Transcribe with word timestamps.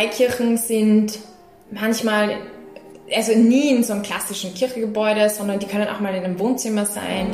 Freikirchen 0.00 0.56
sind 0.56 1.18
manchmal, 1.70 2.30
also 3.14 3.36
nie 3.36 3.68
in 3.68 3.84
so 3.84 3.92
einem 3.92 4.00
klassischen 4.00 4.54
Kirchengebäude, 4.54 5.28
sondern 5.28 5.58
die 5.58 5.66
können 5.66 5.88
auch 5.88 6.00
mal 6.00 6.14
in 6.14 6.24
einem 6.24 6.38
Wohnzimmer 6.38 6.86
sein. 6.86 7.26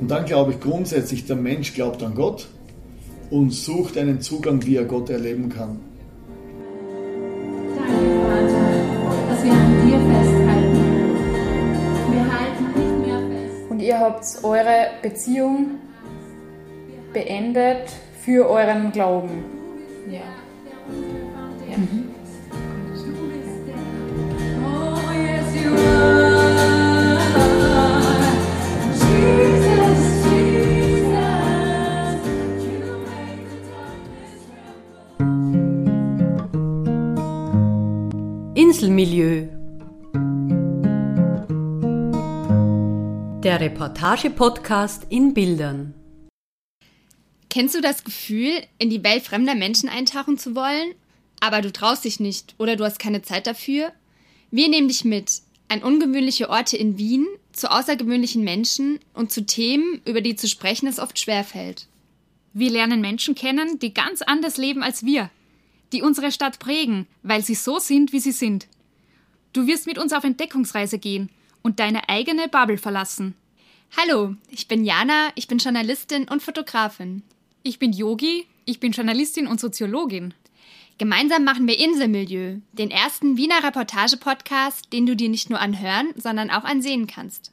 Und 0.00 0.08
dann 0.08 0.24
glaube 0.24 0.50
ich 0.50 0.60
grundsätzlich, 0.60 1.26
der 1.26 1.36
Mensch 1.36 1.74
glaubt 1.74 2.02
an 2.02 2.16
Gott 2.16 2.48
und 3.30 3.52
sucht 3.52 3.96
einen 3.96 4.20
Zugang, 4.20 4.66
wie 4.66 4.74
er 4.74 4.84
Gott 4.84 5.08
erleben 5.08 5.48
kann. 5.48 5.78
Danke, 7.76 7.92
Vater, 8.26 9.30
dass 9.30 9.44
wir 9.44 9.52
an 9.52 9.86
dir 9.86 9.98
festhalten. 10.12 10.84
Wir 12.10 12.24
halten 12.32 12.64
nicht 12.74 13.06
mehr 13.06 13.20
fest. 13.20 13.70
Und 13.70 13.78
ihr 13.78 14.00
habt 14.00 14.24
eure 14.42 14.88
Beziehung 15.02 15.78
beendet 17.16 17.88
für 18.20 18.46
euren 18.46 18.92
Glauben. 18.92 19.42
Ja. 20.10 20.20
Darkness 33.66 34.44
tremble. 34.46 34.84
Inselmilieu. 38.54 39.48
Der 43.42 43.60
Reportage-Podcast 43.60 45.06
in 45.08 45.32
Bildern. 45.32 45.94
Kennst 47.56 47.74
du 47.74 47.80
das 47.80 48.04
Gefühl, 48.04 48.52
in 48.76 48.90
die 48.90 49.02
Welt 49.02 49.22
fremder 49.22 49.54
Menschen 49.54 49.88
eintauchen 49.88 50.36
zu 50.36 50.54
wollen, 50.54 50.94
aber 51.40 51.62
du 51.62 51.72
traust 51.72 52.04
dich 52.04 52.20
nicht 52.20 52.54
oder 52.58 52.76
du 52.76 52.84
hast 52.84 52.98
keine 52.98 53.22
Zeit 53.22 53.46
dafür? 53.46 53.94
Wir 54.50 54.68
nehmen 54.68 54.88
dich 54.88 55.06
mit 55.06 55.40
an 55.68 55.82
ungewöhnliche 55.82 56.50
Orte 56.50 56.76
in 56.76 56.98
Wien, 56.98 57.26
zu 57.52 57.70
außergewöhnlichen 57.70 58.44
Menschen 58.44 58.98
und 59.14 59.32
zu 59.32 59.46
Themen, 59.46 60.02
über 60.04 60.20
die 60.20 60.36
zu 60.36 60.48
sprechen 60.48 60.86
es 60.86 60.98
oft 60.98 61.18
schwerfällt. 61.18 61.86
Wir 62.52 62.70
lernen 62.70 63.00
Menschen 63.00 63.34
kennen, 63.34 63.78
die 63.78 63.94
ganz 63.94 64.20
anders 64.20 64.58
leben 64.58 64.82
als 64.82 65.06
wir, 65.06 65.30
die 65.94 66.02
unsere 66.02 66.32
Stadt 66.32 66.58
prägen, 66.58 67.06
weil 67.22 67.42
sie 67.42 67.54
so 67.54 67.78
sind, 67.78 68.12
wie 68.12 68.20
sie 68.20 68.32
sind. 68.32 68.66
Du 69.54 69.66
wirst 69.66 69.86
mit 69.86 69.96
uns 69.96 70.12
auf 70.12 70.24
Entdeckungsreise 70.24 70.98
gehen 70.98 71.30
und 71.62 71.80
deine 71.80 72.10
eigene 72.10 72.48
Bubble 72.48 72.76
verlassen. 72.76 73.34
Hallo, 73.96 74.34
ich 74.50 74.68
bin 74.68 74.84
Jana, 74.84 75.30
ich 75.36 75.48
bin 75.48 75.56
Journalistin 75.56 76.28
und 76.28 76.42
Fotografin. 76.42 77.22
Ich 77.66 77.78
bin 77.80 77.92
Yogi, 77.92 78.46
ich 78.64 78.78
bin 78.78 78.92
Journalistin 78.92 79.48
und 79.48 79.58
Soziologin. 79.58 80.34
Gemeinsam 80.98 81.42
machen 81.42 81.66
wir 81.66 81.76
Inselmilieu, 81.76 82.58
den 82.70 82.92
ersten 82.92 83.36
Wiener 83.36 83.64
Reportage-Podcast, 83.64 84.92
den 84.92 85.04
du 85.04 85.16
dir 85.16 85.28
nicht 85.28 85.50
nur 85.50 85.58
anhören, 85.58 86.12
sondern 86.14 86.52
auch 86.52 86.62
ansehen 86.62 87.08
kannst. 87.08 87.50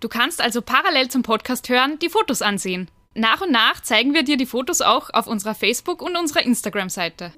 Du 0.00 0.08
kannst 0.10 0.42
also 0.42 0.60
parallel 0.60 1.08
zum 1.08 1.22
Podcast 1.22 1.70
hören 1.70 1.98
die 1.98 2.10
Fotos 2.10 2.42
ansehen. 2.42 2.90
Nach 3.14 3.40
und 3.40 3.52
nach 3.52 3.80
zeigen 3.80 4.12
wir 4.12 4.22
dir 4.22 4.36
die 4.36 4.44
Fotos 4.44 4.82
auch 4.82 5.08
auf 5.14 5.26
unserer 5.26 5.54
Facebook- 5.54 6.02
und 6.02 6.18
unserer 6.18 6.42
Instagram-Seite. 6.42 7.32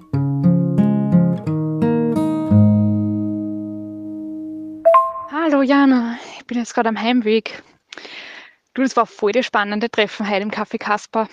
Hallo 5.44 5.62
Jana, 5.62 6.20
ich 6.38 6.46
bin 6.46 6.58
jetzt 6.58 6.72
gerade 6.72 6.88
am 6.88 6.96
Heimweg. 6.96 7.64
Du, 8.74 8.82
das 8.82 8.96
war 8.96 9.06
voll 9.06 9.32
das 9.32 9.44
spannende 9.44 9.90
Treffen 9.90 10.30
heute 10.30 10.42
im 10.42 10.52
Café 10.52 10.78
Kasper. 10.78 11.28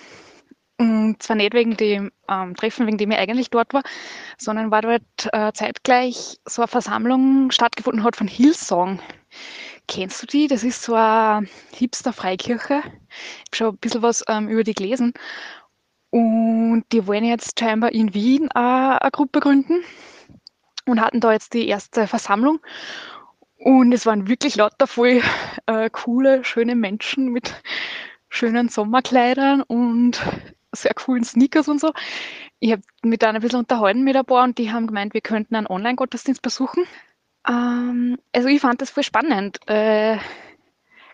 Und 0.78 1.22
zwar 1.22 1.36
nicht 1.36 1.54
wegen 1.54 1.76
dem 1.76 2.10
ähm, 2.28 2.56
Treffen, 2.56 2.88
wegen 2.88 2.98
dem 2.98 3.12
ich 3.12 3.18
eigentlich 3.18 3.50
dort 3.50 3.72
war, 3.72 3.84
sondern 4.36 4.72
weil 4.72 4.82
dort 4.82 5.32
äh, 5.32 5.52
zeitgleich 5.52 6.38
so 6.44 6.62
eine 6.62 6.66
Versammlung 6.66 7.52
stattgefunden 7.52 8.02
hat 8.02 8.16
von 8.16 8.26
Hillsong. 8.26 8.98
Kennst 9.86 10.20
du 10.24 10.26
die? 10.26 10.48
Das 10.48 10.64
ist 10.64 10.82
so 10.82 10.94
eine 10.94 11.46
Hipster-Freikirche. 11.76 12.82
Ich 12.82 12.90
habe 12.90 13.54
schon 13.54 13.68
ein 13.68 13.78
bisschen 13.78 14.02
was 14.02 14.24
ähm, 14.26 14.48
über 14.48 14.64
die 14.64 14.74
gelesen. 14.74 15.14
Und 16.10 16.82
die 16.90 17.06
wollen 17.06 17.24
jetzt 17.24 17.60
scheinbar 17.60 17.92
in 17.92 18.12
Wien 18.12 18.48
äh, 18.56 18.58
eine 18.58 19.10
Gruppe 19.12 19.38
gründen 19.38 19.84
und 20.84 21.00
hatten 21.00 21.20
da 21.20 21.30
jetzt 21.30 21.54
die 21.54 21.68
erste 21.68 22.08
Versammlung. 22.08 22.58
Und 23.60 23.92
es 23.92 24.06
waren 24.06 24.26
wirklich 24.26 24.56
lauter 24.56 24.86
voll 24.86 25.20
äh, 25.66 25.90
coole, 25.90 26.44
schöne 26.44 26.74
Menschen 26.74 27.28
mit 27.28 27.54
schönen 28.30 28.70
Sommerkleidern 28.70 29.60
und 29.60 30.18
sehr 30.72 30.94
coolen 30.94 31.24
Sneakers 31.24 31.68
und 31.68 31.78
so. 31.78 31.92
Ich 32.58 32.72
habe 32.72 32.82
mit 33.02 33.20
denen 33.20 33.36
ein 33.36 33.42
bisschen 33.42 33.58
unterhalten 33.58 34.02
mit 34.02 34.16
ein 34.16 34.24
paar 34.24 34.44
und 34.44 34.56
die 34.56 34.72
haben 34.72 34.86
gemeint, 34.86 35.12
wir 35.12 35.20
könnten 35.20 35.56
einen 35.56 35.66
Online-Gottesdienst 35.66 36.40
besuchen. 36.40 36.84
Ähm, 37.46 38.18
also 38.34 38.48
ich 38.48 38.62
fand 38.62 38.80
das 38.80 38.88
voll 38.88 39.02
spannend. 39.02 39.58
Äh, 39.66 40.16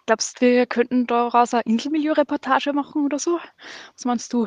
glaubst 0.07 0.41
du, 0.41 0.47
wir 0.47 0.67
könnten 0.67 1.09
daraus 1.09 1.53
eine 1.53 1.65
Inselmilieu-Reportage 1.65 2.73
machen 2.73 3.05
oder 3.05 3.19
so? 3.19 3.41
Was 3.95 4.05
meinst 4.05 4.33
du? 4.33 4.47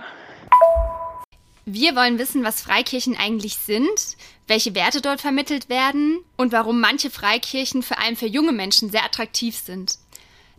Wir 1.71 1.95
wollen 1.95 2.17
wissen, 2.17 2.43
was 2.43 2.61
Freikirchen 2.61 3.15
eigentlich 3.15 3.57
sind, 3.57 4.17
welche 4.47 4.73
Werte 4.73 5.01
dort 5.01 5.21
vermittelt 5.21 5.69
werden 5.69 6.17
und 6.35 6.51
warum 6.51 6.81
manche 6.81 7.11
Freikirchen 7.11 7.83
vor 7.83 7.99
allem 7.99 8.15
für 8.15 8.25
junge 8.25 8.53
Menschen 8.53 8.89
sehr 8.89 9.05
attraktiv 9.05 9.55
sind. 9.55 9.99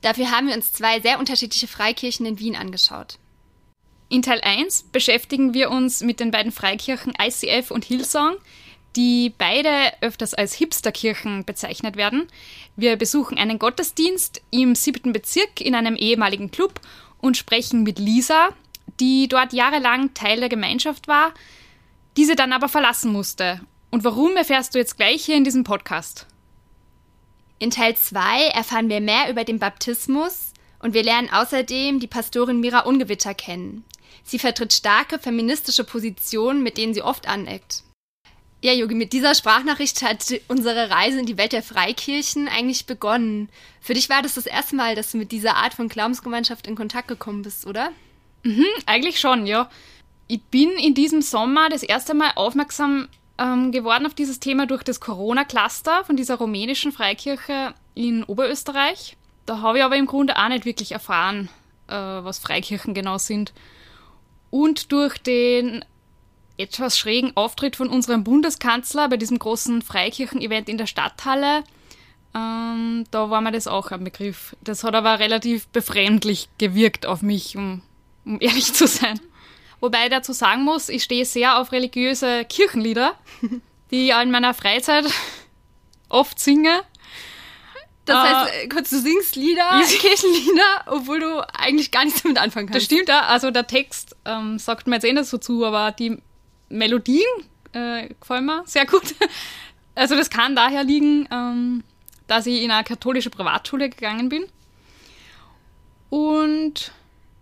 Dafür 0.02 0.30
haben 0.30 0.46
wir 0.46 0.54
uns 0.54 0.72
zwei 0.72 1.00
sehr 1.00 1.18
unterschiedliche 1.18 1.66
Freikirchen 1.66 2.26
in 2.26 2.38
Wien 2.38 2.54
angeschaut. 2.54 3.18
In 4.08 4.22
Teil 4.22 4.40
1 4.40 4.84
beschäftigen 4.92 5.52
wir 5.52 5.72
uns 5.72 6.00
mit 6.00 6.20
den 6.20 6.30
beiden 6.30 6.52
Freikirchen 6.52 7.12
ICF 7.20 7.72
und 7.72 7.84
Hillsong, 7.84 8.36
die 8.94 9.34
beide 9.36 9.70
öfters 10.02 10.32
als 10.32 10.54
Hipsterkirchen 10.54 11.44
bezeichnet 11.44 11.96
werden. 11.96 12.28
Wir 12.76 12.94
besuchen 12.94 13.36
einen 13.36 13.58
Gottesdienst 13.58 14.42
im 14.52 14.76
siebten 14.76 15.12
Bezirk 15.12 15.60
in 15.60 15.74
einem 15.74 15.96
ehemaligen 15.96 16.52
Club 16.52 16.80
und 17.18 17.36
sprechen 17.36 17.82
mit 17.82 17.98
Lisa, 17.98 18.50
die 19.00 19.26
dort 19.28 19.52
jahrelang 19.52 20.14
Teil 20.14 20.40
der 20.40 20.48
Gemeinschaft 20.48 21.08
war, 21.08 21.32
diese 22.16 22.36
dann 22.36 22.52
aber 22.52 22.68
verlassen 22.68 23.12
musste. 23.12 23.60
Und 23.90 24.04
warum 24.04 24.36
erfährst 24.36 24.74
du 24.74 24.78
jetzt 24.78 24.96
gleich 24.96 25.24
hier 25.24 25.36
in 25.36 25.44
diesem 25.44 25.64
Podcast? 25.64 26.26
In 27.58 27.70
Teil 27.70 27.96
2 27.96 28.48
erfahren 28.48 28.88
wir 28.88 29.00
mehr 29.00 29.30
über 29.30 29.44
den 29.44 29.58
Baptismus 29.58 30.52
und 30.78 30.94
wir 30.94 31.02
lernen 31.02 31.30
außerdem 31.30 32.00
die 32.00 32.06
Pastorin 32.06 32.60
Mira 32.60 32.80
Ungewitter 32.80 33.34
kennen. 33.34 33.84
Sie 34.22 34.38
vertritt 34.38 34.72
starke 34.72 35.18
feministische 35.18 35.84
Positionen, 35.84 36.62
mit 36.62 36.78
denen 36.78 36.94
sie 36.94 37.02
oft 37.02 37.28
aneckt. 37.28 37.82
Ja, 38.62 38.72
Yogi, 38.72 38.94
mit 38.94 39.14
dieser 39.14 39.34
Sprachnachricht 39.34 40.02
hat 40.02 40.34
unsere 40.48 40.90
Reise 40.90 41.18
in 41.18 41.26
die 41.26 41.38
Welt 41.38 41.52
der 41.52 41.62
Freikirchen 41.62 42.46
eigentlich 42.46 42.84
begonnen. 42.84 43.48
Für 43.80 43.94
dich 43.94 44.10
war 44.10 44.20
das 44.20 44.34
das 44.34 44.44
erste 44.46 44.76
Mal, 44.76 44.94
dass 44.94 45.12
du 45.12 45.18
mit 45.18 45.32
dieser 45.32 45.56
Art 45.56 45.72
von 45.72 45.88
Glaubensgemeinschaft 45.88 46.66
in 46.66 46.76
Kontakt 46.76 47.08
gekommen 47.08 47.42
bist, 47.42 47.66
oder? 47.66 47.90
Mhm, 48.42 48.66
eigentlich 48.86 49.20
schon, 49.20 49.46
ja. 49.46 49.68
Ich 50.28 50.42
bin 50.42 50.70
in 50.70 50.94
diesem 50.94 51.22
Sommer 51.22 51.68
das 51.68 51.82
erste 51.82 52.14
Mal 52.14 52.32
aufmerksam 52.36 53.08
ähm, 53.38 53.72
geworden 53.72 54.06
auf 54.06 54.14
dieses 54.14 54.38
Thema 54.38 54.66
durch 54.66 54.82
das 54.82 55.00
Corona-Cluster 55.00 56.04
von 56.04 56.16
dieser 56.16 56.36
rumänischen 56.36 56.92
Freikirche 56.92 57.74
in 57.94 58.22
Oberösterreich. 58.24 59.16
Da 59.46 59.60
habe 59.60 59.78
ich 59.78 59.84
aber 59.84 59.96
im 59.96 60.06
Grunde 60.06 60.36
auch 60.36 60.48
nicht 60.48 60.64
wirklich 60.64 60.92
erfahren, 60.92 61.48
äh, 61.88 61.94
was 61.94 62.38
Freikirchen 62.38 62.94
genau 62.94 63.18
sind. 63.18 63.52
Und 64.50 64.92
durch 64.92 65.18
den 65.18 65.84
etwas 66.58 66.98
schrägen 66.98 67.36
Auftritt 67.36 67.76
von 67.76 67.88
unserem 67.88 68.22
Bundeskanzler 68.22 69.08
bei 69.08 69.16
diesem 69.16 69.38
großen 69.38 69.82
Freikirchen-Event 69.82 70.68
in 70.68 70.78
der 70.78 70.86
Stadthalle, 70.86 71.64
ähm, 72.34 73.04
da 73.10 73.30
war 73.30 73.40
mir 73.40 73.52
das 73.52 73.66
auch 73.66 73.90
ein 73.90 74.04
Begriff. 74.04 74.54
Das 74.62 74.84
hat 74.84 74.94
aber 74.94 75.18
relativ 75.18 75.66
befremdlich 75.68 76.48
gewirkt 76.58 77.06
auf 77.06 77.22
mich, 77.22 77.56
um, 77.56 77.82
um 78.24 78.38
ehrlich 78.40 78.72
zu 78.72 78.86
sein. 78.86 79.18
Wobei 79.80 80.04
ich 80.04 80.10
dazu 80.10 80.32
sagen 80.32 80.62
muss, 80.64 80.88
ich 80.88 81.02
stehe 81.02 81.24
sehr 81.24 81.58
auf 81.58 81.72
religiöse 81.72 82.44
Kirchenlieder, 82.44 83.14
die 83.90 84.08
ich 84.08 84.14
in 84.14 84.30
meiner 84.30 84.54
Freizeit 84.54 85.06
oft 86.08 86.38
singe. 86.38 86.82
Das 88.04 88.16
Äh, 88.16 88.34
heißt, 88.34 88.54
äh, 88.64 88.68
kurz, 88.68 88.90
du 88.90 88.98
singst 88.98 89.36
Lieder, 89.36 89.80
Kirchenlieder, 90.00 90.84
obwohl 90.86 91.20
du 91.20 91.48
eigentlich 91.58 91.90
gar 91.90 92.04
nichts 92.04 92.22
damit 92.22 92.38
anfangen 92.38 92.66
Das 92.66 92.74
kannst. 92.74 92.86
stimmt, 92.86 93.08
ja. 93.08 93.20
Also 93.26 93.50
der 93.50 93.66
Text 93.66 94.16
ähm, 94.24 94.58
sagt 94.58 94.86
mir 94.86 94.96
jetzt 94.96 95.04
eh 95.04 95.12
nicht 95.12 95.26
so 95.26 95.38
zu, 95.38 95.64
aber 95.64 95.92
die 95.92 96.18
Melodien 96.68 97.24
äh, 97.72 98.08
gefallen 98.20 98.46
mir 98.46 98.62
sehr 98.66 98.86
gut. 98.86 99.14
Also 99.96 100.14
das 100.14 100.30
kann 100.30 100.54
daher 100.56 100.82
liegen, 100.84 101.28
ähm, 101.32 101.82
dass 102.26 102.46
ich 102.46 102.62
in 102.62 102.70
eine 102.70 102.84
katholische 102.84 103.28
Privatschule 103.28 103.90
gegangen 103.90 104.28
bin. 104.28 104.46
Und 106.08 106.92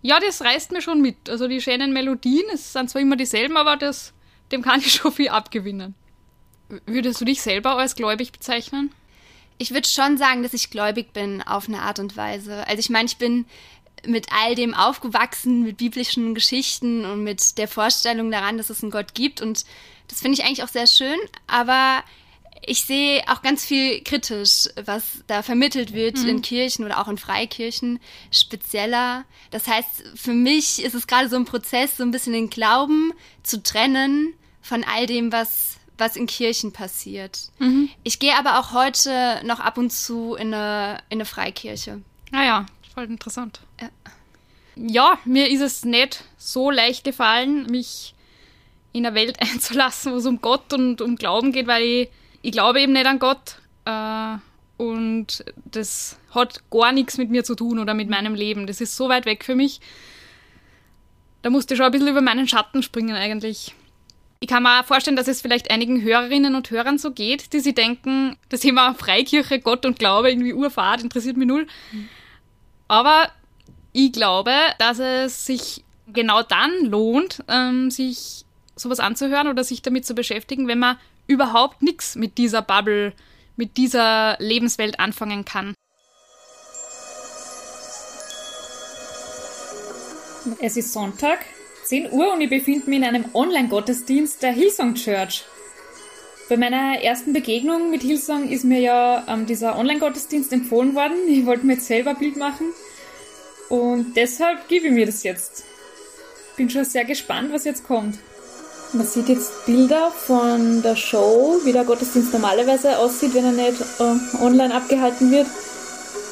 ja, 0.02 0.20
das 0.20 0.42
reißt 0.42 0.72
mir 0.72 0.82
schon 0.82 1.00
mit. 1.00 1.28
Also 1.28 1.48
die 1.48 1.60
schönen 1.60 1.92
Melodien, 1.92 2.44
es 2.52 2.72
sind 2.72 2.90
zwar 2.90 3.02
immer 3.02 3.16
dieselben, 3.16 3.56
aber 3.56 3.76
das, 3.76 4.12
dem 4.52 4.62
kann 4.62 4.80
ich 4.80 4.92
schon 4.94 5.12
viel 5.12 5.28
abgewinnen. 5.28 5.94
Würdest 6.86 7.20
du 7.20 7.24
dich 7.24 7.40
selber 7.40 7.76
als 7.78 7.96
gläubig 7.96 8.30
bezeichnen? 8.32 8.92
Ich 9.56 9.72
würde 9.72 9.88
schon 9.88 10.18
sagen, 10.18 10.42
dass 10.42 10.52
ich 10.54 10.70
gläubig 10.70 11.12
bin 11.12 11.42
auf 11.42 11.66
eine 11.66 11.82
Art 11.82 11.98
und 11.98 12.16
Weise. 12.16 12.66
Also 12.68 12.78
ich 12.78 12.90
meine, 12.90 13.06
ich 13.06 13.16
bin 13.16 13.46
mit 14.06 14.28
all 14.32 14.54
dem 14.54 14.74
aufgewachsen, 14.74 15.62
mit 15.64 15.78
biblischen 15.78 16.34
Geschichten 16.34 17.04
und 17.04 17.24
mit 17.24 17.58
der 17.58 17.66
Vorstellung 17.66 18.30
daran, 18.30 18.58
dass 18.58 18.70
es 18.70 18.82
einen 18.82 18.92
Gott 18.92 19.14
gibt. 19.14 19.40
Und 19.40 19.64
das 20.06 20.20
finde 20.20 20.38
ich 20.38 20.44
eigentlich 20.44 20.62
auch 20.62 20.68
sehr 20.68 20.86
schön. 20.86 21.18
Aber 21.46 22.04
ich 22.64 22.84
sehe 22.84 23.22
auch 23.28 23.42
ganz 23.42 23.64
viel 23.64 24.02
kritisch, 24.02 24.68
was 24.84 25.24
da 25.26 25.42
vermittelt 25.42 25.92
wird 25.92 26.18
mhm. 26.18 26.28
in 26.28 26.42
Kirchen 26.42 26.84
oder 26.84 27.00
auch 27.00 27.08
in 27.08 27.18
Freikirchen, 27.18 28.00
spezieller. 28.30 29.24
Das 29.50 29.66
heißt, 29.66 30.04
für 30.14 30.32
mich 30.32 30.82
ist 30.82 30.94
es 30.94 31.06
gerade 31.06 31.28
so 31.28 31.36
ein 31.36 31.44
Prozess, 31.44 31.96
so 31.96 32.02
ein 32.02 32.10
bisschen 32.10 32.32
den 32.32 32.50
Glauben 32.50 33.12
zu 33.42 33.62
trennen 33.62 34.34
von 34.62 34.84
all 34.84 35.06
dem, 35.06 35.32
was 35.32 35.76
was 36.00 36.14
in 36.14 36.28
Kirchen 36.28 36.72
passiert. 36.72 37.50
Mhm. 37.58 37.90
Ich 38.04 38.20
gehe 38.20 38.36
aber 38.36 38.60
auch 38.60 38.72
heute 38.72 39.40
noch 39.44 39.58
ab 39.58 39.78
und 39.78 39.90
zu 39.90 40.36
in 40.36 40.54
eine, 40.54 40.98
in 41.08 41.16
eine 41.16 41.24
Freikirche. 41.24 42.00
Naja, 42.30 42.66
ah 42.68 42.72
voll 42.98 43.04
interessant. 43.04 43.60
Ja. 43.80 43.90
ja, 44.76 45.18
mir 45.24 45.50
ist 45.50 45.60
es 45.60 45.84
nicht 45.84 46.24
so 46.36 46.70
leicht 46.70 47.04
gefallen, 47.04 47.66
mich 47.66 48.14
in 48.92 49.06
eine 49.06 49.14
Welt 49.14 49.36
einzulassen, 49.40 50.12
wo 50.12 50.16
es 50.16 50.26
um 50.26 50.40
Gott 50.40 50.72
und 50.72 51.00
um 51.00 51.16
Glauben 51.16 51.52
geht, 51.52 51.66
weil 51.66 51.82
ich, 51.82 52.08
ich 52.42 52.52
glaube 52.52 52.80
eben 52.80 52.92
nicht 52.92 53.06
an 53.06 53.18
Gott. 53.18 53.56
Äh, 53.84 54.36
und 54.76 55.44
das 55.64 56.18
hat 56.30 56.70
gar 56.70 56.92
nichts 56.92 57.18
mit 57.18 57.30
mir 57.30 57.44
zu 57.44 57.54
tun 57.54 57.78
oder 57.78 57.94
mit 57.94 58.08
meinem 58.08 58.34
Leben. 58.34 58.66
Das 58.66 58.80
ist 58.80 58.96
so 58.96 59.08
weit 59.08 59.26
weg 59.26 59.44
für 59.44 59.54
mich. 59.54 59.80
Da 61.42 61.50
musste 61.50 61.74
ich 61.74 61.78
schon 61.78 61.86
ein 61.86 61.92
bisschen 61.92 62.08
über 62.08 62.20
meinen 62.20 62.48
Schatten 62.48 62.82
springen 62.82 63.16
eigentlich. 63.16 63.74
Ich 64.40 64.48
kann 64.48 64.62
mir 64.62 64.80
auch 64.80 64.84
vorstellen, 64.84 65.16
dass 65.16 65.26
es 65.26 65.42
vielleicht 65.42 65.70
einigen 65.70 66.02
Hörerinnen 66.02 66.54
und 66.54 66.70
Hörern 66.70 66.98
so 66.98 67.10
geht, 67.10 67.52
die 67.52 67.60
sich 67.60 67.74
denken, 67.74 68.36
das 68.50 68.60
Thema 68.60 68.94
Freikirche, 68.94 69.58
Gott 69.58 69.84
und 69.84 69.98
Glaube, 69.98 70.30
irgendwie 70.30 70.54
Urfahrt, 70.54 71.02
interessiert 71.02 71.36
mich 71.36 71.48
null. 71.48 71.66
Aber 72.86 73.30
ich 73.92 74.12
glaube, 74.12 74.52
dass 74.78 75.00
es 75.00 75.44
sich 75.44 75.84
genau 76.06 76.42
dann 76.42 76.70
lohnt, 76.84 77.42
ähm, 77.48 77.90
sich 77.90 78.44
sowas 78.76 79.00
anzuhören 79.00 79.48
oder 79.48 79.64
sich 79.64 79.82
damit 79.82 80.06
zu 80.06 80.14
beschäftigen, 80.14 80.68
wenn 80.68 80.78
man 80.78 80.98
überhaupt 81.28 81.82
nichts 81.82 82.16
mit 82.16 82.38
dieser 82.38 82.62
Bubble, 82.62 83.12
mit 83.56 83.76
dieser 83.76 84.36
Lebenswelt 84.40 84.98
anfangen 84.98 85.44
kann. 85.44 85.74
Es 90.60 90.76
ist 90.76 90.92
Sonntag, 90.92 91.40
10 91.84 92.10
Uhr 92.10 92.32
und 92.32 92.40
ich 92.40 92.50
befinde 92.50 92.88
mich 92.88 92.98
in 92.98 93.04
einem 93.04 93.26
Online-Gottesdienst 93.34 94.42
der 94.42 94.52
Hillsong 94.52 94.94
Church. 94.94 95.44
Bei 96.48 96.56
meiner 96.56 97.02
ersten 97.02 97.34
Begegnung 97.34 97.90
mit 97.90 98.00
Hillsong 98.02 98.48
ist 98.48 98.64
mir 98.64 98.80
ja 98.80 99.24
ähm, 99.28 99.44
dieser 99.44 99.78
Online-Gottesdienst 99.78 100.50
empfohlen 100.52 100.94
worden. 100.94 101.16
Ich 101.28 101.44
wollte 101.44 101.66
mir 101.66 101.74
jetzt 101.74 101.86
selber 101.86 102.10
ein 102.10 102.18
Bild 102.18 102.36
machen 102.36 102.72
und 103.68 104.14
deshalb 104.16 104.66
gebe 104.68 104.86
ich 104.86 104.92
mir 104.92 105.04
das 105.04 105.22
jetzt. 105.22 105.64
Bin 106.56 106.70
schon 106.70 106.86
sehr 106.86 107.04
gespannt, 107.04 107.52
was 107.52 107.64
jetzt 107.64 107.84
kommt. 107.84 108.18
Man 108.92 109.06
sieht 109.06 109.28
jetzt 109.28 109.66
Bilder 109.66 110.10
von 110.10 110.80
der 110.82 110.96
Show, 110.96 111.60
wie 111.64 111.72
der 111.72 111.84
Gottesdienst 111.84 112.32
normalerweise 112.32 112.98
aussieht, 112.98 113.34
wenn 113.34 113.44
er 113.44 113.52
nicht 113.52 113.80
äh, 113.98 114.42
online 114.42 114.74
abgehalten 114.74 115.30
wird. 115.30 115.46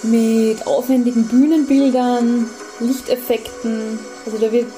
Mit 0.03 0.67
aufwendigen 0.67 1.29
Bühnenbildern, 1.29 2.49
Lichteffekten. 2.81 3.99
Also 4.25 4.39
da 4.39 4.51
wird 4.51 4.73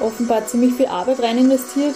offenbar 0.00 0.46
ziemlich 0.46 0.74
viel 0.74 0.86
Arbeit 0.86 1.22
rein 1.22 1.38
investiert. 1.38 1.94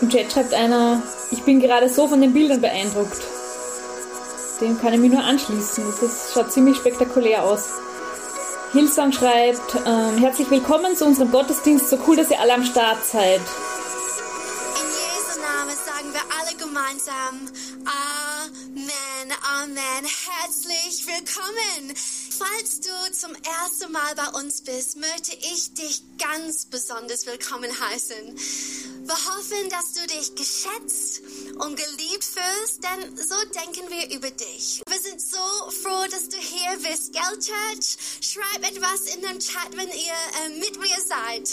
Im 0.00 0.08
Chat 0.08 0.32
schreibt 0.32 0.54
einer, 0.54 1.02
ich 1.30 1.42
bin 1.42 1.60
gerade 1.60 1.88
so 1.90 2.08
von 2.08 2.20
den 2.20 2.32
Bildern 2.32 2.62
beeindruckt. 2.62 3.20
Dem 4.60 4.80
kann 4.80 4.94
ich 4.94 5.00
mich 5.00 5.12
nur 5.12 5.22
anschließen. 5.22 5.84
Das 5.84 6.02
ist, 6.02 6.32
schaut 6.32 6.50
ziemlich 6.50 6.76
spektakulär 6.78 7.44
aus. 7.44 7.68
Hillsong 8.72 9.12
schreibt, 9.12 9.76
ähm, 9.84 10.16
herzlich 10.16 10.50
willkommen 10.50 10.96
zu 10.96 11.04
unserem 11.04 11.30
Gottesdienst. 11.30 11.90
So 11.90 11.98
cool, 12.06 12.16
dass 12.16 12.30
ihr 12.30 12.40
alle 12.40 12.54
am 12.54 12.64
Start 12.64 13.04
seid. 13.04 13.42
In 14.80 14.88
Jesu 14.88 15.40
Namen 15.42 15.76
sagen 15.76 16.10
wir 16.14 16.22
alle 16.40 16.56
gemeinsam 16.56 17.52
Amen, 17.84 19.32
Amen. 19.60 20.06
Herzlich 20.06 21.06
willkommen. 21.06 21.94
Falls 21.94 22.80
du 22.80 23.12
zum 23.12 23.34
ersten 23.34 23.92
Mal 23.92 24.14
bei 24.16 24.40
uns 24.40 24.62
bist, 24.62 24.96
möchte 24.96 25.36
ich 25.52 25.74
dich 25.74 26.02
ganz 26.16 26.64
besonders 26.64 27.26
willkommen 27.26 27.70
heißen. 27.78 28.38
Wir 29.04 29.16
hoffen, 29.16 29.68
dass 29.68 29.92
du 29.94 30.06
dich 30.06 30.32
geschätzt 30.36 31.22
und 31.58 31.76
geliebt 31.76 32.24
fühlst, 32.24 32.84
denn 32.84 33.16
so 33.16 33.34
denken 33.46 33.90
wir 33.90 34.16
über 34.16 34.30
dich. 34.30 34.80
Wir 34.88 35.00
sind 35.00 35.20
so 35.20 35.70
froh, 35.82 36.06
dass 36.08 36.28
du 36.28 36.36
hier 36.38 36.78
bist, 36.88 37.12
gell, 37.12 37.38
Church? 37.40 37.96
Schreib 38.20 38.62
etwas 38.64 39.12
in 39.12 39.22
den 39.22 39.40
Chat, 39.40 39.76
wenn 39.76 39.88
ihr 39.88 40.14
äh, 40.44 40.50
mit 40.50 40.78
mir 40.78 40.96
seid. 41.04 41.48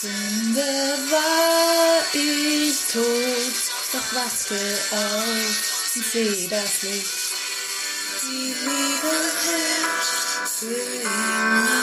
Sünde 0.00 0.62
war 1.10 2.04
ich 2.14 2.78
tot, 2.90 3.56
doch 3.92 4.14
wachte 4.14 4.78
auf 4.92 5.94
und 5.94 6.04
seh 6.06 6.48
das 6.48 6.82
Licht. 6.82 7.36
Die 8.22 8.54
Liebe 8.64 9.14
herrscht 9.44 10.48
für 10.58 11.00
immer. 11.02 11.75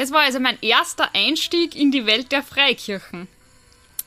Das 0.00 0.12
war 0.12 0.20
also 0.20 0.40
mein 0.40 0.56
erster 0.62 1.14
Einstieg 1.14 1.76
in 1.76 1.90
die 1.90 2.06
Welt 2.06 2.32
der 2.32 2.42
Freikirchen. 2.42 3.28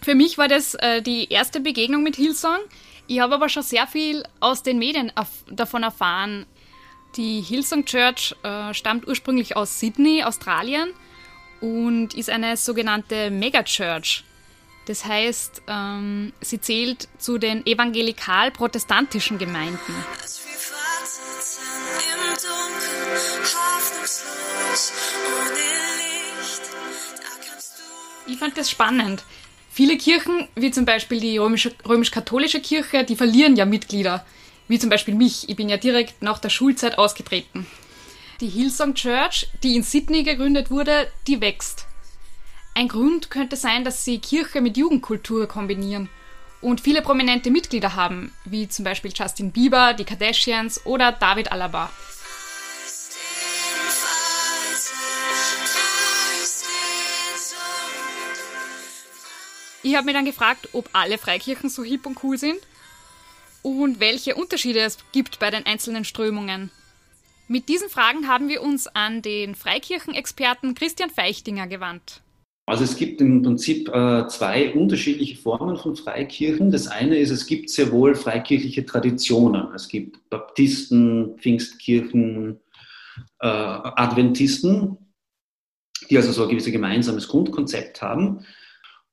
Für 0.01 0.16
mich 0.16 0.40
war 0.40 0.48
das 0.48 0.74
äh, 0.74 1.04
die 1.04 1.31
erste 1.31 1.60
Begegnung 1.60 2.01
mit 2.01 2.16
Hillsong. 2.16 2.57
Ich 3.06 3.19
habe 3.19 3.36
aber 3.36 3.48
schon 3.48 3.62
sehr 3.62 3.86
viel 3.86 4.24
aus 4.40 4.63
den 4.63 4.80
Medien 4.80 5.12
davon 5.51 5.84
erfahren. 5.84 6.48
Die 7.16 7.42
Hillsong 7.42 7.86
Church 7.86 8.36
äh, 8.42 8.74
stammt 8.74 9.07
ursprünglich 9.07 9.56
aus 9.56 9.80
Sydney, 9.80 10.24
Australien 10.24 10.90
und 11.62 12.16
ist 12.16 12.31
eine 12.31 12.57
sogenannte 12.57 13.30
Megachurch. 13.30 14.24
Das 14.88 15.06
heißt, 15.06 15.62
ähm, 15.68 16.34
sie 16.42 16.60
zählt 16.60 17.07
zu 17.19 17.38
den 17.38 17.68
evangelikal-protestantischen 17.68 19.38
Gemeinden. 19.38 19.94
Ich 28.33 28.40
fand 28.40 28.57
das 28.57 28.71
spannend. 28.71 29.23
Viele 29.69 29.95
Kirchen, 29.95 30.47
wie 30.56 30.71
zum 30.71 30.85
Beispiel 30.85 31.19
die 31.19 31.37
römisch-katholische 31.37 32.61
Kirche, 32.61 33.04
die 33.04 33.16
verlieren 33.16 33.56
ja 33.56 33.66
Mitglieder. 33.66 34.25
Wie 34.68 34.80
zum 34.80 34.90
Beispiel 34.90 35.13
mich. 35.13 35.47
Ich 35.49 35.56
bin 35.56 35.69
ja 35.69 35.78
direkt 35.78 36.23
nach 36.23 36.40
der 36.40 36.49
Schulzeit 36.49 36.97
ausgetreten. 36.97 37.68
Die 38.42 38.47
Hillsong 38.47 38.95
Church, 38.95 39.49
die 39.61 39.75
in 39.75 39.83
Sydney 39.83 40.23
gegründet 40.23 40.71
wurde, 40.71 41.11
die 41.28 41.42
wächst. 41.42 41.85
Ein 42.73 42.87
Grund 42.87 43.30
könnte 43.30 43.56
sein, 43.56 43.83
dass 43.83 44.04
sie 44.04 44.18
Kirche 44.18 44.61
mit 44.61 44.78
Jugendkultur 44.78 45.47
kombinieren 45.47 46.09
und 46.59 46.81
viele 46.81 47.04
prominente 47.04 47.52
Mitglieder 47.52 47.94
haben, 47.95 48.33
wie 48.45 48.68
zum 48.68 48.83
Beispiel 48.83 49.13
Justin 49.13 49.52
Bieber, 49.52 49.94
die 49.94 50.06
Kardashians 50.06 50.87
oder 50.87 51.11
David 51.11 51.52
Alaba. 51.52 51.92
Ich 59.85 59.95
habe 59.97 60.06
mir 60.06 60.13
dann 60.13 60.23
gefragt, 60.23 60.69
ob 60.71 60.90
alle 60.94 61.18
Freikirchen 61.18 61.69
so 61.69 61.83
hip 61.83 62.06
und 62.06 62.23
cool 62.23 62.37
sind 62.37 62.59
und 63.61 63.99
welche 63.99 64.35
Unterschiede 64.35 64.80
es 64.80 64.97
gibt 65.11 65.40
bei 65.40 65.52
den 65.52 65.66
einzelnen 65.66 66.06
Strömungen. 66.06 66.71
Mit 67.49 67.68
diesen 67.68 67.90
Fragen 67.90 68.30
haben 68.30 68.47
wir 68.47 68.63
uns 68.63 68.87
an 68.87 69.21
den 69.21 69.56
Freikirchenexperten 69.56 70.73
Christian 70.73 71.09
Feichtinger 71.09 71.68
gewandt. 71.68 72.21
Also 72.66 72.85
es 72.85 72.95
gibt 72.95 73.19
im 73.19 73.42
Prinzip 73.42 73.90
äh, 73.90 74.25
zwei 74.30 74.73
unterschiedliche 74.73 75.35
Formen 75.35 75.75
von 75.75 75.97
Freikirchen. 75.97 76.71
Das 76.71 76.87
eine 76.87 77.18
ist, 77.18 77.31
es 77.31 77.45
gibt 77.45 77.69
sehr 77.69 77.92
wohl 77.92 78.16
freikirchliche 78.16 78.85
Traditionen. 78.85 79.73
Es 79.75 79.90
gibt 79.90 80.30
Baptisten, 80.30 81.37
Pfingstkirchen, 81.40 82.61
äh, 83.40 83.47
Adventisten, 83.47 84.97
die 86.09 86.16
also 86.16 86.31
so 86.31 86.44
ein 86.44 86.49
gewisses 86.49 86.71
gemeinsames 86.71 87.28
Grundkonzept 87.28 88.02
haben. 88.02 88.45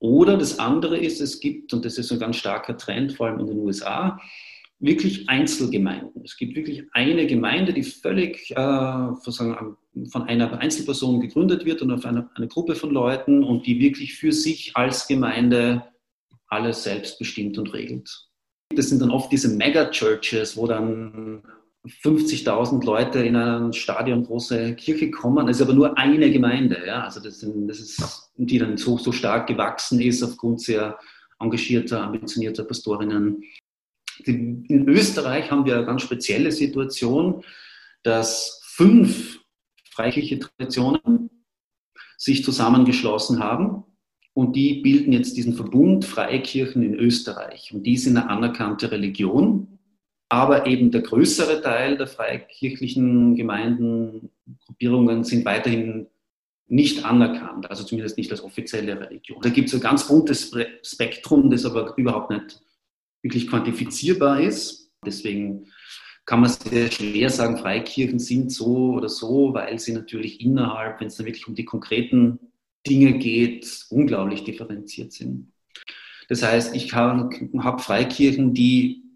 Oder 0.01 0.37
das 0.39 0.59
andere 0.59 0.99
ist, 0.99 1.21
es 1.21 1.41
gibt, 1.41 1.73
und 1.73 1.85
das 1.85 1.99
ist 1.99 2.11
ein 2.11 2.19
ganz 2.19 2.37
starker 2.37 2.77
Trend, 2.77 3.13
vor 3.13 3.27
allem 3.27 3.39
in 3.39 3.47
den 3.47 3.59
USA, 3.59 4.19
wirklich 4.81 5.29
Einzelgemeinden. 5.29 6.23
Es 6.25 6.39
gibt 6.39 6.57
wirklich 6.57 6.85
eine 6.93 7.27
Gemeinde, 7.27 7.75
die 7.75 7.83
völlig 7.83 8.51
äh, 8.51 8.55
von 8.55 10.23
einer 10.27 10.59
Einzelperson 10.59 11.21
gegründet 11.21 11.67
wird 11.67 11.83
und 11.83 11.93
auf 11.93 12.07
eine, 12.07 12.31
eine 12.35 12.49
Gruppe 12.49 12.75
von 12.75 12.91
Leuten 12.91 13.45
und 13.45 13.67
die 13.67 13.79
wirklich 13.79 14.15
für 14.15 14.33
sich 14.33 14.75
als 14.75 15.07
Gemeinde 15.07 15.85
alles 16.49 16.83
selbst 16.83 17.19
bestimmt 17.19 17.59
und 17.59 17.73
regelt. 17.75 18.27
Das 18.75 18.89
sind 18.89 19.03
dann 19.03 19.11
oft 19.11 19.31
diese 19.31 19.49
Mega-Churches, 19.49 20.57
wo 20.57 20.67
dann 20.67 21.43
50.000 21.87 22.85
Leute 22.85 23.21
in 23.21 23.37
eine 23.37 23.73
stadiongroße 23.73 24.75
Kirche 24.75 25.11
kommen. 25.11 25.49
Es 25.49 25.57
ist 25.57 25.63
aber 25.63 25.73
nur 25.73 25.97
eine 25.97 26.31
Gemeinde, 26.31 26.83
ja. 26.87 27.05
Also 27.05 27.21
das, 27.21 27.41
sind, 27.41 27.69
das 27.69 27.81
ist, 27.81 28.31
die 28.37 28.59
dann 28.59 28.77
so, 28.77 28.99
so 28.99 29.13
stark 29.13 29.47
gewachsen 29.47 30.01
ist 30.01 30.23
aufgrund 30.23 30.61
sehr 30.61 30.99
engagierter, 31.39 32.03
ambitionierter 32.03 32.65
Pastorinnen. 32.65 33.43
In 34.25 34.89
Österreich 34.89 35.51
haben 35.51 35.65
wir 35.65 35.77
eine 35.77 35.87
ganz 35.87 36.03
spezielle 36.03 36.53
Situation, 36.53 37.43
dass 38.03 38.61
fünf 38.65 39.41
freikirchliche 39.91 40.41
Traditionen 40.41 41.31
sich 42.19 42.45
zusammengeschlossen 42.45 43.41
haben 43.41 43.85
und 44.35 44.55
die 44.55 44.83
bilden 44.83 45.13
jetzt 45.13 45.39
diesen 45.39 45.55
Verbund 45.55 46.05
Freikirchen 46.05 46.83
in 46.83 46.95
Österreich. 46.95 47.73
Und 47.73 47.85
die 47.85 47.97
sind 47.97 48.19
eine 48.19 48.29
anerkannte 48.29 48.91
Religion, 48.91 49.70
aber 50.31 50.67
eben 50.67 50.91
der 50.91 51.03
größere 51.03 51.61
Teil 51.61 51.99
der 51.99 52.07
freikirchlichen 52.07 53.35
Gemeinden, 53.35 54.31
Gruppierungen 54.65 55.25
sind 55.25 55.45
weiterhin 55.45 56.07
nicht 56.69 57.05
anerkannt, 57.05 57.69
also 57.69 57.83
zumindest 57.83 58.17
nicht 58.17 58.31
als 58.31 58.43
offizielle 58.43 58.99
Religion. 58.99 59.43
Da 59.43 59.49
gibt 59.49 59.69
es 59.69 59.75
ein 59.75 59.81
ganz 59.81 60.07
buntes 60.07 60.57
Spektrum, 60.85 61.51
das 61.51 61.67
aber 61.67 61.95
überhaupt 61.99 62.31
nicht 62.31 62.63
wirklich 63.23 63.49
quantifizierbar 63.49 64.41
ist. 64.41 64.93
Deswegen 65.05 65.67
kann 66.27 66.43
man 66.43 66.51
sehr 66.51 66.93
schwer 66.93 67.29
sagen, 67.29 67.59
Freikirchen 67.59 68.21
sind 68.21 68.53
so 68.53 68.93
oder 68.93 69.09
so, 69.09 69.53
weil 69.53 69.81
sie 69.81 69.93
natürlich 69.93 70.41
innerhalb, 70.41 71.01
wenn 71.01 71.09
es 71.09 71.17
dann 71.17 71.27
wirklich 71.27 71.49
um 71.49 71.57
die 71.57 71.65
konkreten 71.65 72.39
Dinge 72.87 73.19
geht, 73.19 73.87
unglaublich 73.91 74.45
differenziert 74.45 75.13
sind. 75.13 75.53
Das 76.29 76.45
heißt, 76.45 76.77
ich 76.77 76.95
habe 76.95 77.83
Freikirchen, 77.83 78.55
die, 78.55 79.10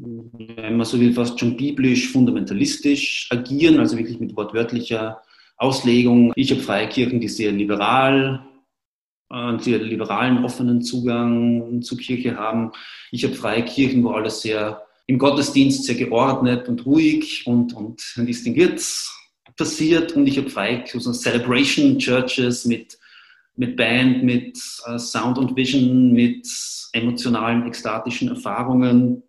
wenn 0.00 0.76
man 0.76 0.86
so 0.86 1.00
will, 1.00 1.12
fast 1.12 1.38
schon 1.38 1.56
biblisch, 1.56 2.08
fundamentalistisch 2.08 3.28
agieren, 3.30 3.78
also 3.78 3.96
wirklich 3.96 4.20
mit 4.20 4.36
wortwörtlicher 4.36 5.22
Auslegung. 5.56 6.32
Ich 6.36 6.50
habe 6.50 6.60
Freikirchen, 6.60 7.20
die 7.20 7.28
sehr 7.28 7.52
liberal, 7.52 8.44
einen 9.28 9.58
sehr 9.58 9.78
liberalen, 9.78 10.44
offenen 10.44 10.82
Zugang 10.82 11.82
zur 11.82 11.98
Kirche 11.98 12.36
haben. 12.36 12.72
Ich 13.10 13.24
habe 13.24 13.34
Freikirchen, 13.34 14.04
wo 14.04 14.10
alles 14.10 14.42
sehr 14.42 14.82
im 15.06 15.18
Gottesdienst 15.18 15.84
sehr 15.84 15.96
geordnet 15.96 16.68
und 16.68 16.84
ruhig 16.86 17.46
und, 17.46 17.74
und 17.74 18.02
distinguiert 18.18 18.82
passiert. 19.56 20.12
Und 20.12 20.26
ich 20.26 20.38
habe 20.38 20.50
Freikirchen, 20.50 21.00
so 21.00 21.12
Celebration 21.12 21.98
Churches 21.98 22.64
mit 22.64 22.98
mit 23.58 23.76
Band, 23.76 24.22
mit 24.22 24.56
äh, 24.86 24.98
Sound 24.98 25.36
und 25.36 25.56
Vision, 25.56 26.12
mit 26.12 26.48
emotionalen, 26.92 27.66
ekstatischen 27.66 28.28
Erfahrungen. 28.28 29.22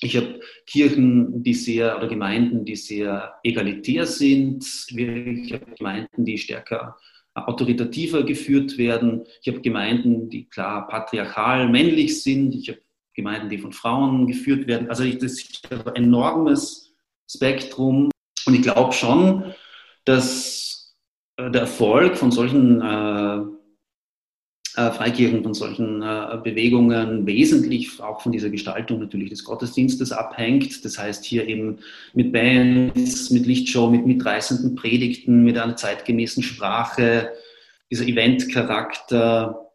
Ich 0.00 0.16
habe 0.16 0.40
Kirchen, 0.66 1.42
die 1.42 1.54
sehr, 1.54 1.96
oder 1.96 2.08
Gemeinden, 2.08 2.64
die 2.64 2.76
sehr 2.76 3.34
egalitär 3.42 4.06
sind. 4.06 4.64
Ich 4.88 5.52
habe 5.52 5.66
Gemeinden, 5.76 6.24
die 6.24 6.38
stärker 6.38 6.96
autoritativer 7.34 8.22
geführt 8.22 8.78
werden. 8.78 9.24
Ich 9.42 9.48
habe 9.48 9.60
Gemeinden, 9.60 10.28
die 10.28 10.48
klar 10.48 10.86
patriarchal 10.88 11.68
männlich 11.68 12.22
sind. 12.22 12.54
Ich 12.54 12.68
habe 12.68 12.80
Gemeinden, 13.14 13.48
die 13.48 13.58
von 13.58 13.72
Frauen 13.72 14.26
geführt 14.26 14.66
werden. 14.66 14.88
Also 14.88 15.04
ich, 15.04 15.18
das 15.18 15.32
ist 15.32 15.68
ein 15.70 15.96
enormes 15.96 16.94
Spektrum. 17.30 18.10
Und 18.46 18.54
ich 18.54 18.62
glaube 18.62 18.92
schon, 18.92 19.54
dass 20.04 20.96
äh, 21.36 21.50
der 21.50 21.62
Erfolg 21.62 22.16
von 22.16 22.30
solchen 22.30 22.80
äh, 22.80 23.55
äh, 24.76 24.90
Freikirchen 24.90 25.42
von 25.42 25.54
solchen 25.54 26.02
äh, 26.02 26.38
Bewegungen 26.42 27.26
wesentlich 27.26 28.00
auch 28.00 28.20
von 28.20 28.32
dieser 28.32 28.50
Gestaltung 28.50 29.00
natürlich 29.00 29.30
des 29.30 29.44
Gottesdienstes 29.44 30.12
abhängt. 30.12 30.84
Das 30.84 30.98
heißt 30.98 31.24
hier 31.24 31.46
eben 31.48 31.78
mit 32.14 32.32
Bands, 32.32 33.30
mit 33.30 33.46
Lichtshow, 33.46 33.90
mit 33.90 34.06
mitreißenden 34.06 34.74
Predigten, 34.76 35.42
mit 35.44 35.58
einer 35.58 35.76
zeitgemäßen 35.76 36.42
Sprache, 36.42 37.30
dieser 37.90 38.06
Eventcharakter, 38.06 39.70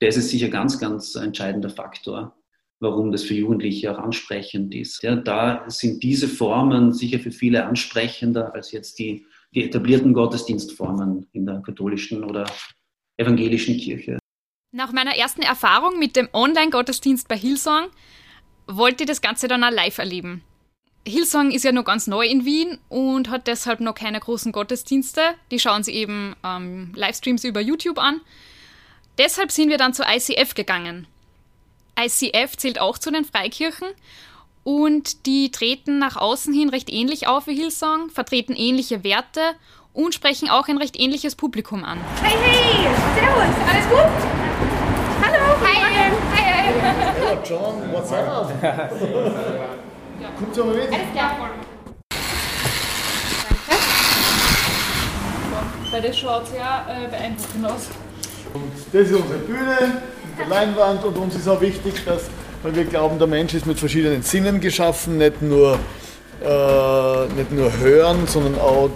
der 0.00 0.08
ist 0.08 0.28
sicher 0.28 0.48
ganz, 0.48 0.78
ganz 0.78 1.14
entscheidender 1.16 1.70
Faktor 1.70 2.36
warum 2.80 3.10
das 3.12 3.22
für 3.22 3.34
Jugendliche 3.34 3.92
auch 3.92 3.98
ansprechend 3.98 4.74
ist. 4.74 5.02
Ja, 5.02 5.16
da 5.16 5.64
sind 5.68 6.02
diese 6.02 6.28
Formen 6.28 6.92
sicher 6.92 7.18
für 7.18 7.30
viele 7.30 7.64
ansprechender 7.64 8.54
als 8.54 8.72
jetzt 8.72 8.98
die, 8.98 9.26
die 9.54 9.64
etablierten 9.64 10.12
Gottesdienstformen 10.12 11.26
in 11.32 11.46
der 11.46 11.62
katholischen 11.62 12.24
oder 12.24 12.44
evangelischen 13.16 13.76
Kirche. 13.78 14.18
Nach 14.76 14.92
meiner 14.92 15.16
ersten 15.16 15.40
Erfahrung 15.40 15.98
mit 15.98 16.16
dem 16.16 16.28
Online-Gottesdienst 16.34 17.28
bei 17.28 17.36
Hillsong 17.38 17.86
wollte 18.66 19.04
ich 19.04 19.08
das 19.08 19.22
Ganze 19.22 19.48
dann 19.48 19.64
auch 19.64 19.70
live 19.70 19.96
erleben. 19.96 20.44
Hillsong 21.08 21.50
ist 21.50 21.64
ja 21.64 21.72
noch 21.72 21.86
ganz 21.86 22.06
neu 22.06 22.26
in 22.26 22.44
Wien 22.44 22.76
und 22.90 23.30
hat 23.30 23.46
deshalb 23.46 23.80
noch 23.80 23.94
keine 23.94 24.20
großen 24.20 24.52
Gottesdienste. 24.52 25.22
Die 25.50 25.58
schauen 25.58 25.82
sie 25.82 25.94
eben 25.94 26.36
ähm, 26.44 26.92
Livestreams 26.94 27.44
über 27.44 27.62
YouTube 27.62 27.98
an. 27.98 28.20
Deshalb 29.16 29.50
sind 29.50 29.70
wir 29.70 29.78
dann 29.78 29.94
zu 29.94 30.02
ICF 30.02 30.52
gegangen. 30.52 31.06
ICF 31.98 32.58
zählt 32.58 32.78
auch 32.78 32.98
zu 32.98 33.10
den 33.10 33.24
Freikirchen 33.24 33.88
und 34.62 35.24
die 35.24 35.50
treten 35.50 35.98
nach 35.98 36.16
außen 36.16 36.52
hin 36.52 36.68
recht 36.68 36.92
ähnlich 36.92 37.28
auf 37.28 37.46
wie 37.46 37.54
Hillsong, 37.56 38.10
vertreten 38.10 38.54
ähnliche 38.54 39.04
Werte 39.04 39.40
und 39.94 40.14
sprechen 40.14 40.50
auch 40.50 40.68
ein 40.68 40.76
recht 40.76 41.00
ähnliches 41.00 41.34
Publikum 41.34 41.82
an. 41.82 41.98
Hey, 42.20 42.36
hey, 42.42 42.94
servus, 43.14 43.56
alles 43.66 43.88
gut? 43.88 44.65
Hi. 45.76 46.10
Hi. 46.34 46.72
Hallo 47.20 47.42
John, 47.44 47.92
what's 47.92 48.10
up? 48.12 48.50
Kommt 50.38 50.56
mal 50.56 50.74
mit. 50.74 50.92
Alles 50.92 51.12
klar. 51.12 51.50
Weil 55.90 56.02
das 56.02 56.18
schaut 56.18 56.46
sehr 56.48 56.86
äh, 56.88 57.08
beeindruckend 57.08 57.66
aus. 57.66 57.88
Und 58.54 58.72
das 58.92 59.02
ist 59.08 59.12
unsere 59.14 59.38
Bühne, 59.40 60.00
die 60.38 60.48
Leinwand 60.48 61.04
und 61.04 61.16
uns 61.18 61.34
ist 61.34 61.46
auch 61.46 61.60
wichtig, 61.60 62.04
dass, 62.04 62.30
weil 62.62 62.74
wir 62.74 62.84
glauben, 62.84 63.18
der 63.18 63.28
Mensch 63.28 63.52
ist 63.54 63.66
mit 63.66 63.78
verschiedenen 63.78 64.22
Sinnen 64.22 64.60
geschaffen, 64.60 65.18
nicht 65.18 65.42
nur 65.42 65.78
äh, 66.42 67.26
nicht 67.34 67.50
nur 67.52 67.70
hören, 67.78 68.26
sondern 68.26 68.56
auch 68.58 68.90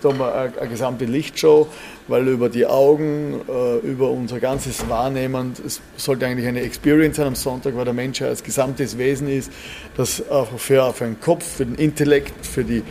da 0.00 0.08
haben 0.08 0.18
wir 0.18 0.34
eine, 0.34 0.58
eine 0.58 0.68
gesamte 0.68 1.04
Lichtshow, 1.04 1.68
weil 2.08 2.28
über 2.28 2.48
die 2.48 2.66
Augen, 2.66 3.40
äh, 3.48 3.78
über 3.78 4.10
unser 4.10 4.40
ganzes 4.40 4.88
Wahrnehmen, 4.88 5.54
es 5.64 5.80
sollte 5.96 6.26
eigentlich 6.26 6.46
eine 6.46 6.60
Experience 6.60 7.16
sein 7.16 7.26
am 7.26 7.34
Sonntag, 7.34 7.76
weil 7.76 7.84
der 7.84 7.94
Mensch 7.94 8.20
ja 8.20 8.28
als 8.28 8.42
gesamtes 8.42 8.96
Visen 8.96 9.28
ist, 9.28 9.50
das 9.96 10.20
einfach 10.30 10.58
für, 10.58 10.92
für 10.92 11.04
den 11.04 11.20
Kopf, 11.20 11.44
für 11.44 11.66
den 11.66 11.74
Intellekt, 11.74 12.46
für, 12.46 12.64
die, 12.64 12.82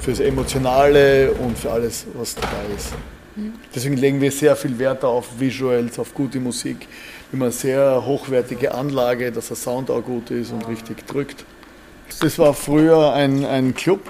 für 0.00 0.12
das 0.12 0.20
Emotionale 0.20 1.32
und 1.32 1.58
für 1.58 1.70
alles, 1.70 2.06
was 2.14 2.34
dabei 2.34 2.64
ist. 2.76 2.92
Mhm. 3.36 3.52
Deswegen 3.74 3.96
legen 3.96 4.20
wir 4.20 4.32
sehr 4.32 4.56
viel 4.56 4.78
Wert 4.78 5.04
auf 5.04 5.38
Visuals, 5.38 5.98
auf 5.98 6.14
gute 6.14 6.40
Musik, 6.40 6.88
immer 7.32 7.46
eine 7.46 7.52
sehr 7.52 8.04
hochwertige 8.04 8.74
Anlage, 8.74 9.30
dass 9.32 9.48
der 9.48 9.56
Sound 9.56 9.90
auch 9.90 10.02
gut 10.02 10.30
ist 10.30 10.50
und 10.50 10.66
richtig 10.66 11.06
drückt. 11.06 11.44
Das 12.20 12.38
war 12.38 12.54
früher 12.54 13.12
ein, 13.12 13.44
ein 13.44 13.74
Club, 13.74 14.00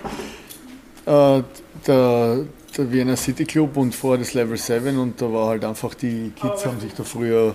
äh, 1.06 1.42
der, 1.86 2.44
der 2.76 2.92
Vienna 2.92 3.16
City 3.16 3.44
Club 3.44 3.76
und 3.76 3.94
vorher 3.94 4.18
das 4.18 4.34
Level 4.34 4.56
7 4.56 4.98
und 4.98 5.20
da 5.20 5.32
war 5.32 5.48
halt 5.48 5.64
einfach, 5.64 5.94
die 5.94 6.32
Kids 6.40 6.64
haben 6.64 6.80
sich 6.80 6.94
da 6.94 7.04
früher 7.04 7.54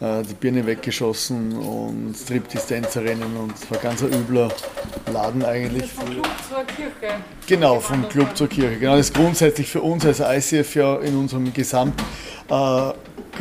äh, 0.00 0.22
die 0.22 0.34
Birne 0.34 0.66
weggeschossen 0.66 1.56
und 1.56 2.14
Striptease-Tänzerinnen 2.16 3.36
und 3.36 3.54
es 3.54 3.70
war 3.70 3.78
ganz 3.78 4.02
ein 4.02 4.12
übler 4.12 4.48
Laden 5.12 5.44
eigentlich. 5.44 5.92
Vom 5.92 6.10
Club 6.10 6.28
zur 6.48 6.64
Kirche. 6.64 7.14
Genau, 7.46 7.78
vom 7.80 8.08
Club 8.08 8.36
zur 8.36 8.48
Kirche. 8.48 8.78
Genau, 8.78 8.96
das 8.96 9.06
ist 9.10 9.14
grundsätzlich 9.14 9.68
für 9.70 9.82
uns 9.82 10.04
als 10.04 10.20
ICF 10.20 10.74
ja 10.74 10.96
in 10.96 11.16
unserem 11.16 11.52
Gesamt 11.52 12.00
äh, 12.50 12.92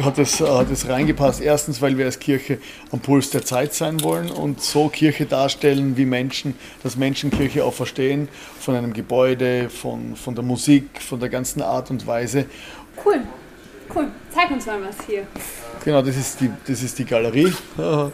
hat 0.01 0.17
es, 0.17 0.39
hat 0.41 0.71
es 0.71 0.87
reingepasst. 0.87 1.41
Erstens, 1.41 1.81
weil 1.81 1.97
wir 1.97 2.05
als 2.05 2.19
Kirche 2.19 2.59
am 2.91 2.99
Puls 2.99 3.29
der 3.29 3.43
Zeit 3.43 3.73
sein 3.73 4.03
wollen 4.03 4.29
und 4.31 4.61
so 4.61 4.89
Kirche 4.89 5.25
darstellen, 5.25 5.97
wie 5.97 6.05
Menschen, 6.05 6.55
dass 6.81 6.95
Menschen 6.95 7.31
Kirche 7.31 7.63
auch 7.63 7.73
verstehen, 7.73 8.27
von 8.59 8.75
einem 8.75 8.93
Gebäude, 8.93 9.69
von, 9.69 10.15
von 10.15 10.35
der 10.35 10.43
Musik, 10.43 11.01
von 11.01 11.19
der 11.19 11.29
ganzen 11.29 11.61
Art 11.61 11.91
und 11.91 12.05
Weise. 12.07 12.45
Cool, 13.05 13.21
cool. 13.95 14.07
Zeig 14.31 14.51
uns 14.51 14.65
mal 14.65 14.81
was 14.81 14.95
hier. 15.05 15.27
Genau, 15.83 16.01
das 16.01 16.15
ist 16.15 16.39
die, 16.41 16.49
das 16.65 16.81
ist 16.81 16.97
die 16.97 17.05
Galerie. 17.05 17.53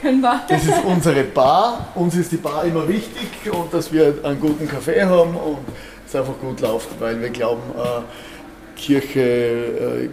Können 0.00 0.20
wir. 0.20 0.42
Das 0.48 0.64
ist 0.64 0.84
unsere 0.84 1.22
Bar. 1.24 1.92
Uns 1.94 2.16
ist 2.16 2.32
die 2.32 2.36
Bar 2.36 2.64
immer 2.64 2.86
wichtig 2.88 3.28
und 3.50 3.72
dass 3.72 3.92
wir 3.92 4.14
einen 4.22 4.40
guten 4.40 4.68
Kaffee 4.68 5.02
haben 5.02 5.36
und 5.36 5.58
es 6.06 6.14
einfach 6.16 6.38
gut 6.40 6.60
läuft, 6.60 6.88
weil 7.00 7.20
wir 7.20 7.30
glauben, 7.30 7.62
äh, 7.76 8.02
Kirche 8.82 9.20
äh, 9.20 10.08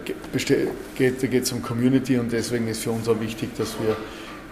geht, 0.95 1.43
es 1.43 1.51
um 1.51 1.63
Community 1.63 2.19
und 2.19 2.31
deswegen 2.31 2.67
ist 2.67 2.83
für 2.83 2.91
uns 2.91 3.09
auch 3.09 3.19
wichtig, 3.19 3.49
dass 3.57 3.75
wir 3.81 3.95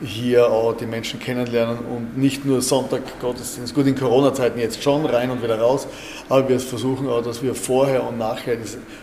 hier 0.01 0.49
auch 0.51 0.73
die 0.73 0.87
Menschen 0.87 1.19
kennenlernen 1.19 1.77
und 1.79 2.17
nicht 2.17 2.43
nur 2.43 2.61
Sonntag 2.61 3.01
Gottesdienst, 3.19 3.75
gut 3.75 3.85
in 3.85 3.95
Corona-Zeiten 3.95 4.59
jetzt 4.59 4.81
schon 4.81 5.05
rein 5.05 5.29
und 5.29 5.43
wieder 5.43 5.59
raus, 5.59 5.87
aber 6.29 6.49
wir 6.49 6.59
versuchen 6.59 7.07
auch, 7.07 7.21
dass 7.21 7.43
wir 7.43 7.53
vorher 7.53 8.03
und 8.07 8.17
nachher, 8.17 8.57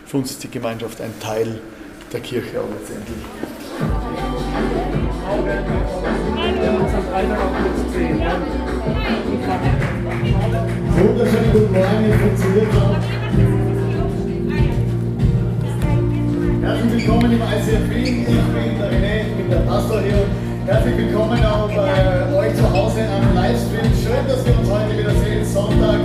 für 0.04 0.16
uns 0.16 0.32
ist 0.32 0.42
die 0.42 0.50
Gemeinschaft 0.50 1.00
ein 1.00 1.14
Teil 1.20 1.60
der 2.12 2.20
Kirche 2.20 2.60
auch 2.60 2.68
letztendlich. 2.76 3.16
Wunderschönen 10.96 11.52
guten 11.52 11.72
Morgen, 11.72 12.12
funktioniert 12.20 12.72
schon. 12.72 13.63
Herzlich 16.64 17.06
willkommen 17.06 17.30
im 17.30 17.42
ICF 17.42 17.90
Wien. 17.90 18.22
Ich 18.22 18.26
bin 18.26 18.78
der 18.78 18.90
René, 18.90 19.28
ich 19.28 19.36
bin 19.36 19.50
der 19.50 19.58
Pastor 19.68 20.00
hier. 20.00 20.24
Herzlich 20.64 20.96
willkommen 20.96 21.44
auch 21.44 21.68
bei 21.68 22.34
euch 22.38 22.56
zu 22.56 22.72
Hause 22.72 23.00
am 23.04 23.34
Livestream. 23.34 23.92
Schön, 24.02 24.26
dass 24.26 24.46
wir 24.46 24.58
uns 24.58 24.70
heute 24.70 24.96
wieder 24.96 25.10
sehen. 25.10 25.44
Sonntag, 25.44 26.00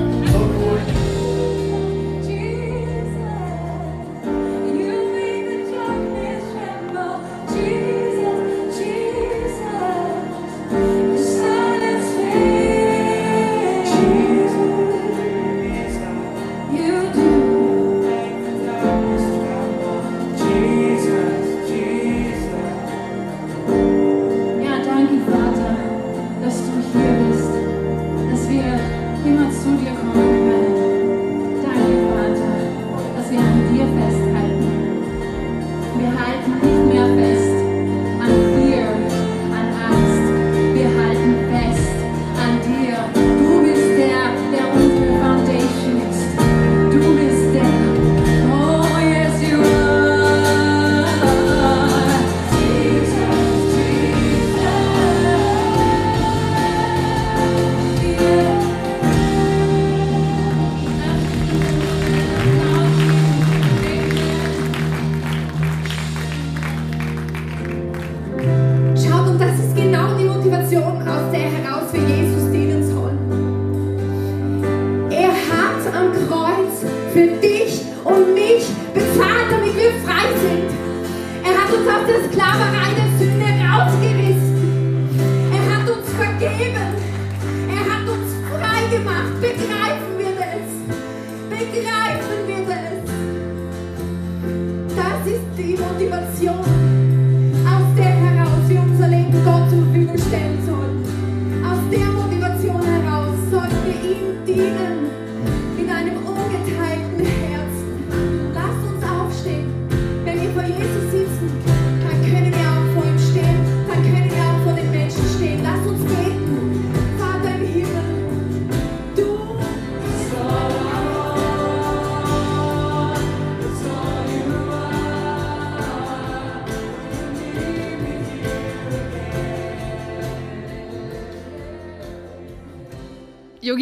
Das 95.59 96.39
ist 96.39 96.78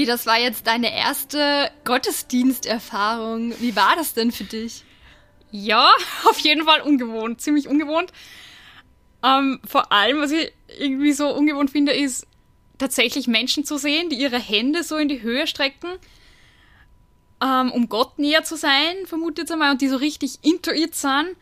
das 0.08 0.26
war 0.26 0.40
jetzt 0.40 0.68
deine 0.68 0.94
erste 0.94 1.72
Gottesdiensterfahrung. 1.84 3.54
Wie 3.60 3.76
war 3.76 3.96
das 3.96 4.14
denn 4.14 4.32
für 4.32 4.44
dich? 4.44 4.84
Ja, 5.52 5.92
auf 6.30 6.40
jeden 6.40 6.66
Fall 6.66 6.82
ungewohnt, 6.82 7.42
ziemlich 7.42 7.68
ungewohnt. 7.68 8.12
Ähm, 9.24 9.60
vor 9.66 9.92
allem, 9.92 10.20
was 10.20 10.32
ich 10.32 10.52
irgendwie 10.80 11.14
so 11.14 11.30
ungewohnt 11.34 11.72
finde, 11.72 11.94
ist 11.94 12.28
tatsächlich 12.78 13.28
Menschen 13.28 13.66
zu 13.66 13.78
sehen, 13.78 14.10
die 14.10 14.18
ihre 14.18 14.40
Hände 14.40 14.84
so 14.84 14.98
in 14.98 15.08
die 15.08 15.22
Höhe 15.22 15.48
strecken, 15.48 15.90
ähm, 17.42 17.72
um 17.72 17.90
Gott 17.90 18.20
näher 18.20 18.44
zu 18.44 18.56
sein, 18.56 19.06
vermute 19.06 19.34
ich 19.34 19.44
jetzt 19.44 19.52
einmal, 19.52 19.72
und 19.72 19.82
die 19.82 19.88
so 19.88 19.98
richtig 19.98 20.40
intuit 20.44 20.96
sind. 20.96 21.36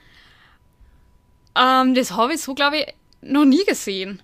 Ähm, 1.55 1.95
das 1.95 2.11
habe 2.11 2.33
ich 2.33 2.41
so, 2.41 2.53
glaube 2.53 2.77
ich, 2.77 2.85
noch 3.21 3.45
nie 3.45 3.63
gesehen. 3.65 4.21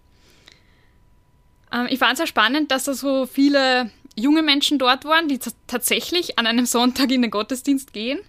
Ähm, 1.71 1.87
ich 1.89 1.99
fand 1.99 2.13
es 2.13 2.17
sehr 2.17 2.27
spannend, 2.27 2.71
dass 2.71 2.85
da 2.85 2.93
so 2.93 3.25
viele 3.25 3.91
junge 4.15 4.41
Menschen 4.41 4.79
dort 4.79 5.05
waren, 5.05 5.27
die 5.27 5.39
tatsächlich 5.67 6.37
an 6.37 6.47
einem 6.47 6.65
Sonntag 6.65 7.11
in 7.11 7.21
den 7.21 7.31
Gottesdienst 7.31 7.93
gehen. 7.93 8.19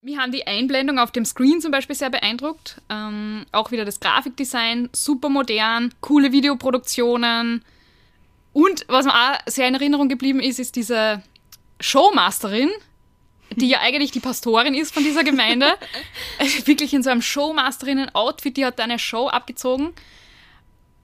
Mir 0.00 0.18
haben 0.18 0.30
die 0.30 0.46
Einblendung 0.46 0.98
auf 0.98 1.10
dem 1.10 1.24
Screen 1.24 1.60
zum 1.60 1.72
Beispiel 1.72 1.96
sehr 1.96 2.10
beeindruckt. 2.10 2.80
Ähm, 2.88 3.44
auch 3.50 3.72
wieder 3.72 3.84
das 3.84 3.98
Grafikdesign, 3.98 4.90
super 4.92 5.28
modern, 5.28 5.92
coole 6.00 6.30
Videoproduktionen. 6.30 7.64
Und 8.52 8.84
was 8.88 9.06
mir 9.06 9.12
auch 9.12 9.38
sehr 9.46 9.66
in 9.66 9.74
Erinnerung 9.74 10.08
geblieben 10.08 10.40
ist, 10.40 10.60
ist 10.60 10.76
diese 10.76 11.22
Showmasterin, 11.80 12.70
die 13.56 13.68
ja 13.68 13.80
eigentlich 13.80 14.12
die 14.12 14.20
Pastorin 14.20 14.74
ist 14.74 14.94
von 14.94 15.02
dieser 15.02 15.24
Gemeinde. 15.24 15.66
Also 16.38 16.66
Wirklich 16.68 16.94
in 16.94 17.02
so 17.02 17.10
einem 17.10 17.22
Showmasterinnen-Outfit, 17.22 18.56
die 18.56 18.64
hat 18.64 18.80
eine 18.80 19.00
Show 19.00 19.28
abgezogen. 19.28 19.92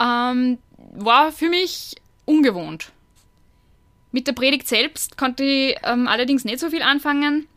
Ähm, 0.00 0.58
war 0.92 1.32
für 1.32 1.48
mich 1.48 1.96
ungewohnt. 2.24 2.92
Mit 4.14 4.28
der 4.28 4.32
Predigt 4.32 4.68
selbst 4.68 5.16
konnte 5.16 5.42
ich 5.42 5.76
ähm, 5.82 6.06
allerdings 6.06 6.44
nicht 6.44 6.60
so 6.60 6.70
viel 6.70 6.82
anfangen. 6.82 7.48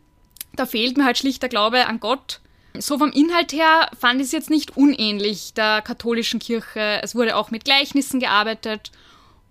Da 0.56 0.66
fehlt 0.66 0.96
mir 0.96 1.04
halt 1.04 1.16
schlicht 1.16 1.40
der 1.40 1.48
Glaube 1.48 1.86
an 1.86 2.00
Gott. 2.00 2.40
So 2.76 2.98
vom 2.98 3.12
Inhalt 3.12 3.52
her 3.52 3.88
fand 3.96 4.20
ich 4.20 4.26
es 4.26 4.32
jetzt 4.32 4.50
nicht 4.50 4.76
unähnlich 4.76 5.54
der 5.54 5.82
katholischen 5.82 6.40
Kirche. 6.40 6.98
Es 7.00 7.14
wurde 7.14 7.36
auch 7.36 7.52
mit 7.52 7.64
Gleichnissen 7.64 8.18
gearbeitet 8.18 8.90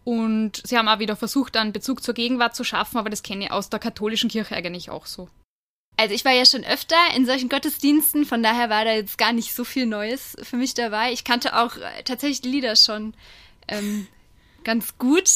und 0.03 0.61
sie 0.65 0.77
haben 0.77 0.89
auch 0.89 0.99
wieder 0.99 1.15
versucht, 1.15 1.55
einen 1.55 1.71
Bezug 1.71 2.03
zur 2.03 2.13
Gegenwart 2.13 2.57
zu 2.57 2.65
schaffen, 2.65 2.97
aber 2.97 3.09
das 3.09 3.23
kenne 3.23 3.45
ich 3.45 3.51
aus 3.51 3.69
der 3.69 3.79
katholischen 3.79 4.29
Kirche 4.29 4.57
eigentlich 4.57 4.89
auch 4.89 5.05
so. 5.05 5.29
Also 5.95 6.13
ich 6.13 6.25
war 6.25 6.33
ja 6.33 6.45
schon 6.45 6.65
öfter 6.65 6.97
in 7.15 7.25
solchen 7.25 7.47
Gottesdiensten, 7.47 8.25
von 8.25 8.43
daher 8.43 8.69
war 8.69 8.83
da 8.83 8.91
jetzt 8.91 9.17
gar 9.17 9.31
nicht 9.31 9.55
so 9.55 9.63
viel 9.63 9.85
Neues 9.85 10.35
für 10.43 10.57
mich 10.57 10.73
dabei. 10.73 11.13
Ich 11.13 11.23
kannte 11.23 11.57
auch 11.57 11.77
äh, 11.77 12.03
tatsächlich 12.03 12.51
Lieder 12.51 12.75
schon 12.75 13.13
ähm, 13.69 14.07
ganz 14.65 14.97
gut. 14.97 15.29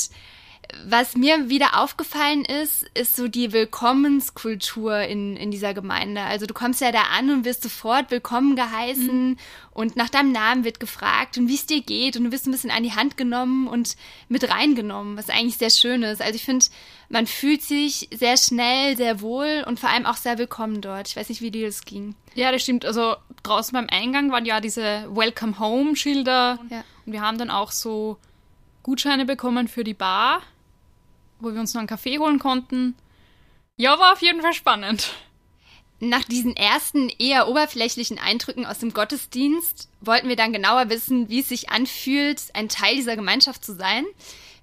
Was 0.88 1.16
mir 1.16 1.50
wieder 1.50 1.80
aufgefallen 1.82 2.46
ist, 2.46 2.90
ist 2.94 3.16
so 3.16 3.28
die 3.28 3.52
Willkommenskultur 3.52 5.00
in, 5.00 5.36
in 5.38 5.52
dieser 5.52 5.74
Gemeinde. 5.74 6.22
Also 6.22 6.46
du 6.46 6.54
kommst 6.54 6.82
ja 6.82 6.92
da 6.92 7.04
an 7.18 7.30
und 7.30 7.46
wirst 7.46 7.64
sofort 7.64 8.12
willkommen 8.12 8.56
geheißen 8.56 9.38
und 9.74 9.96
nach 9.96 10.10
deinem 10.10 10.32
Namen 10.32 10.64
wird 10.64 10.80
gefragt 10.80 11.38
und 11.38 11.48
wie 11.48 11.56
es 11.56 11.66
dir 11.66 11.82
geht 11.82 12.18
und 12.18 12.26
du 12.26 12.32
wirst 12.32 12.48
ein 12.48 12.52
bisschen 12.52 12.72
an 12.72 12.84
die 12.84 12.94
Hand 12.94 13.18
genommen 13.18 13.68
und 13.68 13.96
mit 14.30 14.50
reingenommen, 14.50 15.18
was 15.18 15.30
eigentlich 15.30 15.58
sehr 15.58 15.70
schön 15.70 16.04
ist. 16.04 16.22
Also 16.22 16.36
ich 16.36 16.44
finde, 16.46 16.66
man 17.10 17.28
fühlt 17.28 17.62
sich 17.62 18.08
sehr 18.14 18.38
schnell, 18.38 18.96
sehr 18.98 19.22
wohl 19.22 19.64
und 19.68 19.80
vor 19.80 19.90
allem 19.90 20.06
auch 20.06 20.18
sehr 20.18 20.38
willkommen 20.38 20.82
dort. 20.82 21.08
Ich 21.10 21.16
weiß 21.16 21.30
nicht, 21.30 21.42
wie 21.42 21.52
dir 21.52 21.68
das 21.68 21.86
ging. 21.86 22.16
Ja, 22.36 22.52
das 22.52 22.64
stimmt. 22.64 22.86
Also 22.86 23.16
draußen 23.44 23.74
beim 23.74 23.88
Eingang 23.90 24.32
waren 24.32 24.46
ja 24.46 24.62
diese 24.62 25.08
Welcome 25.10 25.60
Home 25.60 25.96
Schilder 25.96 26.60
Ja. 26.70 26.84
und 27.06 27.14
wir 27.14 27.22
haben 27.22 27.38
dann 27.38 27.50
auch 27.50 27.72
so 27.72 28.18
Gutscheine 28.84 29.26
bekommen 29.26 29.68
für 29.68 29.84
die 29.84 29.94
Bar, 29.94 30.42
wo 31.42 31.54
wir 31.54 31.60
uns 31.60 31.74
noch 31.74 31.80
einen 31.80 31.88
Kaffee 31.88 32.20
holen 32.20 32.40
konnten. 32.40 32.96
Ja, 33.78 34.00
war 34.00 34.14
auf 34.14 34.22
jeden 34.22 34.42
Fall 34.42 34.54
spannend. 34.54 35.14
Nach 36.00 36.24
diesen 36.24 36.56
ersten 36.56 37.10
eher 37.10 37.48
oberflächlichen 37.48 38.18
Eindrücken 38.18 38.66
aus 38.66 38.80
dem 38.80 38.92
Gottesdienst 38.92 39.88
wollten 40.02 40.30
wir 40.30 40.36
dann 40.36 40.52
genauer 40.52 40.90
wissen, 40.90 41.30
wie 41.30 41.42
es 41.42 41.50
sich 41.50 41.70
anfühlt, 41.70 42.42
ein 42.54 42.70
Teil 42.70 42.96
dieser 42.96 43.16
Gemeinschaft 43.16 43.64
zu 43.64 43.76
sein. 43.76 44.06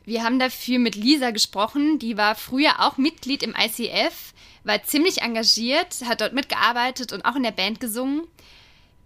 Wir 0.05 0.25
haben 0.25 0.41
dafür 0.41 0.81
mit 0.81 0.97
Lisa 0.97 1.31
gesprochen, 1.31 2.01
die 2.01 2.17
war 2.17 2.35
früher 2.35 2.81
auch 2.81 2.97
Mitglied 2.97 3.45
im 3.45 3.55
ICF, 3.55 4.33
war 4.65 4.83
ziemlich 4.83 5.23
engagiert, 5.23 5.97
hat 6.07 6.23
dort 6.23 6.33
mitgearbeitet 6.33 7.13
und 7.13 7.25
auch 7.25 7.37
in 7.37 7.45
der 7.45 7.53
Band 7.53 7.79
gesungen, 7.79 8.23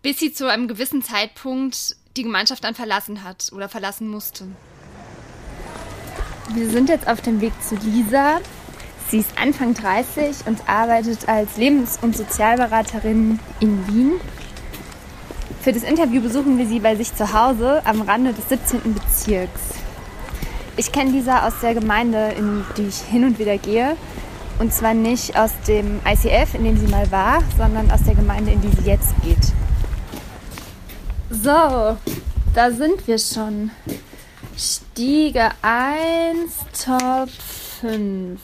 bis 0.01 0.19
sie 0.19 0.33
zu 0.33 0.51
einem 0.51 0.69
gewissen 0.69 1.03
Zeitpunkt 1.03 1.97
die 2.17 2.23
Gemeinschaft 2.23 2.65
dann 2.65 2.75
verlassen 2.75 3.25
hat 3.25 3.51
oder 3.53 3.69
verlassen 3.69 4.09
musste. 4.09 4.47
Wir 6.51 6.69
sind 6.69 6.89
jetzt 6.89 7.09
auf 7.09 7.21
dem 7.21 7.41
Weg 7.41 7.53
zu 7.63 7.77
Lisa. 7.77 8.41
Sie 9.09 9.19
ist 9.19 9.31
Anfang 9.41 9.75
30 9.75 10.47
und 10.47 10.69
arbeitet 10.69 11.29
als 11.29 11.57
Lebens- 11.57 11.99
und 12.03 12.17
Sozialberaterin 12.17 13.39
in 13.61 13.87
Wien. 13.89 14.13
Für 15.63 15.73
das 15.73 15.83
Interview 15.83 16.21
besuchen 16.21 16.59
wir 16.59 16.67
sie 16.67 16.81
bei 16.81 16.97
sich 16.97 17.15
zu 17.15 17.33
Hause 17.33 17.81
am 17.85 18.03
Rande 18.03 18.33
des 18.33 18.49
17. 18.49 18.95
Bezirks. 18.95 19.61
Ich 20.77 20.91
kenne 20.91 21.11
Lisa 21.11 21.47
aus 21.47 21.55
der 21.63 21.75
Gemeinde, 21.75 22.33
in 22.37 22.65
die 22.77 22.89
ich 22.89 22.97
hin 22.97 23.25
und 23.25 23.39
wieder 23.39 23.59
gehe. 23.59 23.97
Und 24.59 24.75
zwar 24.75 24.95
nicht 24.95 25.37
aus 25.37 25.53
dem 25.69 26.01
ICF, 26.07 26.55
in 26.55 26.65
dem 26.65 26.77
sie 26.77 26.89
mal 26.89 27.11
war, 27.11 27.43
sondern 27.57 27.91
aus 27.91 28.03
der 28.03 28.15
Gemeinde, 28.15 28.53
in 28.53 28.61
die 28.61 28.71
sie 28.81 28.89
jetzt 28.89 29.15
geht. 29.23 29.53
So, 31.31 31.97
da 32.55 32.71
sind 32.71 33.07
wir 33.07 33.19
schon. 33.19 33.71
Stiege 34.57 35.51
1, 35.63 36.53
Top 36.85 37.29
5. 37.31 38.41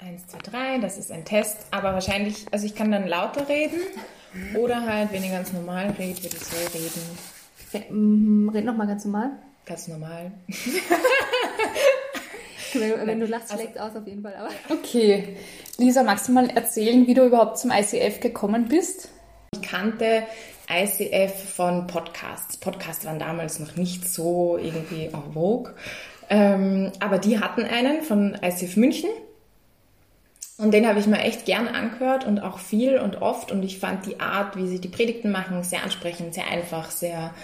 Eins, 0.00 0.26
zwei, 0.28 0.38
drei, 0.38 0.78
das 0.78 0.98
ist 0.98 1.10
ein 1.10 1.24
Test, 1.24 1.66
aber 1.72 1.92
wahrscheinlich, 1.94 2.46
also 2.52 2.64
ich 2.64 2.74
kann 2.74 2.92
dann 2.92 3.08
lauter 3.08 3.48
reden 3.48 3.80
oder 4.56 4.86
halt, 4.86 5.12
wenn 5.12 5.24
ich 5.24 5.30
ganz 5.32 5.52
normal 5.52 5.94
rede, 5.98 6.22
würde 6.22 6.36
ich 6.36 6.44
so 6.44 6.56
reden. 6.78 8.50
Red 8.54 8.64
nochmal 8.64 8.86
ganz 8.86 9.04
normal. 9.04 9.30
Ganz 9.66 9.88
normal. 9.88 10.32
Wenn, 12.74 13.06
wenn 13.06 13.20
du 13.20 13.26
lachst, 13.26 13.52
schlägt 13.52 13.78
aus 13.78 13.94
auf 13.94 14.06
jeden 14.06 14.22
Fall. 14.22 14.34
Aber. 14.34 14.48
Okay. 14.70 15.36
Lisa, 15.76 16.02
magst 16.02 16.28
du 16.28 16.32
mal 16.32 16.48
erzählen, 16.48 17.06
wie 17.06 17.12
du 17.12 17.26
überhaupt 17.26 17.58
zum 17.58 17.70
ICF 17.70 18.20
gekommen 18.20 18.66
bist? 18.66 19.10
Ich 19.54 19.60
kannte 19.60 20.22
ICF 20.70 21.54
von 21.54 21.86
Podcasts. 21.86 22.56
Podcasts 22.56 23.04
waren 23.04 23.18
damals 23.18 23.58
noch 23.58 23.76
nicht 23.76 24.08
so 24.08 24.58
irgendwie 24.58 25.06
en 25.06 25.32
vogue. 25.32 25.74
Ähm, 26.30 26.92
aber 27.00 27.18
die 27.18 27.40
hatten 27.40 27.64
einen 27.64 28.02
von 28.02 28.36
ICF 28.40 28.76
München. 28.76 29.10
Und 30.58 30.72
den 30.72 30.86
habe 30.86 31.00
ich 31.00 31.06
mir 31.06 31.18
echt 31.18 31.44
gern 31.44 31.66
angehört 31.66 32.24
und 32.24 32.40
auch 32.40 32.58
viel 32.58 32.98
und 32.98 33.20
oft. 33.20 33.50
Und 33.50 33.62
ich 33.62 33.78
fand 33.78 34.06
die 34.06 34.20
Art, 34.20 34.56
wie 34.56 34.68
sie 34.68 34.80
die 34.80 34.88
Predigten 34.88 35.30
machen, 35.30 35.64
sehr 35.64 35.82
ansprechend, 35.82 36.34
sehr 36.34 36.46
einfach, 36.48 36.90
sehr 36.90 37.34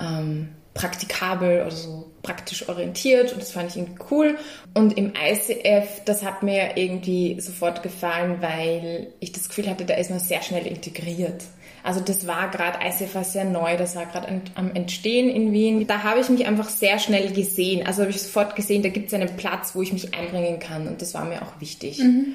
ähm, 0.00 0.50
praktikabel 0.74 1.62
oder 1.62 1.70
so 1.70 2.10
praktisch 2.22 2.68
orientiert. 2.68 3.32
Und 3.32 3.42
das 3.42 3.50
fand 3.50 3.70
ich 3.70 3.76
irgendwie 3.76 4.02
cool. 4.10 4.38
Und 4.74 4.96
im 4.96 5.12
ICF, 5.14 6.04
das 6.04 6.24
hat 6.24 6.42
mir 6.42 6.76
irgendwie 6.76 7.40
sofort 7.40 7.82
gefallen, 7.82 8.36
weil 8.40 9.08
ich 9.20 9.32
das 9.32 9.48
Gefühl 9.48 9.68
hatte, 9.68 9.84
da 9.84 9.94
ist 9.94 10.10
man 10.10 10.20
sehr 10.20 10.42
schnell 10.42 10.66
integriert. 10.66 11.42
Also 11.82 12.00
das 12.00 12.26
war 12.26 12.50
gerade, 12.50 12.78
ICF 12.84 13.14
war 13.14 13.24
sehr 13.24 13.44
neu, 13.44 13.76
das 13.76 13.96
war 13.96 14.06
gerade 14.06 14.42
am 14.54 14.74
Entstehen 14.74 15.30
in 15.30 15.52
Wien. 15.52 15.86
Da 15.86 16.02
habe 16.02 16.20
ich 16.20 16.28
mich 16.28 16.46
einfach 16.46 16.68
sehr 16.68 16.98
schnell 16.98 17.32
gesehen. 17.32 17.86
Also 17.86 18.02
habe 18.02 18.10
ich 18.10 18.20
sofort 18.20 18.56
gesehen, 18.56 18.82
da 18.82 18.88
gibt 18.88 19.08
es 19.08 19.14
einen 19.14 19.36
Platz, 19.36 19.74
wo 19.74 19.82
ich 19.82 19.92
mich 19.92 20.14
einbringen 20.14 20.58
kann. 20.58 20.88
Und 20.88 21.00
das 21.00 21.14
war 21.14 21.24
mir 21.24 21.42
auch 21.42 21.60
wichtig. 21.60 21.98
Mhm. 21.98 22.34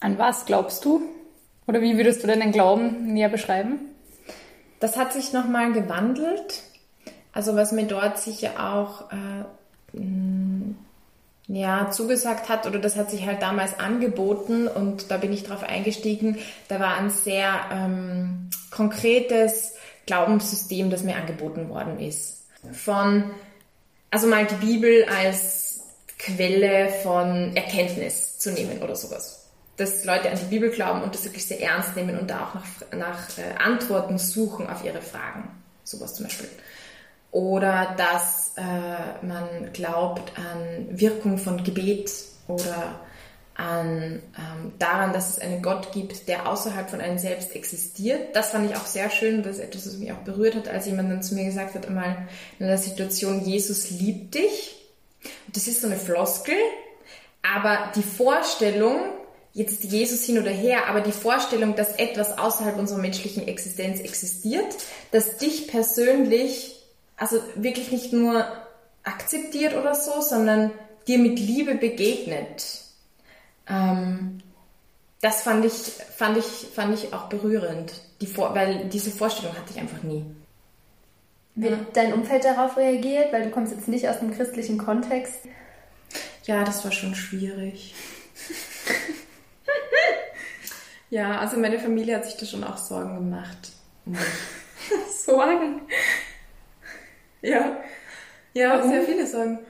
An 0.00 0.18
was 0.18 0.46
glaubst 0.46 0.84
du? 0.84 1.02
Oder 1.66 1.80
wie 1.80 1.96
würdest 1.96 2.22
du 2.22 2.26
deinen 2.26 2.52
Glauben 2.52 3.12
näher 3.12 3.28
beschreiben? 3.28 3.78
Das 4.80 4.96
hat 4.96 5.12
sich 5.12 5.32
nochmal 5.32 5.72
gewandelt. 5.72 6.62
Also 7.32 7.56
was 7.56 7.72
mir 7.72 7.84
dort 7.84 8.18
sicher 8.18 8.50
auch 8.58 9.10
äh, 9.12 9.44
ja, 11.52 11.90
zugesagt 11.90 12.48
hat, 12.48 12.66
oder 12.66 12.78
das 12.78 12.96
hat 12.96 13.10
sich 13.10 13.26
halt 13.26 13.42
damals 13.42 13.78
angeboten 13.78 14.66
und 14.68 15.10
da 15.10 15.18
bin 15.18 15.32
ich 15.32 15.44
drauf 15.44 15.62
eingestiegen, 15.62 16.38
da 16.68 16.80
war 16.80 16.96
ein 16.96 17.10
sehr 17.10 17.52
ähm, 17.70 18.50
konkretes 18.70 19.74
Glaubenssystem, 20.06 20.90
das 20.90 21.02
mir 21.02 21.16
angeboten 21.16 21.68
worden 21.68 22.00
ist. 22.00 22.46
Von, 22.72 23.30
also 24.10 24.26
mal 24.26 24.46
die 24.46 24.66
Bibel 24.66 25.04
als 25.04 25.80
Quelle 26.18 26.88
von 27.02 27.54
Erkenntnis 27.54 28.38
zu 28.38 28.52
nehmen 28.52 28.80
oder 28.82 28.96
sowas 28.96 29.42
dass 29.76 30.04
Leute 30.04 30.30
an 30.30 30.38
die 30.38 30.46
Bibel 30.46 30.70
glauben 30.70 31.02
und 31.02 31.14
das 31.14 31.24
wirklich 31.24 31.46
sehr 31.46 31.60
ernst 31.60 31.96
nehmen 31.96 32.18
und 32.18 32.30
da 32.30 32.44
auch 32.46 32.54
nach, 32.54 32.98
nach 32.98 33.38
äh, 33.38 33.54
Antworten 33.58 34.18
suchen 34.18 34.68
auf 34.68 34.84
ihre 34.84 35.00
Fragen. 35.00 35.50
Sowas 35.82 36.14
zum 36.14 36.26
Beispiel. 36.26 36.48
Oder 37.32 37.94
dass 37.96 38.52
äh, 38.56 39.26
man 39.26 39.72
glaubt 39.72 40.32
an 40.38 40.86
Wirkung 40.90 41.38
von 41.38 41.64
Gebet 41.64 42.12
oder 42.46 43.00
an 43.54 44.22
ähm, 44.36 44.72
daran, 44.78 45.12
dass 45.12 45.30
es 45.30 45.38
einen 45.38 45.62
Gott 45.62 45.92
gibt, 45.92 46.28
der 46.28 46.48
außerhalb 46.48 46.90
von 46.90 47.00
einem 47.00 47.18
selbst 47.18 47.54
existiert. 47.54 48.36
Das 48.36 48.50
fand 48.50 48.70
ich 48.70 48.76
auch 48.76 48.86
sehr 48.86 49.10
schön. 49.10 49.42
Das 49.42 49.56
ist 49.56 49.62
etwas, 49.62 49.86
was 49.86 49.96
mich 49.96 50.12
auch 50.12 50.18
berührt 50.18 50.54
hat, 50.54 50.68
als 50.68 50.86
jemand 50.86 51.10
dann 51.10 51.22
zu 51.22 51.34
mir 51.34 51.44
gesagt 51.44 51.74
hat, 51.74 51.86
einmal 51.86 52.28
in 52.58 52.66
einer 52.66 52.78
Situation, 52.78 53.44
Jesus 53.44 53.90
liebt 53.90 54.34
dich. 54.34 54.76
Das 55.52 55.66
ist 55.68 55.80
so 55.80 55.86
eine 55.86 55.96
Floskel, 55.96 56.56
aber 57.42 57.92
die 57.94 58.02
Vorstellung, 58.02 59.00
jetzt 59.52 59.84
Jesus 59.84 60.24
hin 60.24 60.38
oder 60.38 60.50
her, 60.50 60.86
aber 60.88 61.00
die 61.00 61.12
Vorstellung, 61.12 61.76
dass 61.76 61.96
etwas 61.96 62.36
außerhalb 62.38 62.78
unserer 62.78 62.98
menschlichen 62.98 63.46
Existenz 63.46 64.00
existiert, 64.00 64.74
das 65.12 65.38
dich 65.38 65.68
persönlich, 65.68 66.81
also 67.16 67.42
wirklich 67.54 67.90
nicht 67.90 68.12
nur 68.12 68.44
akzeptiert 69.04 69.74
oder 69.74 69.94
so, 69.94 70.20
sondern 70.20 70.70
dir 71.06 71.18
mit 71.18 71.38
Liebe 71.38 71.74
begegnet. 71.74 72.80
Ähm, 73.68 74.42
das 75.20 75.42
fand 75.42 75.64
ich, 75.64 75.72
fand 75.72 76.36
ich, 76.36 76.44
fand 76.44 76.94
ich 76.94 77.12
auch 77.14 77.28
berührend, 77.28 77.92
die 78.20 78.26
Vor 78.26 78.54
weil 78.54 78.88
diese 78.88 79.10
Vorstellung 79.10 79.56
hatte 79.56 79.70
ich 79.70 79.78
einfach 79.78 80.02
nie. 80.02 80.24
Wie 81.54 81.70
hat 81.70 81.96
dein 81.96 82.14
Umfeld 82.14 82.44
darauf 82.44 82.76
reagiert? 82.76 83.32
Weil 83.32 83.44
du 83.44 83.50
kommst 83.50 83.72
jetzt 83.72 83.88
nicht 83.88 84.08
aus 84.08 84.18
einem 84.18 84.34
christlichen 84.34 84.78
Kontext. 84.78 85.40
Ja, 86.44 86.64
das 86.64 86.84
war 86.84 86.92
schon 86.92 87.14
schwierig. 87.14 87.94
Ja, 91.12 91.40
also 91.40 91.58
meine 91.58 91.78
Familie 91.78 92.16
hat 92.16 92.24
sich 92.24 92.38
da 92.38 92.46
schon 92.46 92.64
auch 92.64 92.78
Sorgen 92.78 93.14
gemacht. 93.16 93.72
Sorgen? 95.26 95.82
Ja. 97.42 97.82
Ja, 98.54 98.70
Warum? 98.78 98.90
sehr 98.90 99.02
viele 99.04 99.26
Sorgen. 99.26 99.60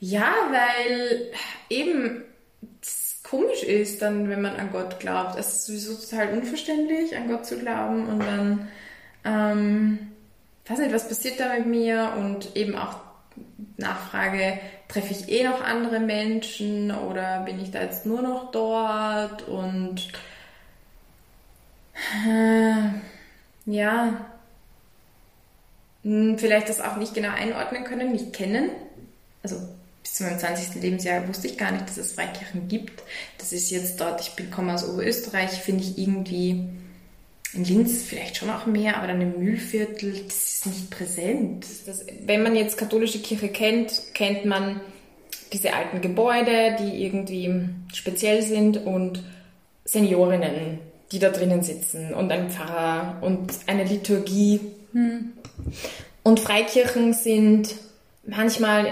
Ja, 0.00 0.32
weil 0.50 1.30
eben 1.70 2.24
es 2.82 3.20
komisch 3.22 3.62
ist, 3.62 4.02
dann, 4.02 4.28
wenn 4.28 4.42
man 4.42 4.56
an 4.56 4.70
Gott 4.72 5.00
glaubt. 5.00 5.38
Es 5.38 5.48
ist 5.54 5.66
sowieso 5.66 5.94
total 5.94 6.34
unverständlich, 6.38 7.16
an 7.16 7.28
Gott 7.28 7.46
zu 7.46 7.58
glauben 7.58 8.06
und 8.08 8.20
dann, 8.26 8.68
ähm, 9.24 10.12
weiß 10.66 10.78
nicht, 10.78 10.94
was 10.94 11.08
passiert 11.08 11.40
da 11.40 11.54
mit 11.54 11.66
mir 11.66 12.12
und 12.18 12.54
eben 12.56 12.76
auch 12.76 12.96
Nachfrage, 13.76 14.58
treffe 14.88 15.12
ich 15.12 15.28
eh 15.30 15.44
noch 15.44 15.62
andere 15.62 16.00
Menschen 16.00 16.90
oder 16.92 17.40
bin 17.40 17.60
ich 17.60 17.70
da 17.70 17.82
jetzt 17.82 18.06
nur 18.06 18.22
noch 18.22 18.50
dort 18.52 19.48
und 19.48 20.08
äh, 22.26 22.90
ja, 23.66 24.26
vielleicht 26.04 26.68
das 26.68 26.80
auch 26.80 26.96
nicht 26.96 27.14
genau 27.14 27.30
einordnen 27.30 27.84
können, 27.84 28.12
nicht 28.12 28.32
kennen. 28.32 28.70
Also 29.42 29.56
bis 30.02 30.14
zu 30.14 30.24
meinem 30.24 30.38
20. 30.38 30.82
Lebensjahr 30.82 31.26
wusste 31.26 31.46
ich 31.46 31.56
gar 31.56 31.72
nicht, 31.72 31.88
dass 31.88 31.96
es 31.96 32.12
Freikirchen 32.12 32.68
gibt. 32.68 33.02
Das 33.38 33.52
ist 33.52 33.70
jetzt 33.70 34.00
dort, 34.00 34.20
ich 34.20 34.32
bin, 34.32 34.50
komme 34.50 34.74
aus 34.74 34.86
Oberösterreich, 34.86 35.50
finde 35.50 35.82
ich 35.82 35.98
irgendwie 35.98 36.68
in 37.54 37.64
Linz 37.64 38.02
vielleicht 38.02 38.36
schon 38.36 38.50
auch 38.50 38.66
mehr, 38.66 38.98
aber 38.98 39.06
dann 39.06 39.20
im 39.20 39.38
Mühlviertel, 39.38 40.12
das 40.24 40.56
ist 40.56 40.66
nicht 40.66 40.90
präsent. 40.90 41.66
Das, 41.86 42.04
wenn 42.26 42.42
man 42.42 42.54
jetzt 42.54 42.76
katholische 42.76 43.20
Kirche 43.20 43.48
kennt, 43.48 44.02
kennt 44.12 44.44
man 44.44 44.80
diese 45.52 45.72
alten 45.72 46.00
Gebäude, 46.00 46.76
die 46.80 47.02
irgendwie 47.04 47.68
speziell 47.94 48.42
sind 48.42 48.84
und 48.84 49.22
Seniorinnen, 49.84 50.80
die 51.12 51.18
da 51.18 51.30
drinnen 51.30 51.62
sitzen 51.62 52.12
und 52.12 52.30
ein 52.32 52.50
Pfarrer 52.50 53.22
und 53.22 53.52
eine 53.66 53.84
Liturgie. 53.84 54.60
Und 56.22 56.40
Freikirchen 56.40 57.12
sind 57.12 57.74
manchmal, 58.26 58.86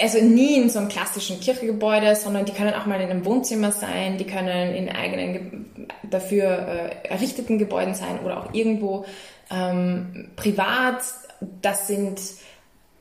also 0.00 0.18
nie 0.20 0.56
in 0.56 0.70
so 0.70 0.78
einem 0.78 0.88
klassischen 0.88 1.40
Kirchengebäude, 1.40 2.14
sondern 2.16 2.44
die 2.44 2.52
können 2.52 2.74
auch 2.74 2.86
mal 2.86 3.00
in 3.00 3.10
einem 3.10 3.24
Wohnzimmer 3.24 3.72
sein, 3.72 4.18
die 4.18 4.26
können 4.26 4.74
in 4.74 4.88
eigenen 4.88 5.32
ge- 5.32 5.88
dafür 6.10 6.44
äh, 7.04 7.08
errichteten 7.08 7.58
Gebäuden 7.58 7.94
sein 7.94 8.20
oder 8.24 8.38
auch 8.40 8.54
irgendwo 8.54 9.04
ähm, 9.50 10.28
privat. 10.36 11.02
Das 11.60 11.88
sind 11.88 12.20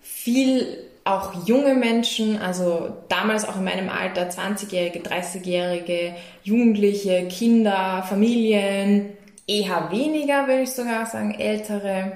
viel 0.01 0.89
auch 1.05 1.47
junge 1.47 1.75
Menschen, 1.75 2.37
also 2.37 2.93
damals 3.09 3.47
auch 3.47 3.57
in 3.57 3.65
meinem 3.65 3.89
Alter, 3.89 4.29
20-Jährige, 4.29 4.99
30-Jährige, 4.99 6.15
Jugendliche, 6.43 7.27
Kinder, 7.27 8.03
Familien, 8.07 9.09
eher 9.45 9.89
weniger, 9.91 10.47
würde 10.47 10.63
ich 10.63 10.71
sogar 10.71 11.05
sagen, 11.05 11.35
ältere. 11.37 12.13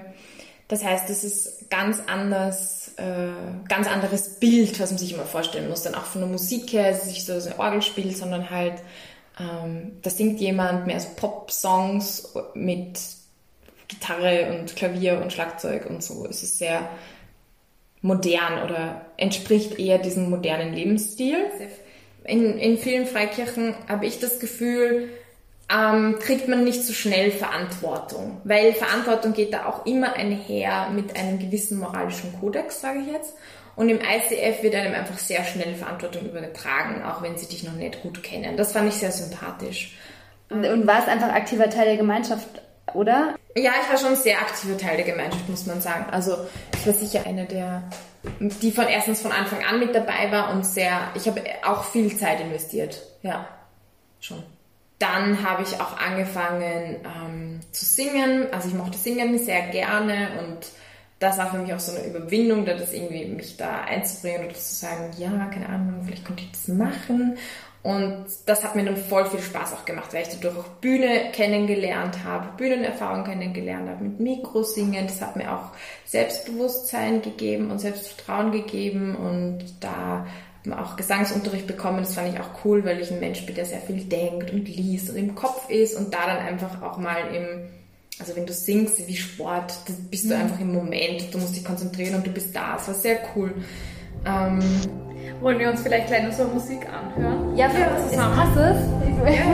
Das 0.68 0.84
heißt, 0.84 1.10
es 1.10 1.24
ist 1.24 1.70
ganz 1.70 2.02
anders, 2.08 2.92
äh, 2.98 3.68
ganz 3.70 3.88
anderes 3.88 4.40
Bild, 4.40 4.80
was 4.80 4.92
man 4.92 4.98
sich 4.98 5.14
immer 5.14 5.26
vorstellen 5.26 5.70
muss. 5.70 5.84
Dann 5.84 5.96
auch 5.96 6.04
von 6.04 6.22
der 6.22 6.30
Musik 6.30 6.74
her, 6.74 6.90
es 6.90 7.04
ist 7.04 7.08
nicht 7.08 7.26
so, 7.26 7.34
ein 7.34 7.58
Orgel 7.58 7.82
spielt, 7.82 8.18
sondern 8.18 8.50
halt, 8.50 8.82
ähm, 9.40 9.94
da 10.02 10.10
singt 10.10 10.42
jemand 10.42 10.86
mehr 10.86 11.00
so 11.00 11.08
Pop-Songs 11.16 12.34
mit 12.54 13.00
Gitarre 13.88 14.58
und 14.60 14.76
Klavier 14.76 15.22
und 15.22 15.32
Schlagzeug 15.32 15.86
und 15.86 16.04
so. 16.04 16.26
Es 16.26 16.44
ist 16.44 16.58
sehr 16.58 16.90
modern 18.02 18.64
oder 18.64 19.06
entspricht 19.16 19.80
eher 19.80 20.00
diesem 20.00 20.30
modernen 20.30 20.74
Lebensstil. 20.74 21.38
In, 22.26 22.58
in 22.58 22.78
vielen 22.78 23.08
Freikirchen 23.08 23.74
habe 23.88 24.06
ich 24.06 24.20
das 24.20 24.40
Gefühl, 24.40 25.10
ähm, 25.70 26.18
kriegt 26.20 26.48
man 26.48 26.64
nicht 26.64 26.84
so 26.84 26.94
schnell 26.94 27.32
Verantwortung, 27.32 28.42
weil 28.44 28.74
Verantwortung 28.74 29.34
geht 29.34 29.54
da 29.54 29.66
auch 29.66 29.86
immer 29.86 30.14
einher 30.14 30.90
mit 30.92 31.18
einem 31.18 31.40
gewissen 31.40 31.80
moralischen 31.80 32.40
Kodex, 32.40 32.82
sage 32.82 33.00
ich 33.00 33.08
jetzt. 33.12 33.34
Und 33.76 33.90
im 33.90 34.00
ICF 34.00 34.64
wird 34.64 34.74
einem 34.74 34.96
einfach 34.96 35.20
sehr 35.20 35.44
schnell 35.44 35.76
Verantwortung 35.76 36.26
übertragen, 36.26 37.04
auch 37.04 37.22
wenn 37.22 37.38
sie 37.38 37.46
dich 37.46 37.64
noch 37.64 37.74
nicht 37.74 38.02
gut 38.02 38.24
kennen. 38.24 38.58
Das 38.58 38.72
fand 38.72 38.90
ich 38.90 38.96
sehr 38.96 39.12
sympathisch. 39.12 39.96
Und, 40.50 40.66
und 40.66 40.88
warst 40.88 41.08
einfach 41.08 41.30
aktiver 41.30 41.70
Teil 41.70 41.86
der 41.86 41.98
Gemeinschaft, 41.98 42.48
oder? 42.94 43.36
Ja, 43.56 43.74
ich 43.84 43.90
war 43.90 43.98
schon 43.98 44.16
sehr 44.16 44.40
aktiver 44.40 44.78
Teil 44.78 44.96
der 44.98 45.06
Gemeinschaft, 45.06 45.48
muss 45.50 45.68
man 45.68 45.82
sagen. 45.82 46.08
Also 46.10 46.38
ich 46.76 46.88
war 46.88 46.94
sicher 46.94 47.22
eine 47.26 47.46
der, 47.46 47.84
die 48.40 48.72
von 48.72 48.88
erstens 48.88 49.22
von 49.22 49.32
Anfang 49.32 49.64
an 49.64 49.80
mit 49.80 49.94
dabei 49.94 50.32
war 50.32 50.52
und 50.52 50.66
sehr, 50.66 51.12
ich 51.14 51.28
habe 51.28 51.44
auch 51.64 51.84
viel 51.84 52.16
Zeit 52.18 52.40
investiert. 52.40 53.02
Ja, 53.22 53.48
schon. 54.20 54.42
Dann 55.00 55.44
habe 55.48 55.64
ich 55.64 55.80
auch 55.80 55.98
angefangen 55.98 56.98
ähm, 57.06 57.60
zu 57.72 57.86
singen. 57.86 58.48
Also 58.52 58.70
ich 58.70 58.74
mochte 58.74 58.98
singen 58.98 59.38
sehr 59.38 59.68
gerne 59.68 60.30
und 60.40 60.68
das 61.20 61.38
war 61.38 61.52
für 61.52 61.58
mich 61.58 61.74
auch 61.74 61.80
so 61.80 61.96
eine 61.96 62.06
Überwindung, 62.06 62.66
da 62.66 62.74
das 62.76 62.94
irgendwie 62.94 63.26
mich 63.26 63.58
da 63.58 63.82
einzubringen 63.82 64.46
oder 64.46 64.54
zu 64.54 64.76
sagen, 64.76 65.12
ja, 65.18 65.30
keine 65.48 65.68
Ahnung, 65.68 66.04
vielleicht 66.06 66.26
könnte 66.26 66.44
ich 66.44 66.52
das 66.52 66.68
machen. 66.68 67.38
Und 67.84 68.26
das 68.46 68.64
hat 68.64 68.76
mir 68.76 68.84
dann 68.84 68.98
voll 68.98 69.26
viel 69.28 69.40
Spaß 69.40 69.74
auch 69.74 69.86
gemacht, 69.86 70.14
weil 70.14 70.24
ich 70.24 70.30
dadurch 70.30 70.58
auch 70.58 70.68
Bühne 70.82 71.32
kennengelernt 71.32 72.24
habe, 72.26 72.50
Bühnenerfahrung 72.58 73.24
kennengelernt 73.24 73.88
habe, 73.88 74.04
mit 74.04 74.20
Mikro 74.20 74.64
singen. 74.64 75.08
Das 75.08 75.22
hat 75.22 75.38
mir 75.38 75.52
auch 75.54 75.72
Selbstbewusstsein 76.06 77.22
gegeben 77.22 77.72
und 77.72 77.80
Selbstvertrauen 77.80 78.52
gegeben 78.52 79.16
und 79.16 79.64
da 79.80 80.28
auch 80.74 80.96
Gesangsunterricht 80.96 81.68
bekommen. 81.68 82.00
Das 82.00 82.14
fand 82.14 82.34
ich 82.34 82.40
auch 82.40 82.66
cool, 82.66 82.86
weil 82.86 83.00
ich 83.00 83.12
ein 83.12 83.20
Mensch 83.20 83.46
bin, 83.46 83.56
der 83.56 83.66
sehr 83.66 83.82
viel 83.82 84.04
denkt 84.04 84.52
und 84.52 84.68
liest 84.68 85.10
und 85.10 85.16
im 85.16 85.36
Kopf 85.36 85.70
ist 85.70 85.96
und 85.96 86.14
da 86.14 86.26
dann 86.28 86.40
einfach 86.40 86.82
auch 86.82 86.98
mal 86.98 87.34
im 87.34 87.70
also 88.20 88.36
wenn 88.36 88.48
du 88.48 88.54
singst 88.54 89.08
wie 89.08 89.16
Sport, 89.16 89.74
bist 90.10 90.26
du 90.26 90.34
mhm. 90.34 90.42
einfach 90.42 90.60
im 90.60 90.74
Moment, 90.74 91.32
du 91.32 91.38
musst 91.38 91.56
dich 91.56 91.64
konzentrieren 91.64 92.16
und 92.16 92.26
du 92.26 92.32
bist 92.32 92.56
da. 92.56 92.78
Es 92.78 92.88
war 92.88 92.96
sehr 92.96 93.20
cool. 93.36 93.54
Ähm, 94.26 94.60
Wollen 95.42 95.60
wir 95.60 95.70
uns 95.70 95.82
vielleicht 95.82 96.08
gleich 96.08 96.24
noch 96.24 96.34
so 96.34 96.46
Musik 96.46 96.80
anhören? 96.90 97.56
Ja, 97.56 97.70
für 97.70 97.80
ja, 97.80 98.10
zusammen. 98.10 98.36
Passt 98.36 98.58
es? 98.58 98.78
Ja. 99.36 99.46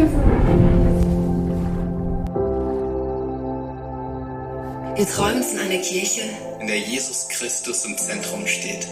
Wir 4.96 5.08
träumen 5.08 5.44
von 5.44 5.60
einer 5.60 5.82
Kirche, 5.82 6.22
in 6.62 6.68
der 6.68 6.78
Jesus 6.78 7.28
Christus 7.28 7.84
im 7.86 7.98
Zentrum 7.98 8.48
steht. 8.48 8.88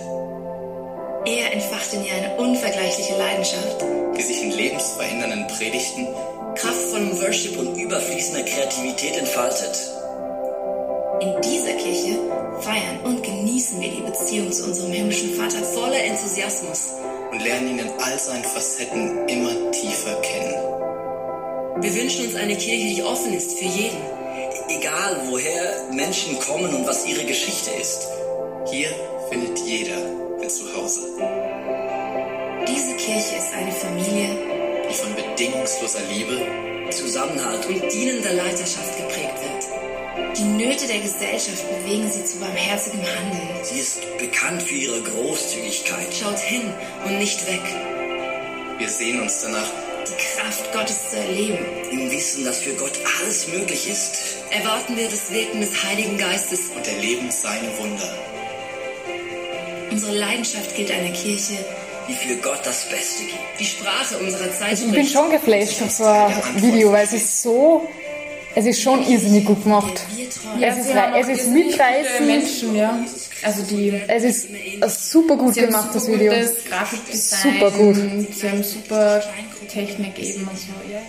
Er 1.25 1.53
entfacht 1.53 1.93
in 1.93 2.03
ihr 2.03 2.15
eine 2.15 2.35
unvergleichliche 2.37 3.15
Leidenschaft, 3.15 3.85
die 4.17 4.21
sich 4.23 4.41
in 4.41 4.51
lebensverhindernden 4.51 5.45
Predigten 5.47 6.07
kraftvollem 6.55 7.21
Worship 7.21 7.59
und 7.59 7.77
überfließender 7.77 8.41
Kreativität 8.43 9.17
entfaltet. 9.17 9.79
In 11.21 11.39
dieser 11.41 11.73
Kirche 11.73 12.17
feiern 12.61 13.01
und 13.03 13.21
genießen 13.23 13.79
wir 13.79 13.91
die 13.91 14.01
Beziehung 14.01 14.51
zu 14.51 14.65
unserem 14.65 14.91
himmlischen 14.91 15.35
Vater 15.35 15.63
voller 15.63 16.03
Enthusiasmus 16.03 16.93
und 17.31 17.43
lernen 17.43 17.67
ihn 17.67 17.79
in 17.79 17.89
all 17.99 18.17
seinen 18.17 18.43
Facetten 18.43 19.27
immer 19.27 19.71
tiefer 19.71 20.19
kennen. 20.21 20.55
Wir 21.83 21.93
wünschen 21.93 22.25
uns 22.25 22.35
eine 22.35 22.57
Kirche, 22.57 22.95
die 22.95 23.03
offen 23.03 23.33
ist 23.33 23.59
für 23.59 23.65
jeden, 23.65 24.01
egal 24.69 25.21
woher 25.29 25.83
Menschen 25.91 26.39
kommen 26.39 26.73
und 26.73 26.87
was 26.87 27.05
ihre 27.05 27.25
Geschichte 27.25 27.69
ist. 27.79 28.07
Hier 28.71 28.89
findet 29.29 29.59
jeder 29.59 30.20
ein 30.51 30.67
Zuhause. 30.67 31.01
Diese 32.67 32.95
Kirche 32.95 33.35
ist 33.37 33.53
eine 33.53 33.71
Familie, 33.71 34.37
die 34.89 34.93
von 34.93 35.15
bedingungsloser 35.15 36.01
Liebe, 36.11 36.91
Zusammenhalt 36.91 37.65
und 37.67 37.81
dienender 37.91 38.33
Leiterschaft 38.33 38.97
geprägt 38.97 39.39
wird. 39.41 40.37
Die 40.37 40.43
Nöte 40.43 40.87
der 40.87 40.99
Gesellschaft 40.99 41.63
bewegen 41.69 42.09
sie 42.11 42.25
zu 42.25 42.37
barmherzigem 42.39 43.01
Handeln. 43.01 43.63
Sie 43.63 43.79
ist 43.79 44.01
bekannt 44.17 44.61
für 44.63 44.75
ihre 44.75 45.01
Großzügigkeit. 45.01 46.07
Schaut 46.13 46.39
hin 46.39 46.63
und 47.05 47.17
nicht 47.17 47.47
weg. 47.47 47.61
Wir 48.77 48.89
sehen 48.89 49.21
uns 49.21 49.41
danach, 49.41 49.71
die 50.07 50.21
Kraft 50.21 50.73
Gottes 50.73 51.11
zu 51.11 51.17
erleben. 51.17 51.59
Im 51.91 52.11
Wissen, 52.11 52.43
dass 52.43 52.59
für 52.59 52.73
Gott 52.73 52.99
alles 53.19 53.47
möglich 53.47 53.89
ist. 53.89 54.17
Erwarten 54.49 54.97
wir 54.97 55.07
das 55.07 55.31
Wirken 55.31 55.61
des 55.61 55.83
Heiligen 55.83 56.17
Geistes 56.17 56.71
und 56.75 56.85
erleben 56.87 57.31
seine 57.31 57.77
Wunder. 57.77 58.30
Unsere 60.01 60.17
Leidenschaft 60.17 60.75
gilt 60.75 60.89
einer 60.89 61.11
Kirche, 61.11 61.63
die 62.09 62.13
für 62.13 62.35
Gott 62.37 62.61
das 62.63 62.89
Beste 62.89 63.23
gibt. 63.23 63.37
Die 63.59 63.65
Sprache 63.65 64.17
unserer 64.17 64.51
Zeit. 64.51 64.69
Also 64.69 64.85
ich 64.87 64.91
bin 64.93 65.05
schon 65.05 65.29
geflasht 65.29 65.73
von 65.73 65.89
so 65.89 66.05
einem 66.05 66.41
Video, 66.55 66.91
weil 66.91 67.05
es 67.05 67.13
ist 67.13 67.43
so, 67.43 67.87
es 68.55 68.65
ist 68.65 68.81
schon 68.81 69.07
irrsinnig 69.07 69.45
gut 69.45 69.61
gemacht. 69.61 70.01
Ja, 70.59 70.69
es 70.69 70.77
ist, 70.79 70.89
es 71.19 71.27
ist 71.27 71.49
mitreißend. 71.49 72.25
Menschen, 72.25 72.75
ja. 72.75 73.05
Also 73.43 73.61
die, 73.61 73.93
es 74.07 74.23
ist 74.23 75.11
super 75.11 75.35
gut 75.37 75.53
gemacht, 75.53 75.89
das 75.93 76.07
Video. 76.07 76.33
Grafikdesign, 76.67 77.53
super 77.53 77.69
gut. 77.69 77.95
Sie 78.33 78.49
haben 78.49 78.63
super 78.63 79.23
Technik 79.71 80.17
eben 80.17 80.47
und 80.47 80.57
so, 80.57 80.91
ja. 80.91 81.01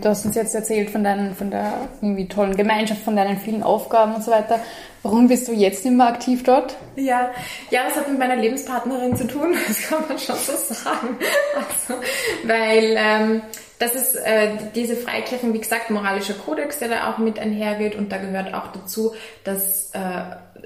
Du 0.00 0.08
hast 0.08 0.26
uns 0.26 0.34
jetzt 0.34 0.54
erzählt 0.54 0.90
von, 0.90 1.04
deinen, 1.04 1.34
von 1.34 1.50
der 1.50 1.88
irgendwie 2.02 2.26
tollen 2.26 2.56
Gemeinschaft, 2.56 3.02
von 3.02 3.14
deinen 3.14 3.38
vielen 3.38 3.62
Aufgaben 3.62 4.14
und 4.14 4.24
so 4.24 4.32
weiter. 4.32 4.58
Warum 5.02 5.28
bist 5.28 5.46
du 5.46 5.52
jetzt 5.52 5.86
immer 5.86 6.08
aktiv 6.08 6.42
dort? 6.42 6.76
Ja, 6.96 7.30
ja, 7.70 7.84
das 7.84 7.96
hat 7.96 8.08
mit 8.08 8.18
meiner 8.18 8.36
Lebenspartnerin 8.36 9.16
zu 9.16 9.26
tun, 9.26 9.54
das 9.68 9.82
kann 9.88 10.02
man 10.08 10.18
schon 10.18 10.36
so 10.36 10.52
sagen. 10.74 11.16
Also, 11.54 12.00
weil 12.44 12.96
ähm, 12.96 13.42
das 13.78 13.94
ist 13.94 14.16
äh, 14.16 14.56
diese 14.74 14.96
Freikirchen, 14.96 15.52
wie 15.52 15.60
gesagt, 15.60 15.90
moralischer 15.90 16.34
Kodex, 16.34 16.78
der 16.78 16.88
da 16.88 17.12
auch 17.12 17.18
mit 17.18 17.38
einhergeht 17.38 17.94
und 17.94 18.10
da 18.10 18.18
gehört 18.18 18.52
auch 18.54 18.72
dazu, 18.72 19.14
dass 19.44 19.90
äh, 19.92 19.98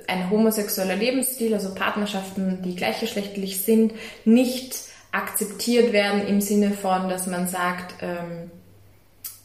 ein 0.07 0.31
homosexueller 0.31 0.97
Lebensstil, 0.97 1.53
also 1.53 1.75
Partnerschaften, 1.75 2.63
die 2.63 2.77
gleichgeschlechtlich 2.77 3.61
sind, 3.63 3.93
nicht 4.25 4.77
akzeptiert 5.13 5.93
werden 5.93 6.27
im 6.27 6.41
Sinne 6.41 6.71
von, 6.71 7.09
dass 7.09 7.27
man 7.27 7.49
sagt, 7.49 7.95
ähm, 8.03 8.51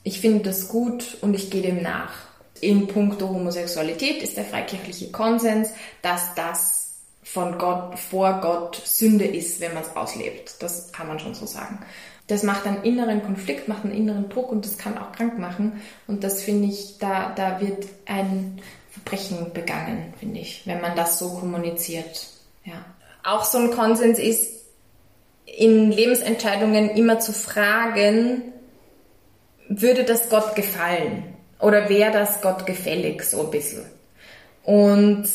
ich 0.04 0.20
finde 0.20 0.44
das 0.44 0.68
gut 0.68 1.18
und 1.22 1.34
ich 1.34 1.50
gehe 1.50 1.62
dem 1.62 1.82
nach. 1.82 2.14
In 2.60 2.88
puncto 2.88 3.30
Homosexualität 3.30 4.22
ist 4.22 4.38
der 4.38 4.46
freikirchliche 4.46 5.12
Konsens, 5.12 5.70
dass 6.02 6.34
das 6.36 6.84
von 7.24 7.58
Gott, 7.58 7.98
vor 7.98 8.40
Gott 8.42 8.82
Sünde 8.86 9.26
ist, 9.26 9.60
wenn 9.60 9.74
man 9.74 9.84
es 9.84 9.96
auslebt. 9.96 10.56
Das 10.60 10.92
kann 10.92 11.08
man 11.08 11.20
schon 11.20 11.34
so 11.34 11.46
sagen. 11.46 11.80
Das 12.28 12.44
macht 12.44 12.66
einen 12.66 12.84
inneren 12.84 13.22
Konflikt, 13.24 13.68
macht 13.68 13.84
einen 13.84 13.94
inneren 13.94 14.30
Druck 14.30 14.52
und 14.52 14.66
das 14.66 14.78
kann 14.78 14.98
auch 14.98 15.12
krank 15.12 15.38
machen. 15.40 15.82
Und 16.08 16.24
das 16.24 16.42
finde 16.42 16.70
ich, 16.70 16.98
da, 17.00 17.34
da 17.36 17.60
wird 17.60 17.86
ein 18.06 18.62
Verbrechen 18.92 19.52
begangen, 19.54 20.14
finde 20.20 20.40
ich, 20.40 20.66
wenn 20.66 20.80
man 20.80 20.96
das 20.96 21.20
so 21.20 21.30
kommuniziert. 21.32 22.28
Ja. 22.64 22.86
Auch 23.24 23.44
so 23.44 23.58
ein 23.58 23.72
Konsens 23.72 24.20
ist, 24.20 24.64
in 25.46 25.92
Lebensentscheidungen 25.92 26.90
immer 26.92 27.20
zu 27.20 27.34
fragen, 27.34 28.53
würde 29.82 30.04
das 30.04 30.30
Gott 30.30 30.56
gefallen? 30.56 31.36
Oder 31.60 31.90
wäre 31.90 32.12
das 32.12 32.42
Gott 32.42 32.66
gefällig, 32.66 33.24
so 33.24 33.46
ein 33.46 33.52
bisschen? 33.52 33.86
Und 34.64 35.28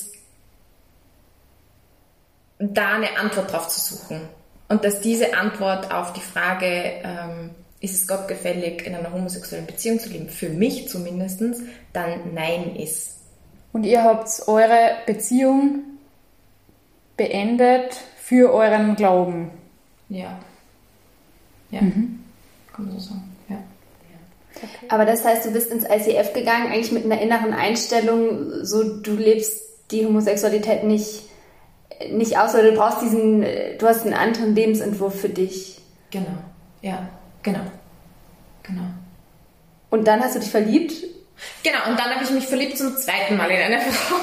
da 2.58 2.94
eine 2.94 3.16
Antwort 3.18 3.52
drauf 3.52 3.68
zu 3.68 3.80
suchen. 3.80 4.20
Und 4.68 4.84
dass 4.84 5.00
diese 5.00 5.34
Antwort 5.36 5.92
auf 5.92 6.12
die 6.12 6.20
Frage, 6.20 6.66
ähm, 7.02 7.50
ist 7.80 7.94
es 7.94 8.08
Gott 8.08 8.28
gefällig, 8.28 8.86
in 8.86 8.94
einer 8.94 9.12
homosexuellen 9.12 9.66
Beziehung 9.66 10.00
zu 10.00 10.10
leben, 10.10 10.28
für 10.28 10.48
mich 10.48 10.88
zumindest, 10.88 11.42
dann 11.92 12.34
Nein 12.34 12.76
ist. 12.76 13.18
Und 13.72 13.84
ihr 13.84 14.02
habt 14.02 14.28
eure 14.46 14.96
Beziehung 15.06 15.84
beendet 17.16 17.94
für 18.20 18.52
euren 18.52 18.96
Glauben. 18.96 19.50
Ja. 20.08 20.38
Ja, 21.70 21.82
mhm. 21.82 22.24
kann 22.72 22.86
man 22.86 22.98
so 22.98 23.10
sagen. 23.10 23.27
Aber 24.88 25.04
das 25.04 25.24
heißt, 25.24 25.44
du 25.44 25.52
bist 25.52 25.70
ins 25.70 25.84
ICF 25.84 26.32
gegangen, 26.32 26.72
eigentlich 26.72 26.92
mit 26.92 27.04
einer 27.04 27.20
inneren 27.20 27.52
Einstellung, 27.52 28.64
so 28.64 29.00
du 29.00 29.14
lebst 29.14 29.62
die 29.90 30.04
Homosexualität 30.04 30.84
nicht, 30.84 31.22
nicht 32.10 32.38
aus, 32.38 32.54
oder 32.54 32.70
du 32.70 32.76
brauchst 32.76 33.02
diesen, 33.02 33.42
du 33.42 33.86
hast 33.86 34.04
einen 34.04 34.14
anderen 34.14 34.54
Lebensentwurf 34.54 35.20
für 35.20 35.28
dich. 35.28 35.80
Genau, 36.10 36.38
ja, 36.82 37.08
genau, 37.42 37.64
genau. 38.62 38.84
Und 39.90 40.06
dann 40.06 40.20
hast 40.22 40.36
du 40.36 40.40
dich 40.40 40.50
verliebt? 40.50 40.92
Genau, 41.62 41.78
und 41.88 41.98
dann 41.98 42.14
habe 42.14 42.24
ich 42.24 42.30
mich 42.30 42.46
verliebt 42.46 42.78
zum 42.78 42.96
zweiten 42.96 43.36
Mal 43.36 43.50
in 43.50 43.60
eine 43.60 43.80
Frau. 43.92 44.16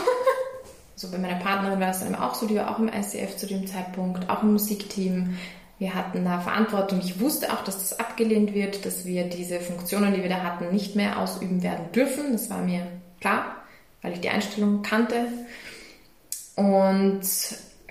so 0.95 1.10
bei 1.10 1.17
meiner 1.17 1.39
Partnerin 1.39 1.80
war 1.80 1.91
es 1.91 2.00
dann 2.00 2.15
auch 2.15 2.36
so, 2.36 2.45
die 2.45 2.56
war 2.56 2.71
auch 2.71 2.80
im 2.80 2.89
ICF 2.89 3.38
zu 3.38 3.48
dem 3.48 3.65
Zeitpunkt, 3.67 4.30
auch 4.30 4.43
im 4.43 4.54
Musikteam. 4.54 5.38
Wir 5.78 5.94
hatten 5.94 6.24
da 6.24 6.40
Verantwortung. 6.40 7.00
Ich 7.04 7.20
wusste 7.20 7.52
auch, 7.52 7.64
dass 7.64 7.80
das 7.80 8.00
abgelehnt 8.00 8.54
wird, 8.54 8.86
dass 8.86 9.06
wir 9.06 9.26
diese 9.26 9.60
Funktionen, 9.60 10.14
die 10.14 10.22
wir 10.22 10.30
da 10.30 10.42
hatten, 10.42 10.72
nicht 10.72 10.96
mehr 10.96 11.20
ausüben 11.20 11.64
werden 11.64 11.92
dürfen. 11.92 12.32
Das 12.32 12.50
war 12.50 12.60
mir 12.62 12.88
klar. 13.20 13.56
weil 14.02 14.14
ich 14.14 14.22
die 14.22 14.30
Einstellung 14.30 14.84
kannte. 14.84 15.28
Und 16.56 17.22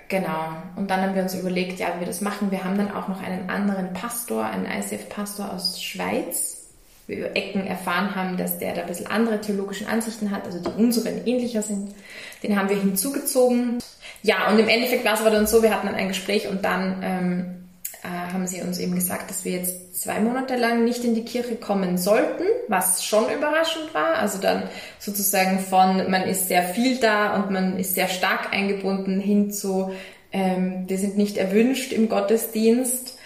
genau, 0.07 0.47
und 0.75 0.89
dann 0.89 1.01
haben 1.01 1.13
wir 1.13 1.21
uns 1.21 1.35
überlegt, 1.35 1.79
ja, 1.79 1.93
wie 1.95 1.99
wir 1.99 2.07
das 2.07 2.21
machen. 2.21 2.51
Wir 2.51 2.63
haben 2.63 2.77
dann 2.77 2.91
auch 2.91 3.07
noch 3.07 3.21
einen 3.21 3.49
anderen 3.49 3.93
Pastor, 3.93 4.45
einen 4.45 4.65
ICF-Pastor 4.65 5.53
aus 5.53 5.83
Schweiz. 5.83 6.69
Wir 7.07 7.17
über 7.17 7.35
Ecken 7.35 7.67
erfahren 7.67 8.15
haben, 8.15 8.37
dass 8.37 8.57
der 8.57 8.73
da 8.73 8.81
ein 8.81 8.87
bisschen 8.87 9.07
andere 9.07 9.39
theologische 9.39 9.87
Ansichten 9.87 10.31
hat, 10.31 10.45
also 10.45 10.57
die 10.57 10.81
unseren 10.81 11.27
ähnlicher 11.27 11.61
sind. 11.61 11.93
Den 12.41 12.57
haben 12.57 12.69
wir 12.69 12.79
hinzugezogen. 12.79 13.77
Ja, 14.23 14.49
und 14.49 14.57
im 14.57 14.67
Endeffekt 14.67 15.05
war 15.05 15.13
es 15.13 15.21
aber 15.21 15.29
dann 15.29 15.45
so, 15.45 15.61
wir 15.61 15.71
hatten 15.71 15.85
dann 15.85 15.95
ein 15.95 16.07
Gespräch 16.07 16.47
und 16.47 16.65
dann 16.65 17.03
ähm, 17.03 17.41
äh, 17.41 17.64
haben 18.05 18.47
sie 18.47 18.61
uns 18.61 18.79
eben 18.79 18.95
gesagt, 18.95 19.29
dass 19.29 19.45
wir 19.45 19.53
jetzt 19.53 20.01
zwei 20.01 20.19
Monate 20.19 20.55
lang 20.55 20.83
nicht 20.83 21.03
in 21.03 21.15
die 21.15 21.25
Kirche 21.25 21.55
kommen 21.55 21.97
sollten, 21.97 22.43
was 22.67 23.03
schon 23.03 23.25
überraschend 23.29 23.93
war. 23.93 24.15
Also 24.15 24.39
dann 24.39 24.63
sozusagen 24.99 25.59
von, 25.59 26.09
man 26.09 26.23
ist 26.23 26.47
sehr 26.47 26.63
viel 26.63 26.97
da 26.99 27.35
und 27.35 27.51
man 27.51 27.77
ist 27.79 27.95
sehr 27.95 28.07
stark 28.07 28.53
eingebunden 28.53 29.19
hin 29.19 29.51
zu, 29.51 29.91
ähm, 30.31 30.83
wir 30.87 30.97
sind 30.97 31.17
nicht 31.17 31.37
erwünscht 31.37 31.93
im 31.93 32.09
Gottesdienst. 32.09 33.17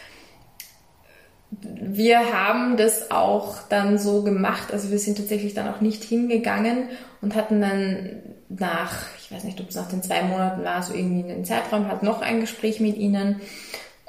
Wir 1.52 2.32
haben 2.32 2.78
das 2.78 3.10
auch 3.10 3.68
dann 3.70 3.98
so 3.98 4.22
gemacht, 4.22 4.72
also 4.72 4.92
wir 4.92 5.00
sind 5.00 5.18
tatsächlich 5.18 5.56
dann 5.56 5.74
auch 5.74 5.82
nicht 5.82 6.04
hingegangen 6.04 6.90
und 7.22 7.36
hatten 7.36 7.60
dann 7.60 8.10
nach, 8.50 9.08
ich 9.20 9.32
weiß 9.32 9.44
nicht, 9.44 9.60
ob 9.60 9.70
es 9.70 9.76
nach 9.76 9.90
den 9.90 10.04
zwei 10.04 10.22
Monaten 10.22 10.64
war, 10.64 10.84
so 10.84 10.94
irgendwie 10.94 11.22
in 11.22 11.28
den 11.28 11.46
Zeitraum, 11.46 11.88
hat 11.88 12.04
noch 12.04 12.22
ein 12.22 12.42
Gespräch 12.42 12.80
mit 12.80 12.98
ihnen 12.98 13.42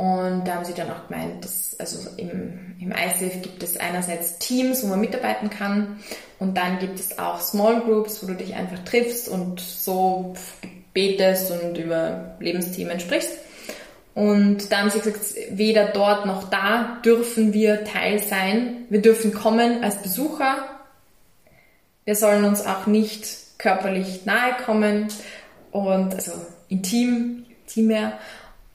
und 0.01 0.47
da 0.47 0.55
haben 0.55 0.65
sie 0.65 0.73
dann 0.73 0.91
auch 0.91 1.09
gemeint, 1.09 1.45
dass 1.45 1.79
also 1.79 2.09
im, 2.17 2.75
im 2.81 2.91
ISAF 2.91 3.43
gibt 3.43 3.63
es 3.63 3.77
einerseits 3.77 4.39
Teams, 4.39 4.83
wo 4.83 4.87
man 4.87 4.99
mitarbeiten 4.99 5.51
kann 5.51 5.99
und 6.39 6.57
dann 6.57 6.79
gibt 6.79 6.99
es 6.99 7.19
auch 7.19 7.39
Small 7.39 7.83
Groups, 7.83 8.23
wo 8.23 8.27
du 8.27 8.35
dich 8.35 8.55
einfach 8.55 8.79
triffst 8.87 9.29
und 9.29 9.61
so 9.61 10.33
betest 10.95 11.51
und 11.51 11.77
über 11.77 12.35
Lebensthemen 12.41 12.99
sprichst. 12.99 13.41
Und 14.15 14.73
da 14.73 14.79
haben 14.79 14.89
sie 14.89 15.01
gesagt, 15.01 15.21
weder 15.51 15.89
dort 15.89 16.25
noch 16.25 16.49
da 16.49 16.99
dürfen 17.05 17.53
wir 17.53 17.85
Teil 17.85 18.21
sein. 18.21 18.87
Wir 18.89 19.03
dürfen 19.03 19.35
kommen 19.35 19.85
als 19.85 20.01
Besucher. 20.01 20.65
Wir 22.07 22.17
sollen 22.17 22.47
uns 22.47 22.65
auch 22.65 22.87
nicht 22.87 23.59
körperlich 23.59 24.25
nahe 24.25 24.55
kommen 24.65 25.09
und 25.73 26.15
also 26.15 26.33
intim, 26.71 27.45
intimer. 27.67 28.15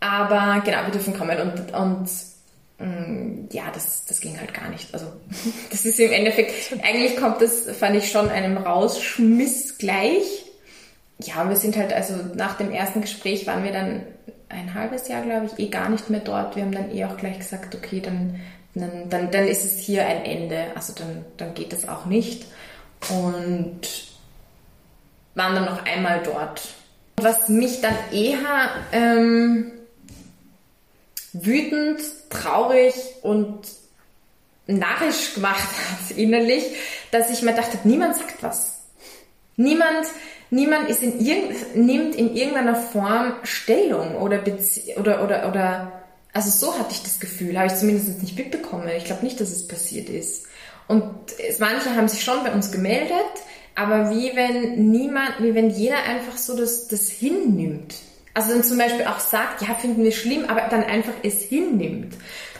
Aber 0.05 0.61
genau, 0.63 0.83
wir 0.83 0.91
dürfen 0.91 1.17
kommen 1.17 1.39
und, 1.39 1.73
und 1.73 2.09
mm, 2.77 3.49
ja, 3.51 3.63
das, 3.73 4.05
das 4.05 4.19
ging 4.19 4.39
halt 4.39 4.53
gar 4.53 4.69
nicht. 4.69 4.93
Also 4.93 5.07
das 5.71 5.83
ist 5.83 5.99
im 5.99 6.11
Endeffekt, 6.11 6.53
eigentlich 6.83 7.17
kommt 7.17 7.41
das, 7.41 7.61
fand 7.77 7.95
ich 7.95 8.11
schon 8.11 8.29
einem 8.29 8.57
Rausschmiss 8.57 9.79
gleich. 9.79 10.45
Ja, 11.17 11.49
wir 11.49 11.55
sind 11.55 11.75
halt, 11.75 11.91
also 11.91 12.13
nach 12.35 12.57
dem 12.57 12.71
ersten 12.71 13.01
Gespräch 13.01 13.47
waren 13.47 13.63
wir 13.63 13.71
dann 13.71 14.03
ein 14.49 14.75
halbes 14.75 15.07
Jahr, 15.07 15.23
glaube 15.23 15.47
ich, 15.47 15.57
eh 15.57 15.69
gar 15.69 15.89
nicht 15.89 16.09
mehr 16.11 16.19
dort. 16.19 16.55
Wir 16.55 16.63
haben 16.63 16.71
dann 16.71 16.93
eh 16.93 17.05
auch 17.05 17.17
gleich 17.17 17.39
gesagt, 17.39 17.73
okay, 17.73 17.99
dann, 17.99 18.39
dann, 18.75 19.09
dann, 19.09 19.31
dann 19.31 19.47
ist 19.47 19.65
es 19.65 19.79
hier 19.79 20.05
ein 20.05 20.23
Ende. 20.23 20.67
Also 20.75 20.93
dann, 20.93 21.25
dann 21.37 21.55
geht 21.55 21.73
das 21.73 21.87
auch 21.87 22.05
nicht. 22.05 22.45
Und 23.09 23.81
waren 25.33 25.55
dann 25.55 25.65
noch 25.65 25.83
einmal 25.83 26.21
dort. 26.23 26.61
Was 27.17 27.49
mich 27.49 27.81
dann 27.81 27.95
eher 28.11 28.69
ähm, 28.91 29.71
wütend, 31.43 31.99
traurig 32.29 32.93
und 33.21 33.59
narrisch 34.67 35.33
gemacht 35.33 35.63
hat 36.09 36.17
innerlich, 36.17 36.63
dass 37.11 37.29
ich 37.29 37.41
mir 37.41 37.53
dachte, 37.53 37.77
niemand 37.83 38.15
sagt 38.15 38.41
was. 38.41 38.79
Niemand, 39.57 40.07
niemand 40.49 40.89
ist 40.89 41.01
in 41.01 41.17
nimmt 41.75 42.15
in 42.15 42.35
irgendeiner 42.35 42.75
Form 42.75 43.33
Stellung 43.43 44.15
oder, 44.15 44.43
oder, 44.97 45.23
oder, 45.23 45.47
oder, 45.47 46.03
also 46.33 46.49
so 46.49 46.77
hatte 46.77 46.91
ich 46.91 47.03
das 47.03 47.19
Gefühl, 47.19 47.57
habe 47.57 47.67
ich 47.67 47.75
zumindest 47.75 48.21
nicht 48.21 48.37
mitbekommen. 48.37 48.89
Ich 48.97 49.05
glaube 49.05 49.23
nicht, 49.23 49.39
dass 49.39 49.49
es 49.49 49.67
passiert 49.67 50.09
ist. 50.09 50.47
Und 50.87 51.05
es, 51.39 51.59
manche 51.59 51.95
haben 51.95 52.07
sich 52.07 52.23
schon 52.23 52.43
bei 52.43 52.51
uns 52.51 52.71
gemeldet, 52.71 53.15
aber 53.75 54.11
wie 54.11 54.35
wenn 54.35 54.91
niemand, 54.91 55.41
wie 55.41 55.55
wenn 55.55 55.69
jeder 55.69 56.03
einfach 56.03 56.37
so 56.37 56.55
das, 56.55 56.87
das 56.87 57.09
hinnimmt. 57.09 57.95
Also 58.35 58.49
dann 58.51 58.63
zum 58.63 58.77
Beispiel 58.77 59.05
auch 59.05 59.19
sagt, 59.19 59.61
ja, 59.61 59.73
finden 59.75 60.03
wir 60.03 60.11
schlimm, 60.11 60.43
aber 60.49 60.67
dann 60.69 60.83
einfach 60.83 61.13
es 61.23 61.41
hinnimmt. 61.41 62.15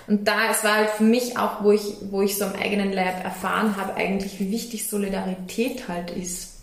Und 0.08 0.26
da, 0.26 0.50
es 0.50 0.64
war 0.64 0.76
halt 0.76 0.90
für 0.92 1.04
mich 1.04 1.38
auch, 1.38 1.64
wo 1.64 1.72
ich, 1.74 1.96
wo 2.12 2.22
ich 2.22 2.38
so 2.38 2.46
am 2.46 2.54
eigenen 2.54 2.94
Leib 2.94 3.24
erfahren 3.24 3.76
habe, 3.76 3.96
eigentlich, 3.96 4.40
wie 4.40 4.52
wichtig 4.52 4.88
Solidarität 4.88 5.90
halt 5.90 6.12
ist 6.12 6.60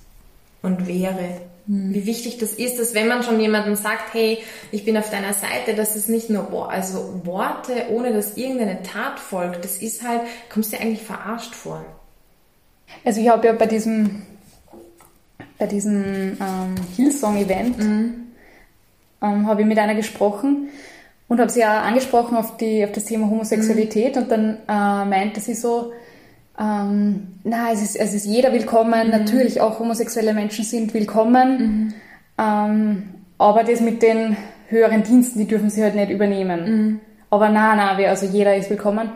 und 0.62 0.87
wäre. 0.87 1.42
Hm. 1.66 1.92
Wie 1.92 2.07
wichtig 2.07 2.38
das 2.38 2.55
ist, 2.55 2.79
dass 2.79 2.94
wenn 2.94 3.07
man 3.07 3.22
schon 3.22 3.38
jemandem 3.38 3.77
sagt, 3.77 4.14
hey, 4.14 4.38
ich 4.70 4.87
bin 4.87 4.96
auf 4.96 5.11
deiner 5.11 5.35
Seite, 5.35 5.75
dass 5.75 5.94
es 5.94 6.09
nicht 6.09 6.31
nur 6.31 6.70
also 6.70 7.20
Worte, 7.25 7.88
ohne 7.90 8.14
dass 8.14 8.38
irgendeine 8.38 8.83
Tat 8.83 9.20
folgt, 9.20 9.62
das 9.62 9.77
ist 9.77 10.03
halt, 10.03 10.22
kommst 10.48 10.72
du 10.72 10.77
dir 10.79 10.85
eigentlich 10.85 11.03
verarscht 11.03 11.55
vor. 11.55 11.85
Also 13.05 13.20
ich 13.20 13.29
habe 13.29 13.46
ja 13.46 13.53
bei 13.53 13.66
diesem, 13.66 14.22
bei 15.59 15.66
diesem 15.66 16.38
ähm, 16.40 16.75
Hillsong-Event, 16.96 17.79
mhm 17.79 18.22
ähm, 19.23 19.47
habe 19.47 19.63
ich 19.63 19.67
mit 19.67 19.79
einer 19.79 19.95
gesprochen 19.95 20.69
und 21.29 21.41
habe 21.41 21.51
sie 21.51 21.65
auch 21.65 21.69
angesprochen 21.69 22.37
auf, 22.37 22.57
die, 22.57 22.85
auf 22.85 22.93
das 22.93 23.05
Thema 23.05 23.31
Homosexualität 23.31 24.17
mhm. 24.17 24.23
und 24.23 24.31
dann 24.31 24.59
äh, 24.69 25.05
meinte 25.09 25.41
sie 25.41 25.55
so, 25.55 25.93
ähm, 26.59 27.39
na, 27.45 27.73
es 27.73 27.83
ist, 27.83 27.97
es 27.97 28.13
ist 28.15 28.27
jeder 28.27 28.53
willkommen, 28.53 29.07
mhm. 29.07 29.11
natürlich 29.11 29.61
auch 29.61 29.79
homosexuelle 29.79 30.35
Menschen 30.35 30.65
sind 30.65 30.93
willkommen, 30.93 31.59
mhm. 31.59 31.95
ähm, 32.39 33.03
aber 33.39 33.65
das 33.65 33.81
mit 33.81 34.03
den 34.03 34.37
höheren 34.69 35.03
Diensten, 35.03 35.39
die 35.39 35.47
dürfen 35.47 35.71
sie 35.71 35.83
halt 35.83 35.95
nicht 35.95 36.11
übernehmen. 36.11 36.65
Mhm. 36.65 37.01
Aber 37.31 37.49
na, 37.49 37.75
na, 37.75 37.97
also 38.09 38.27
jeder 38.27 38.57
ist 38.57 38.69
willkommen. 38.69 39.11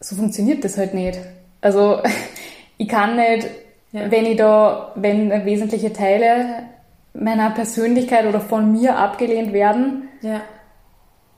So 0.00 0.16
funktioniert 0.16 0.64
das 0.64 0.78
halt 0.78 0.94
nicht. 0.94 1.18
Also 1.60 2.02
ich 2.78 2.88
kann 2.88 3.16
nicht, 3.16 3.48
ja. 3.92 4.10
wenn 4.10 4.26
ich 4.26 4.36
da, 4.36 4.92
wenn 4.94 5.44
wesentliche 5.44 5.92
Teile 5.92 6.64
meiner 7.14 7.50
Persönlichkeit 7.50 8.26
oder 8.26 8.40
von 8.40 8.72
mir 8.72 8.96
abgelehnt 8.96 9.52
werden, 9.52 10.08
ja. 10.22 10.40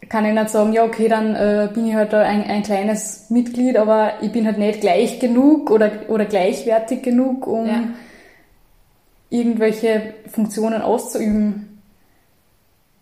kann 0.08 0.24
ich 0.24 0.32
nicht 0.32 0.50
sagen, 0.50 0.72
ja, 0.72 0.84
okay, 0.84 1.08
dann 1.08 1.34
äh, 1.34 1.68
bin 1.72 1.88
ich 1.88 1.94
halt 1.94 2.14
ein, 2.14 2.44
ein 2.44 2.62
kleines 2.62 3.30
Mitglied, 3.30 3.76
aber 3.76 4.14
ich 4.22 4.30
bin 4.32 4.46
halt 4.46 4.58
nicht 4.58 4.80
gleich 4.80 5.18
genug 5.18 5.70
oder, 5.70 5.90
oder 6.08 6.26
gleichwertig 6.26 7.02
genug, 7.02 7.46
um 7.46 7.66
ja. 7.66 7.82
irgendwelche 9.30 10.14
Funktionen 10.30 10.80
auszuüben. 10.82 11.82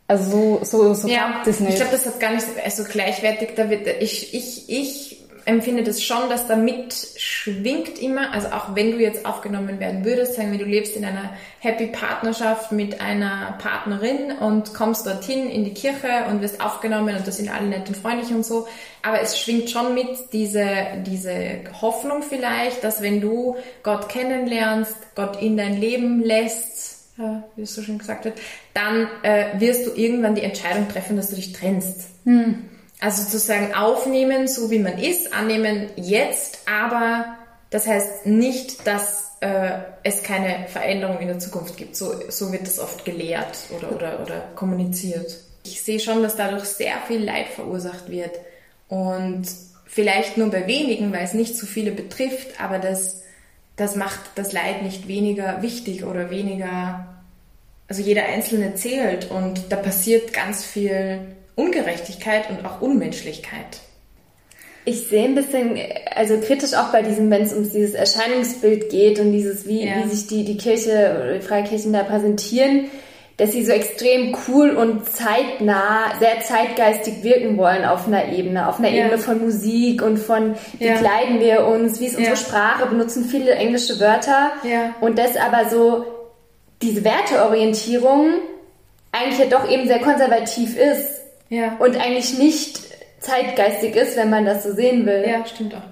Also 0.08 0.58
so, 0.62 0.64
so, 0.64 0.94
so 0.94 1.08
ja, 1.08 1.28
klappt 1.28 1.46
das 1.46 1.60
nicht. 1.60 1.70
Ich 1.70 1.76
glaube, 1.76 1.92
das 1.92 2.06
hat 2.06 2.20
gar 2.20 2.32
nicht, 2.32 2.46
also 2.64 2.84
gleichwertig, 2.84 3.50
da 3.56 3.70
wird, 3.70 3.86
ich, 4.00 4.34
ich, 4.34 4.68
ich 4.68 5.21
empfinde 5.44 5.82
das 5.82 6.02
schon, 6.02 6.28
dass 6.28 6.46
da 6.46 6.56
mitschwingt 6.56 7.98
immer, 8.00 8.32
also 8.32 8.48
auch 8.48 8.74
wenn 8.74 8.92
du 8.92 8.98
jetzt 8.98 9.26
aufgenommen 9.26 9.80
werden 9.80 10.04
würdest, 10.04 10.34
sagen 10.34 10.52
wir, 10.52 10.58
du 10.58 10.64
lebst 10.64 10.96
in 10.96 11.04
einer 11.04 11.30
happy 11.60 11.86
Partnerschaft 11.86 12.72
mit 12.72 13.00
einer 13.00 13.56
Partnerin 13.58 14.32
und 14.38 14.74
kommst 14.74 15.06
dorthin 15.06 15.48
in 15.48 15.64
die 15.64 15.74
Kirche 15.74 16.26
und 16.28 16.42
wirst 16.42 16.60
aufgenommen 16.60 17.16
und 17.16 17.26
das 17.26 17.36
sind 17.36 17.52
alle 17.52 17.66
nett 17.66 17.88
und 17.88 17.96
freundlich 17.96 18.30
und 18.30 18.44
so, 18.44 18.66
aber 19.02 19.20
es 19.20 19.38
schwingt 19.38 19.70
schon 19.70 19.94
mit 19.94 20.32
diese, 20.32 20.66
diese 21.06 21.34
Hoffnung 21.80 22.22
vielleicht, 22.22 22.84
dass 22.84 23.02
wenn 23.02 23.20
du 23.20 23.56
Gott 23.82 24.08
kennenlernst, 24.08 24.96
Gott 25.14 25.42
in 25.42 25.56
dein 25.56 25.80
Leben 25.80 26.22
lässt, 26.22 26.82
ja, 27.18 27.42
wie 27.56 27.62
es 27.62 27.74
so 27.74 27.82
schön 27.82 27.98
gesagt 27.98 28.24
wird, 28.24 28.38
dann 28.74 29.08
äh, 29.22 29.60
wirst 29.60 29.86
du 29.86 29.90
irgendwann 29.94 30.34
die 30.34 30.42
Entscheidung 30.42 30.88
treffen, 30.88 31.16
dass 31.16 31.30
du 31.30 31.36
dich 31.36 31.52
trennst. 31.52 32.08
Hm. 32.24 32.70
Also 33.02 33.24
sozusagen 33.24 33.74
aufnehmen, 33.74 34.46
so 34.46 34.70
wie 34.70 34.78
man 34.78 34.96
ist, 34.96 35.32
annehmen 35.32 35.90
jetzt, 35.96 36.60
aber 36.72 37.36
das 37.70 37.88
heißt 37.88 38.26
nicht, 38.26 38.86
dass 38.86 39.32
äh, 39.40 39.80
es 40.04 40.22
keine 40.22 40.68
Veränderung 40.68 41.18
in 41.18 41.26
der 41.26 41.40
Zukunft 41.40 41.76
gibt. 41.76 41.96
So, 41.96 42.14
so 42.30 42.52
wird 42.52 42.62
das 42.62 42.78
oft 42.78 43.04
gelehrt 43.04 43.58
oder, 43.76 43.90
oder, 43.90 44.20
oder 44.22 44.44
kommuniziert. 44.54 45.36
Ich 45.64 45.82
sehe 45.82 45.98
schon, 45.98 46.22
dass 46.22 46.36
dadurch 46.36 46.62
sehr 46.62 46.94
viel 47.08 47.24
Leid 47.24 47.48
verursacht 47.48 48.08
wird 48.08 48.38
und 48.86 49.48
vielleicht 49.84 50.36
nur 50.36 50.52
bei 50.52 50.68
wenigen, 50.68 51.12
weil 51.12 51.24
es 51.24 51.34
nicht 51.34 51.56
so 51.56 51.66
viele 51.66 51.90
betrifft, 51.90 52.60
aber 52.60 52.78
das, 52.78 53.22
das 53.74 53.96
macht 53.96 54.20
das 54.36 54.52
Leid 54.52 54.84
nicht 54.84 55.08
weniger 55.08 55.60
wichtig 55.60 56.04
oder 56.04 56.30
weniger, 56.30 57.08
also 57.88 58.00
jeder 58.00 58.26
Einzelne 58.26 58.76
zählt 58.76 59.28
und 59.28 59.72
da 59.72 59.76
passiert 59.76 60.32
ganz 60.32 60.64
viel 60.64 61.34
Ungerechtigkeit 61.54 62.50
und 62.50 62.64
auch 62.64 62.80
Unmenschlichkeit. 62.80 63.80
Ich 64.84 65.06
sehe 65.08 65.24
ein 65.24 65.34
bisschen, 65.34 65.78
also 66.14 66.38
kritisch 66.38 66.74
auch 66.74 66.90
bei 66.90 67.02
diesem, 67.02 67.30
wenn 67.30 67.42
es 67.42 67.52
um 67.52 67.62
dieses 67.62 67.94
Erscheinungsbild 67.94 68.90
geht 68.90 69.20
und 69.20 69.32
dieses, 69.32 69.66
wie, 69.66 69.86
ja. 69.86 69.92
wie 70.02 70.08
sich 70.08 70.26
die, 70.26 70.44
die 70.44 70.56
Kirche 70.56 71.16
oder 71.22 71.34
die 71.34 71.40
Freikirchen 71.40 71.92
da 71.92 72.02
präsentieren, 72.02 72.86
dass 73.36 73.52
sie 73.52 73.64
so 73.64 73.72
extrem 73.72 74.36
cool 74.46 74.70
und 74.70 75.08
zeitnah, 75.08 76.18
sehr 76.18 76.40
zeitgeistig 76.40 77.22
wirken 77.22 77.56
wollen 77.56 77.84
auf 77.84 78.06
einer 78.06 78.32
Ebene, 78.32 78.68
auf 78.68 78.78
einer 78.78 78.90
ja. 78.90 79.04
Ebene 79.04 79.18
von 79.18 79.40
Musik 79.40 80.02
und 80.02 80.18
von, 80.18 80.56
wie 80.78 80.86
ja. 80.86 80.96
kleiden 80.96 81.40
wir 81.40 81.66
uns, 81.66 82.00
wie 82.00 82.06
ist 82.06 82.16
unsere 82.16 82.36
Sprache, 82.36 82.86
benutzen 82.86 83.24
viele 83.24 83.52
englische 83.52 84.00
Wörter 84.00 84.52
und 85.00 85.18
das 85.18 85.36
aber 85.36 85.70
so 85.70 86.04
diese 86.82 87.04
Werteorientierung 87.04 88.30
eigentlich 89.12 89.38
ja 89.38 89.46
doch 89.46 89.70
eben 89.70 89.86
sehr 89.86 90.00
konservativ 90.00 90.76
ist. 90.76 91.21
Ja. 91.52 91.76
Und 91.80 92.00
eigentlich 92.00 92.38
nicht 92.38 92.80
zeitgeistig 93.20 93.94
ist, 93.94 94.16
wenn 94.16 94.30
man 94.30 94.46
das 94.46 94.62
so 94.62 94.72
sehen 94.72 95.04
will. 95.04 95.22
Ja, 95.28 95.44
stimmt 95.44 95.74
auch. 95.74 95.82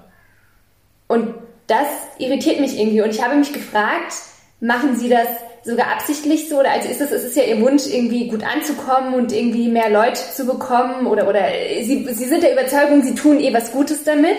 Und 1.06 1.34
das 1.66 1.86
irritiert 2.16 2.60
mich 2.60 2.80
irgendwie. 2.80 3.02
Und 3.02 3.10
ich 3.10 3.22
habe 3.22 3.34
mich 3.34 3.52
gefragt, 3.52 4.14
machen 4.60 4.96
Sie 4.96 5.10
das 5.10 5.28
sogar 5.62 5.88
absichtlich 5.88 6.48
so? 6.48 6.60
Oder 6.60 6.70
also 6.70 6.88
ist 6.88 7.02
es, 7.02 7.10
es 7.10 7.24
ist 7.24 7.36
ja 7.36 7.42
Ihr 7.42 7.60
Wunsch, 7.60 7.86
irgendwie 7.86 8.28
gut 8.28 8.42
anzukommen 8.42 9.12
und 9.12 9.32
irgendwie 9.32 9.68
mehr 9.68 9.90
Leute 9.90 10.22
zu 10.34 10.46
bekommen? 10.46 11.06
Oder, 11.06 11.28
oder 11.28 11.48
Sie, 11.82 12.08
Sie 12.10 12.24
sind 12.24 12.42
der 12.42 12.54
Überzeugung, 12.54 13.02
Sie 13.02 13.14
tun 13.14 13.38
eh 13.38 13.52
was 13.52 13.70
Gutes 13.70 14.02
damit? 14.02 14.38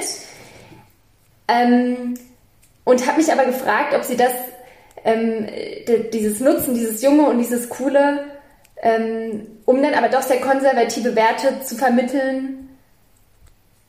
Ähm, 1.47 2.15
und 2.83 3.05
habe 3.05 3.17
mich 3.17 3.31
aber 3.31 3.45
gefragt, 3.45 3.93
ob 3.93 4.03
Sie 4.03 4.17
das, 4.17 4.31
ähm, 5.05 5.45
dieses 6.11 6.39
Nutzen, 6.39 6.73
dieses 6.73 6.99
Junge 7.03 7.29
und 7.29 7.37
dieses 7.37 7.69
Coole, 7.69 8.25
ähm, 8.81 9.45
um 9.71 9.81
dann 9.81 9.93
aber 9.93 10.09
doch 10.09 10.21
sehr 10.21 10.41
konservative 10.41 11.15
Werte 11.15 11.61
zu 11.63 11.75
vermitteln. 11.75 12.69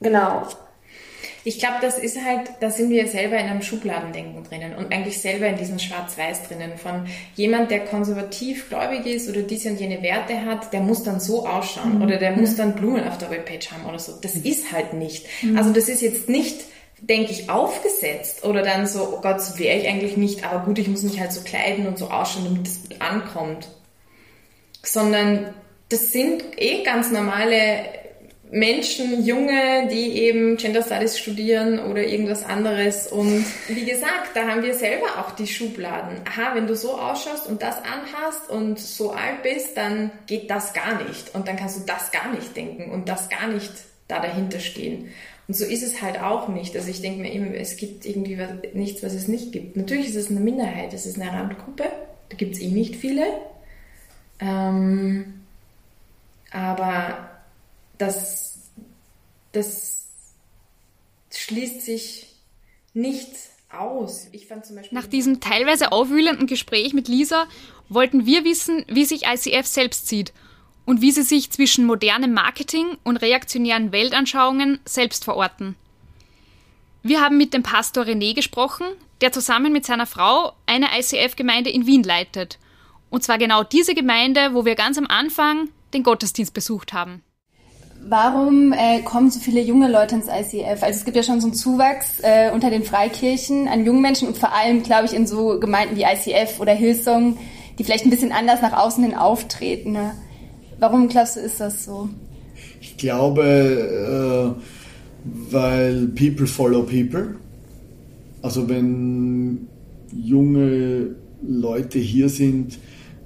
Genau. 0.01 0.47
Ich 1.45 1.59
glaube, 1.59 1.79
das 1.81 1.99
ist 1.99 2.25
halt, 2.25 2.51
da 2.61 2.71
sind 2.71 2.91
wir 2.91 3.09
selber 3.09 3.37
in 3.37 3.47
einem 3.47 3.63
Schubladendenken 3.63 4.45
drinnen 4.45 4.77
und 4.77 4.93
eigentlich 4.93 5.21
selber 5.21 5.49
in 5.49 5.57
diesem 5.57 5.81
Schwarz-Weiß 5.81 6.45
drinnen. 6.45 6.79
Von 6.79 7.07
jemand, 7.35 7.73
der 7.73 7.85
konservativ 7.85 8.69
gläubig 8.69 9.07
ist 9.07 9.29
oder 9.29 9.43
diese 9.43 9.71
und 9.71 9.81
jene 9.81 10.03
Werte 10.03 10.45
hat, 10.45 10.73
der 10.73 10.81
muss 10.81 11.03
dann 11.03 11.19
so 11.19 11.45
ausschauen 11.45 11.97
mhm. 11.97 12.03
oder 12.03 12.19
der 12.19 12.37
muss 12.37 12.55
dann 12.55 12.75
Blumen 12.75 13.09
auf 13.09 13.19
der 13.19 13.31
Webpage 13.31 13.73
haben 13.73 13.87
oder 13.87 13.99
so. 13.99 14.13
Das 14.21 14.37
mhm. 14.37 14.45
ist 14.45 14.71
halt 14.71 14.93
nicht. 14.93 15.27
Mhm. 15.43 15.59
Also 15.59 15.73
das 15.73 15.89
ist 15.89 16.01
jetzt 16.01 16.29
nicht, 16.29 16.61
denke 17.01 17.33
ich, 17.33 17.51
aufgesetzt 17.51 18.45
oder 18.45 18.63
dann 18.63 18.87
so, 18.87 19.17
oh 19.17 19.21
Gott, 19.21 19.43
so 19.43 19.59
wäre 19.59 19.79
ich 19.79 19.89
eigentlich 19.89 20.17
nicht, 20.17 20.45
aber 20.45 20.65
gut, 20.65 20.79
ich 20.79 20.87
muss 20.87 21.03
mich 21.03 21.19
halt 21.19 21.33
so 21.33 21.41
kleiden 21.41 21.89
und 21.89 21.99
so 21.99 22.09
ausschauen, 22.09 22.45
damit 22.45 22.69
es 22.69 23.01
ankommt. 23.01 23.67
Sondern 24.85 25.53
das 25.93 26.11
sind 26.11 26.43
eh 26.57 26.83
ganz 26.83 27.11
normale 27.11 27.85
Menschen, 28.51 29.25
Junge, 29.25 29.89
die 29.91 30.13
eben 30.25 30.57
Gender 30.59 30.83
Studies 30.83 31.19
studieren 31.19 31.79
oder 31.79 32.05
irgendwas 32.05 32.45
anderes. 32.45 33.07
Und 33.07 33.45
wie 33.69 33.85
gesagt, 33.85 34.31
da 34.35 34.47
haben 34.47 34.63
wir 34.63 34.75
selber 34.75 35.07
auch 35.19 35.33
die 35.33 35.47
Schubladen. 35.47 36.19
Aha, 36.29 36.55
wenn 36.55 36.67
du 36.67 36.77
so 36.77 36.99
ausschaust 36.99 37.47
und 37.47 37.63
das 37.63 37.77
anhast 37.79 38.51
und 38.51 38.79
so 38.79 39.13
alt 39.13 39.43
bist, 39.43 39.77
dann 39.77 40.11
geht 40.27 40.51
das 40.51 40.75
gar 40.75 41.03
nicht. 41.03 41.35
Und 41.35 41.49
dann 41.49 41.57
kannst 41.57 41.81
du 41.81 41.87
das 41.87 42.11
gar 42.11 42.31
nicht 42.31 42.55
denken 42.55 42.91
und 42.91 43.09
das 43.09 43.31
gar 43.31 43.49
nicht 43.49 43.73
da 44.07 44.21
dahinter 44.21 44.61
stehen. 44.61 45.09
Und 45.49 45.55
so 45.55 45.65
ist 45.65 45.83
es 45.83 46.03
halt 46.03 46.21
auch 46.21 46.49
nicht. 46.49 46.77
Also 46.77 46.91
ich 46.91 47.01
denke 47.01 47.23
mir 47.23 47.33
immer, 47.33 47.55
es 47.55 47.79
gibt 47.79 48.05
irgendwie 48.05 48.39
was, 48.39 48.51
nichts, 48.75 49.03
was 49.03 49.15
es 49.15 49.29
nicht 49.29 49.53
gibt. 49.53 49.77
Natürlich 49.77 50.09
ist 50.09 50.17
es 50.17 50.31
eine 50.31 50.41
Minderheit, 50.41 50.93
es 50.93 51.07
ist 51.07 51.19
eine 51.19 51.33
Randgruppe, 51.33 51.85
da 52.29 52.37
gibt 52.37 52.55
es 52.55 52.61
eh 52.61 52.69
nicht 52.69 52.97
viele. 52.97 53.25
Ähm, 54.41 55.42
aber 56.53 57.31
das, 57.99 58.59
das 59.53 60.07
schließt 61.31 61.83
sich 61.83 62.27
nicht 62.95 63.31
aus. 63.71 64.29
Nach 64.91 65.07
diesem 65.07 65.41
teilweise 65.41 65.93
aufwühlenden 65.93 66.47
Gespräch 66.47 66.93
mit 66.93 67.09
Lisa 67.09 67.47
wollten 67.89 68.27
wir 68.27 68.45
wissen, 68.45 68.85
wie 68.89 69.05
sich 69.05 69.25
ICF 69.25 69.67
selbst 69.67 70.09
sieht 70.09 70.33
und 70.85 71.01
wie 71.01 71.11
sie 71.11 71.23
sich 71.23 71.51
zwischen 71.51 71.87
modernem 71.87 72.35
Marketing 72.35 72.99
und 73.03 73.19
reaktionären 73.19 73.93
Weltanschauungen 73.93 74.81
selbst 74.85 75.25
verorten. 75.25 75.77
Wir 77.03 77.21
haben 77.21 77.37
mit 77.37 77.55
dem 77.55 77.63
Pastor 77.63 78.05
René 78.05 78.35
gesprochen, 78.35 78.87
der 79.21 79.33
zusammen 79.33 79.73
mit 79.73 79.87
seiner 79.87 80.07
Frau 80.07 80.53
eine 80.67 80.89
ICF-Gemeinde 80.99 81.71
in 81.71 81.87
Wien 81.87 82.03
leitet. 82.03 82.59
Und 83.11 83.23
zwar 83.23 83.39
genau 83.39 83.65
diese 83.65 83.95
Gemeinde, 83.95 84.55
wo 84.55 84.65
wir 84.65 84.75
ganz 84.75 84.99
am 84.99 85.07
Anfang 85.07 85.69
den 85.95 86.03
Gottesdienst 86.03 86.55
besucht 86.55 86.93
haben. 86.93 87.23
Warum 88.09 88.73
äh, 88.73 89.01
kommen 89.03 89.31
so 89.31 89.39
viele 89.39 89.61
junge 89.61 89.89
Leute 89.91 90.17
ins 90.17 90.27
ICF? 90.27 90.83
Also 90.83 90.99
es 90.99 91.05
gibt 91.05 91.17
ja 91.17 91.23
schon 91.23 91.41
so 91.41 91.47
einen 91.47 91.55
Zuwachs 91.55 92.19
äh, 92.23 92.51
unter 92.53 92.69
den 92.69 92.83
Freikirchen 92.83 93.69
an 93.69 93.85
jungen 93.85 94.03
Menschen 94.03 94.27
und 94.27 94.37
vor 94.37 94.53
allem, 94.53 94.83
glaube 94.83 95.07
ich, 95.07 95.15
in 95.15 95.27
so 95.27 95.61
Gemeinden 95.61 95.97
wie 95.97 96.03
ICF 96.03 96.59
oder 96.59 96.73
Hillsong, 96.73 97.39
die 97.79 97.85
vielleicht 97.85 98.05
ein 98.05 98.11
bisschen 98.11 98.33
anders 98.33 98.61
nach 98.61 98.73
außen 98.73 99.05
hin 99.05 99.15
auftreten. 99.15 99.93
Ne? 99.93 100.15
Warum 100.81 101.09
glaubst 101.09 101.37
du, 101.37 101.41
ist 101.41 101.61
das 101.61 101.85
so? 101.85 102.09
Ich 102.81 102.97
glaube, 102.97 104.57
äh, 104.57 104.63
weil 105.25 106.09
people 106.09 106.49
follow 106.49 106.83
people. 106.83 107.37
Also 108.43 108.69
wenn 108.69 109.69
junge 110.13 111.15
Leute 111.41 112.01
hier 112.01 112.29
sind, 112.29 112.79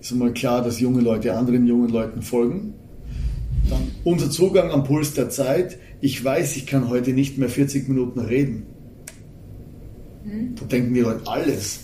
ist 0.07 0.12
einmal 0.12 0.32
klar, 0.32 0.62
dass 0.62 0.78
junge 0.78 1.00
Leute 1.00 1.36
anderen 1.36 1.66
jungen 1.66 1.88
Leuten 1.88 2.22
folgen. 2.22 2.74
Dann 3.68 3.88
unser 4.04 4.30
Zugang 4.30 4.70
am 4.70 4.84
Puls 4.84 5.14
der 5.14 5.30
Zeit. 5.30 5.78
Ich 6.00 6.22
weiß, 6.22 6.57
ich 6.57 6.66
kann 6.66 6.88
heute 6.88 7.12
nicht 7.12 7.38
mehr 7.38 7.48
40 7.48 7.88
Minuten 7.88 8.20
reden. 8.20 8.66
Hm? 10.22 10.54
Da 10.54 10.66
denken 10.66 10.94
die 10.94 11.00
Leute 11.00 11.26
alles. 11.26 11.80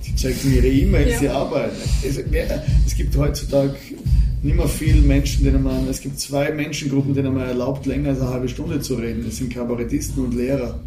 Sie 0.00 0.14
checken 0.16 0.54
ihre 0.54 0.66
E-Mails, 0.66 1.12
ja. 1.12 1.18
sie 1.18 1.28
arbeiten. 1.28 1.76
Es, 2.02 2.18
es, 2.18 2.96
gibt 2.96 3.16
heutzutage 3.16 3.74
nicht 4.46 4.56
mehr 4.56 4.68
viele 4.68 5.02
Menschen, 5.02 5.44
denen 5.44 5.64
man, 5.64 5.88
es 5.88 6.00
gibt 6.00 6.20
zwei 6.20 6.52
Menschengruppen, 6.52 7.14
denen 7.14 7.34
man 7.34 7.48
erlaubt, 7.48 7.84
länger 7.84 8.10
als 8.10 8.20
eine 8.20 8.30
halbe 8.30 8.48
Stunde 8.48 8.80
zu 8.80 8.94
reden. 8.94 9.24
Das 9.24 9.36
sind 9.36 9.52
Kabarettisten 9.52 10.24
und 10.24 10.34
Lehrer. 10.34 10.78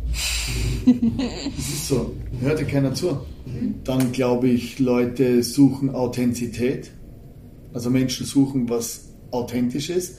Das 0.85 1.67
ist 1.67 1.89
so. 1.89 2.15
Hört 2.39 2.59
ja 2.59 2.65
keiner 2.65 2.93
zu. 2.93 3.19
Dann 3.83 4.13
glaube 4.13 4.47
ich, 4.47 4.79
Leute 4.79 5.43
suchen 5.43 5.89
Authentizität. 5.89 6.91
Also 7.73 7.89
Menschen 7.89 8.25
suchen 8.25 8.69
was 8.69 9.09
Authentisches. 9.31 10.15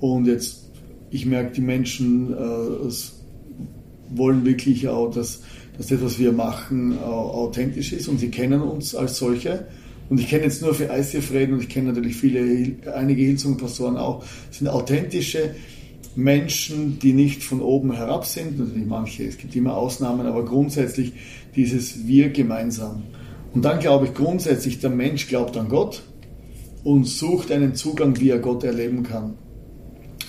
Und 0.00 0.26
jetzt, 0.26 0.70
ich 1.10 1.26
merke, 1.26 1.52
die 1.52 1.60
Menschen 1.60 2.32
äh, 2.32 2.90
wollen 4.10 4.44
wirklich 4.44 4.88
auch, 4.88 5.12
dass, 5.12 5.42
dass 5.78 5.86
das, 5.86 6.02
was 6.02 6.18
wir 6.18 6.32
machen, 6.32 6.98
authentisch 6.98 7.92
ist. 7.92 8.08
Und 8.08 8.18
sie 8.18 8.30
kennen 8.30 8.60
uns 8.60 8.96
als 8.96 9.16
solche. 9.16 9.66
Und 10.10 10.18
ich 10.18 10.28
kenne 10.28 10.42
jetzt 10.42 10.60
nur 10.60 10.74
für 10.74 10.90
reden 11.32 11.54
und 11.54 11.62
ich 11.62 11.68
kenne 11.68 11.92
natürlich 11.92 12.16
viele, 12.16 12.72
einige 12.92 13.22
Hillsong-Pastoren 13.22 13.96
auch, 13.96 14.24
sind 14.50 14.66
authentische 14.66 15.54
Menschen, 16.16 16.98
die 16.98 17.12
nicht 17.12 17.44
von 17.44 17.62
oben 17.62 17.92
herab 17.92 18.26
sind. 18.26 18.58
Natürlich 18.58 18.86
manche, 18.86 19.24
es 19.24 19.38
gibt 19.38 19.54
immer 19.54 19.76
Ausnahmen, 19.76 20.26
aber 20.26 20.44
grundsätzlich 20.44 21.12
dieses 21.54 22.08
Wir 22.08 22.30
gemeinsam. 22.30 23.04
Und 23.54 23.64
dann 23.64 23.78
glaube 23.78 24.06
ich 24.06 24.14
grundsätzlich, 24.14 24.80
der 24.80 24.90
Mensch 24.90 25.28
glaubt 25.28 25.56
an 25.56 25.68
Gott 25.68 26.02
und 26.82 27.06
sucht 27.06 27.52
einen 27.52 27.76
Zugang, 27.76 28.18
wie 28.18 28.30
er 28.30 28.40
Gott 28.40 28.64
erleben 28.64 29.04
kann. 29.04 29.34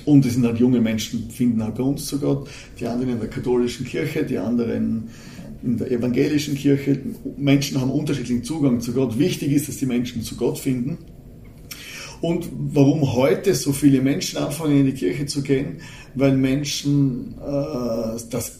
Und 0.05 0.25
es 0.27 0.33
sind 0.33 0.45
halt 0.45 0.59
junge 0.59 0.79
Menschen, 0.79 1.31
finden 1.31 1.63
halt 1.63 1.75
bei 1.75 1.83
uns 1.83 2.05
zu 2.05 2.19
Gott, 2.19 2.47
die 2.79 2.85
anderen 2.85 3.13
in 3.13 3.19
der 3.19 3.29
katholischen 3.29 3.85
Kirche, 3.85 4.23
die 4.23 4.37
anderen 4.37 5.09
in 5.63 5.77
der 5.77 5.91
evangelischen 5.91 6.55
Kirche. 6.55 6.99
Menschen 7.37 7.79
haben 7.79 7.91
unterschiedlichen 7.91 8.43
Zugang 8.43 8.81
zu 8.81 8.93
Gott. 8.93 9.17
Wichtig 9.19 9.51
ist, 9.51 9.67
dass 9.67 9.77
die 9.77 9.85
Menschen 9.85 10.21
zu 10.23 10.35
Gott 10.35 10.57
finden. 10.57 10.97
Und 12.21 12.47
warum 12.51 13.13
heute 13.13 13.55
so 13.55 13.73
viele 13.73 14.01
Menschen 14.01 14.37
anfangen, 14.37 14.79
in 14.79 14.85
die 14.85 14.93
Kirche 14.93 15.25
zu 15.25 15.41
gehen? 15.41 15.77
Weil 16.13 16.37
Menschen, 16.37 17.35
äh, 17.39 18.19
das 18.29 18.59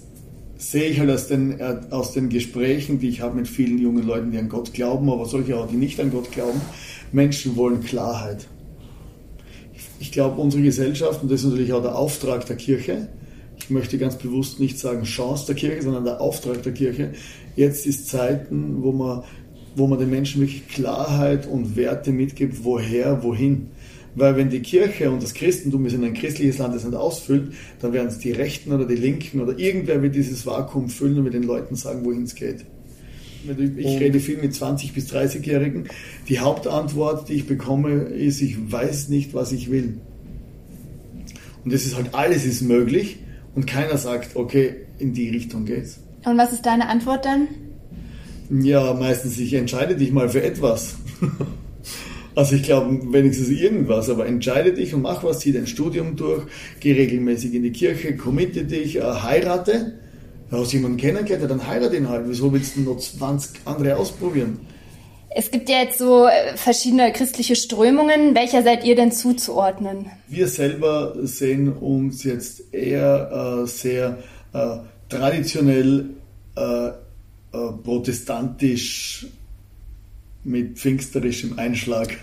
sehe 0.58 0.90
ich 0.90 1.00
halt 1.00 1.10
aus 1.10 1.28
den, 1.28 1.60
aus 1.90 2.14
den 2.14 2.30
Gesprächen, 2.30 3.00
die 3.00 3.10
ich 3.10 3.22
habe 3.22 3.36
mit 3.36 3.48
vielen 3.48 3.80
jungen 3.80 4.06
Leuten, 4.06 4.32
die 4.32 4.38
an 4.38 4.50
Gott 4.50 4.74
glauben, 4.74 5.10
aber 5.10 5.26
solche 5.26 5.58
auch, 5.58 5.68
die 5.68 5.76
nicht 5.76 6.00
an 6.00 6.12
Gott 6.12 6.32
glauben. 6.32 6.62
Menschen 7.12 7.56
wollen 7.56 7.82
Klarheit. 7.82 8.48
Ich 10.00 10.12
glaube, 10.12 10.40
unsere 10.40 10.64
Gesellschaft, 10.64 11.22
und 11.22 11.32
das 11.32 11.42
ist 11.42 11.48
natürlich 11.48 11.74
auch 11.74 11.82
der 11.82 11.96
Auftrag 11.96 12.46
der 12.46 12.56
Kirche, 12.56 13.10
möchte 13.72 13.98
ganz 13.98 14.18
bewusst 14.18 14.60
nicht 14.60 14.78
sagen 14.78 15.04
Chance 15.04 15.48
der 15.48 15.56
Kirche, 15.56 15.82
sondern 15.82 16.04
der 16.04 16.22
Auftrag 16.22 16.62
der 16.64 16.74
Kirche. 16.74 17.12
Jetzt 17.56 17.86
ist 17.86 18.08
Zeiten, 18.08 18.84
wo 18.84 18.92
man, 18.92 19.24
wo 19.76 19.88
man 19.88 20.00
den 20.00 20.10
Menschen 20.10 20.42
wirklich 20.42 20.68
Klarheit 20.68 21.48
und 21.48 21.76
Werte 21.76 22.12
mitgibt, 22.12 22.64
woher, 22.64 23.24
wohin. 23.24 23.68
Weil 24.14 24.36
wenn 24.36 24.50
die 24.50 24.60
Kirche 24.60 25.10
und 25.10 25.24
das 25.24 25.34
Christentum 25.34 25.86
ist 25.86 25.94
in 25.94 26.04
ein 26.04 26.14
christliches 26.14 26.58
Land 26.58 26.76
das 26.76 26.84
nicht 26.84 26.96
ausfüllt, 26.96 27.54
dann 27.80 27.94
werden 27.94 28.10
es 28.10 28.20
die 28.20 28.32
Rechten 28.32 28.74
oder 28.74 28.86
die 28.86 28.96
Linken 28.96 29.40
oder 29.40 29.58
irgendwer 29.58 30.02
wird 30.02 30.16
dieses 30.16 30.46
Vakuum 30.46 30.90
füllen 30.90 31.18
und 31.18 31.24
mit 31.24 31.34
den 31.34 31.44
Leuten 31.44 31.76
sagen, 31.76 32.04
wohin 32.04 32.24
es 32.24 32.36
geht. 32.36 32.66
Ich 33.78 34.00
rede 34.00 34.20
viel 34.20 34.38
mit 34.38 34.54
20- 34.54 34.94
bis 34.94 35.12
30-Jährigen. 35.12 35.86
Die 36.30 36.40
Hauptantwort, 36.40 37.30
die 37.30 37.34
ich 37.34 37.48
bekomme, 37.48 38.04
ist, 38.04 38.42
ich 38.42 38.72
weiß 38.72 39.10
nicht, 39.10 39.34
was 39.34 39.52
ich 39.52 39.72
will. 39.72 39.96
Und 41.64 41.74
das 41.74 41.86
ist 41.86 41.96
halt, 41.96 42.14
alles 42.14 42.46
ist 42.46 42.62
möglich 42.62 43.18
und 43.56 43.68
keiner 43.68 43.98
sagt, 43.98 44.36
okay, 44.36 44.76
in 45.00 45.14
die 45.14 45.30
Richtung 45.30 45.66
geht's. 45.66 46.00
Und 46.26 46.38
was 46.38 46.54
ist 46.54 46.66
deine 46.66 46.88
Antwort 46.88 47.26
dann? 47.26 47.48
Ja, 48.50 48.94
meistens, 48.94 49.38
ich 49.40 49.54
entscheide 49.54 49.96
dich 49.96 50.12
mal 50.12 50.30
für 50.30 50.44
etwas. 50.44 50.96
also 52.36 52.56
ich 52.56 52.64
glaube, 52.64 53.14
wenigstens 53.14 53.50
irgendwas, 53.50 54.10
aber 54.10 54.26
entscheide 54.26 54.74
dich 54.74 54.94
und 54.94 55.02
mach 55.02 55.24
was, 55.24 55.40
zieh 55.40 55.54
dein 55.54 55.68
Studium 55.68 56.16
durch, 56.16 56.44
geh 56.80 56.94
regelmäßig 56.94 57.54
in 57.54 57.64
die 57.64 57.72
Kirche, 57.72 58.16
committe 58.16 58.66
dich, 58.66 58.98
äh, 58.98 59.02
heirate. 59.02 60.00
Du 60.50 60.58
hast 60.58 60.74
jemanden 60.74 60.98
kennengelernt, 60.98 61.50
dann 61.50 61.66
heirate 61.66 61.96
ihn 61.96 62.10
halt. 62.10 62.26
Wieso 62.28 62.52
willst 62.52 62.76
du 62.76 62.82
noch 62.82 62.98
20 62.98 63.62
andere 63.66 63.96
ausprobieren? 63.96 64.60
Es 65.34 65.50
gibt 65.50 65.70
ja 65.70 65.84
jetzt 65.84 65.98
so 65.98 66.28
äh, 66.28 66.58
verschiedene 66.58 67.14
christliche 67.14 67.56
Strömungen. 67.56 68.36
Welcher 68.36 68.64
seid 68.64 68.84
ihr 68.84 68.96
denn 68.96 69.14
zuzuordnen? 69.14 70.08
Wir 70.28 70.48
selber 70.48 71.16
sehen 71.22 71.72
uns 71.72 72.24
jetzt 72.26 72.74
eher 72.74 73.62
äh, 73.64 73.68
sehr 73.68 74.18
äh, 74.54 74.78
traditionell 75.08 76.10
äh, 76.58 76.88
äh 76.88 76.92
protestantisch 77.84 79.28
mit 80.44 80.78
pfingsterischem 80.78 81.58
Einschlag. 81.58 82.18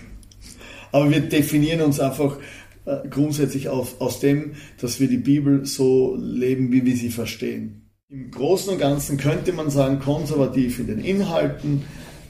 Aber 0.91 1.09
wir 1.09 1.21
definieren 1.21 1.81
uns 1.81 1.99
einfach 1.99 2.37
äh, 2.85 3.07
grundsätzlich 3.09 3.69
auf, 3.69 4.01
aus 4.01 4.19
dem, 4.19 4.53
dass 4.81 4.99
wir 4.99 5.07
die 5.07 5.17
Bibel 5.17 5.65
so 5.65 6.15
leben, 6.15 6.71
wie 6.71 6.85
wir 6.85 6.95
sie 6.95 7.09
verstehen. 7.09 7.89
Im 8.09 8.29
Großen 8.29 8.73
und 8.73 8.79
Ganzen 8.79 9.17
könnte 9.17 9.53
man 9.53 9.69
sagen, 9.69 9.99
konservativ 9.99 10.79
in 10.79 10.87
den 10.87 10.99
Inhalten, 10.99 11.83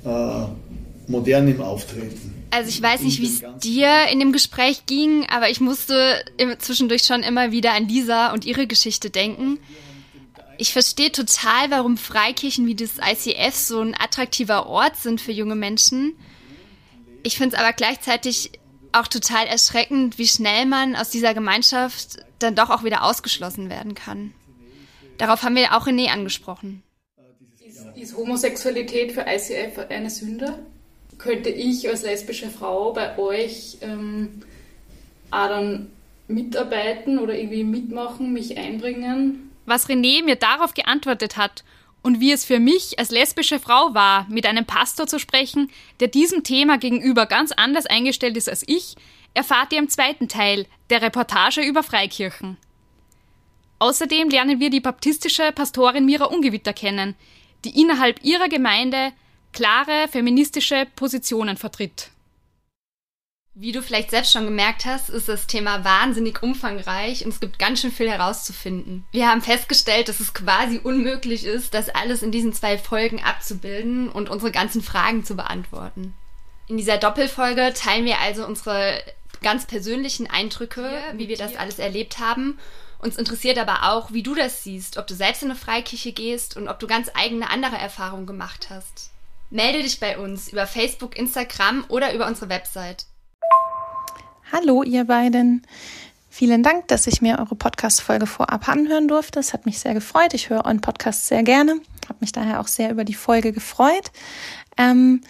äh, 0.05 0.45
modern 1.09 1.47
im 1.47 1.61
Auftreten. 1.61 2.39
Also 2.51 2.69
ich 2.69 2.81
weiß 2.81 3.01
nicht, 3.01 3.21
wie 3.21 3.27
es 3.27 3.43
dir 3.61 4.07
in 4.11 4.19
dem 4.19 4.31
Gespräch 4.31 4.85
ging, 4.85 5.27
aber 5.29 5.49
ich 5.49 5.59
musste 5.59 6.23
zwischendurch 6.59 7.03
schon 7.03 7.21
immer 7.21 7.51
wieder 7.51 7.73
an 7.73 7.87
Lisa 7.87 8.31
und 8.33 8.45
ihre 8.45 8.65
Geschichte 8.65 9.09
denken. 9.09 9.59
Ich 10.57 10.73
verstehe 10.73 11.11
total, 11.11 11.69
warum 11.69 11.97
Freikirchen 11.97 12.65
wie 12.67 12.75
das 12.75 12.97
ICF 12.97 13.55
so 13.55 13.81
ein 13.81 13.95
attraktiver 13.95 14.65
Ort 14.67 14.97
sind 14.97 15.21
für 15.21 15.31
junge 15.31 15.55
Menschen. 15.55 16.15
Ich 17.23 17.37
finde 17.37 17.55
es 17.55 17.61
aber 17.61 17.73
gleichzeitig 17.73 18.51
auch 18.91 19.07
total 19.07 19.45
erschreckend, 19.45 20.17
wie 20.17 20.27
schnell 20.27 20.65
man 20.65 20.95
aus 20.95 21.11
dieser 21.11 21.33
Gemeinschaft 21.33 22.17
dann 22.39 22.55
doch 22.55 22.69
auch 22.69 22.83
wieder 22.83 23.03
ausgeschlossen 23.03 23.69
werden 23.69 23.93
kann. 23.93 24.33
Darauf 25.17 25.43
haben 25.43 25.55
wir 25.55 25.75
auch 25.77 25.85
René 25.85 26.07
angesprochen. 26.07 26.81
Ist, 27.59 27.85
ist 27.95 28.17
Homosexualität 28.17 29.11
für 29.11 29.25
ICF 29.27 29.77
eine 29.89 30.09
Sünde? 30.09 30.65
Könnte 31.19 31.49
ich 31.49 31.87
als 31.87 32.01
lesbische 32.01 32.49
Frau 32.49 32.93
bei 32.93 33.17
euch 33.19 33.77
ähm, 33.81 34.41
auch 35.29 35.47
dann 35.47 35.91
mitarbeiten 36.27 37.19
oder 37.19 37.37
irgendwie 37.37 37.63
mitmachen, 37.63 38.33
mich 38.33 38.57
einbringen? 38.57 39.51
Was 39.65 39.87
René 39.87 40.23
mir 40.23 40.35
darauf 40.35 40.73
geantwortet 40.73 41.37
hat 41.37 41.63
und 42.01 42.19
wie 42.19 42.31
es 42.31 42.45
für 42.45 42.59
mich 42.59 42.97
als 42.97 43.11
lesbische 43.11 43.59
Frau 43.59 43.93
war, 43.93 44.25
mit 44.29 44.47
einem 44.47 44.65
Pastor 44.65 45.05
zu 45.05 45.19
sprechen, 45.19 45.69
der 45.99 46.07
diesem 46.07 46.43
Thema 46.43 46.77
gegenüber 46.77 47.25
ganz 47.25 47.51
anders 47.51 47.85
eingestellt 47.85 48.37
ist 48.37 48.49
als 48.49 48.63
ich, 48.65 48.95
erfahrt 49.33 49.73
ihr 49.73 49.79
im 49.79 49.89
zweiten 49.89 50.27
Teil 50.27 50.65
der 50.89 51.01
Reportage 51.01 51.61
über 51.61 51.83
Freikirchen. 51.83 52.57
Außerdem 53.79 54.29
lernen 54.29 54.59
wir 54.59 54.69
die 54.69 54.81
baptistische 54.81 55.51
Pastorin 55.51 56.05
Mira 56.05 56.25
Ungewitter 56.25 56.73
kennen, 56.73 57.15
die 57.65 57.79
innerhalb 57.79 58.23
ihrer 58.23 58.49
Gemeinde 58.49 59.11
klare 59.53 60.07
feministische 60.09 60.87
Positionen 60.95 61.57
vertritt. 61.57 62.09
Wie 63.61 63.73
du 63.73 63.81
vielleicht 63.81 64.11
selbst 64.11 64.31
schon 64.31 64.45
gemerkt 64.45 64.85
hast, 64.85 65.09
ist 65.09 65.27
das 65.27 65.45
Thema 65.45 65.83
wahnsinnig 65.83 66.41
umfangreich 66.41 67.25
und 67.25 67.33
es 67.33 67.41
gibt 67.41 67.59
ganz 67.59 67.81
schön 67.81 67.91
viel 67.91 68.09
herauszufinden. 68.09 69.03
Wir 69.11 69.27
haben 69.27 69.41
festgestellt, 69.41 70.07
dass 70.07 70.21
es 70.21 70.33
quasi 70.33 70.79
unmöglich 70.81 71.43
ist, 71.43 71.73
das 71.73 71.89
alles 71.89 72.21
in 72.23 72.31
diesen 72.31 72.53
zwei 72.53 72.77
Folgen 72.77 73.21
abzubilden 73.21 74.07
und 74.07 74.29
unsere 74.29 74.51
ganzen 74.51 74.81
Fragen 74.81 75.25
zu 75.25 75.35
beantworten. 75.35 76.13
In 76.69 76.77
dieser 76.77 76.97
Doppelfolge 76.97 77.73
teilen 77.73 78.05
wir 78.05 78.19
also 78.19 78.45
unsere 78.45 79.03
ganz 79.41 79.65
persönlichen 79.65 80.29
Eindrücke, 80.29 80.81
ja, 80.81 81.17
wie 81.17 81.27
wir 81.27 81.37
das 81.37 81.57
alles 81.57 81.79
erlebt 81.79 82.19
haben. 82.19 82.59
Uns 82.99 83.17
interessiert 83.17 83.57
aber 83.57 83.91
auch, 83.91 84.13
wie 84.13 84.23
du 84.23 84.35
das 84.35 84.63
siehst, 84.63 84.97
ob 84.97 85.07
du 85.07 85.15
selbst 85.15 85.43
in 85.43 85.49
eine 85.49 85.59
Freikirche 85.59 86.13
gehst 86.13 86.55
und 86.55 86.67
ob 86.67 86.79
du 86.79 86.87
ganz 86.87 87.09
eigene 87.13 87.49
andere 87.49 87.77
Erfahrungen 87.77 88.25
gemacht 88.25 88.69
hast. 88.69 89.11
Melde 89.51 89.81
dich 89.81 89.99
bei 89.99 90.17
uns 90.19 90.51
über 90.51 90.67
Facebook, 90.67 91.17
Instagram 91.17 91.83
oder 91.89 92.13
über 92.13 92.27
unsere 92.27 92.49
Website. 92.49 93.07
Hallo, 94.51 94.83
ihr 94.83 95.05
beiden. 95.05 95.65
Vielen 96.29 96.61
Dank, 96.61 96.87
dass 96.87 97.07
ich 97.07 97.21
mir 97.21 97.39
eure 97.39 97.55
Podcast-Folge 97.55 98.27
vorab 98.27 98.69
anhören 98.69 99.07
durfte. 99.07 99.39
Es 99.39 99.53
hat 99.53 99.65
mich 99.65 99.79
sehr 99.79 99.95
gefreut. 99.95 100.35
Ich 100.35 100.51
höre 100.51 100.65
euren 100.65 100.81
Podcast 100.81 101.25
sehr 101.25 101.41
gerne. 101.41 101.81
Habe 102.07 102.19
mich 102.19 102.31
daher 102.31 102.59
auch 102.59 102.67
sehr 102.67 102.91
über 102.91 103.03
die 103.03 103.15
Folge 103.15 103.51
gefreut. 103.51 104.11
Ähm, 104.77 105.21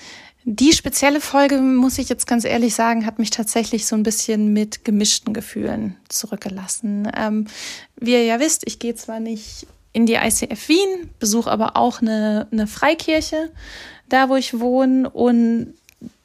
die 0.43 0.74
spezielle 0.74 1.22
Folge, 1.22 1.57
muss 1.61 1.97
ich 1.97 2.09
jetzt 2.09 2.28
ganz 2.28 2.43
ehrlich 2.43 2.76
sagen, 2.76 3.05
hat 3.05 3.20
mich 3.20 3.30
tatsächlich 3.30 3.86
so 3.86 3.95
ein 3.95 4.03
bisschen 4.03 4.51
mit 4.51 4.84
gemischten 4.84 5.34
Gefühlen 5.34 5.95
zurückgelassen. 6.09 7.09
Ähm, 7.15 7.47
wie 7.95 8.11
ihr 8.11 8.26
ja 8.26 8.41
wisst, 8.41 8.63
ich 8.67 8.80
gehe 8.80 8.95
zwar 8.95 9.22
nicht 9.22 9.65
in 9.93 10.05
die 10.05 10.15
ICF 10.15 10.67
Wien, 10.67 11.09
besuche 11.20 11.49
aber 11.49 11.76
auch 11.76 12.01
eine, 12.01 12.47
eine 12.51 12.67
Freikirche 12.67 13.51
da 14.10 14.30
wo 14.30 14.36
ich 14.36 14.60
wohne. 14.60 15.10
Und 15.10 15.74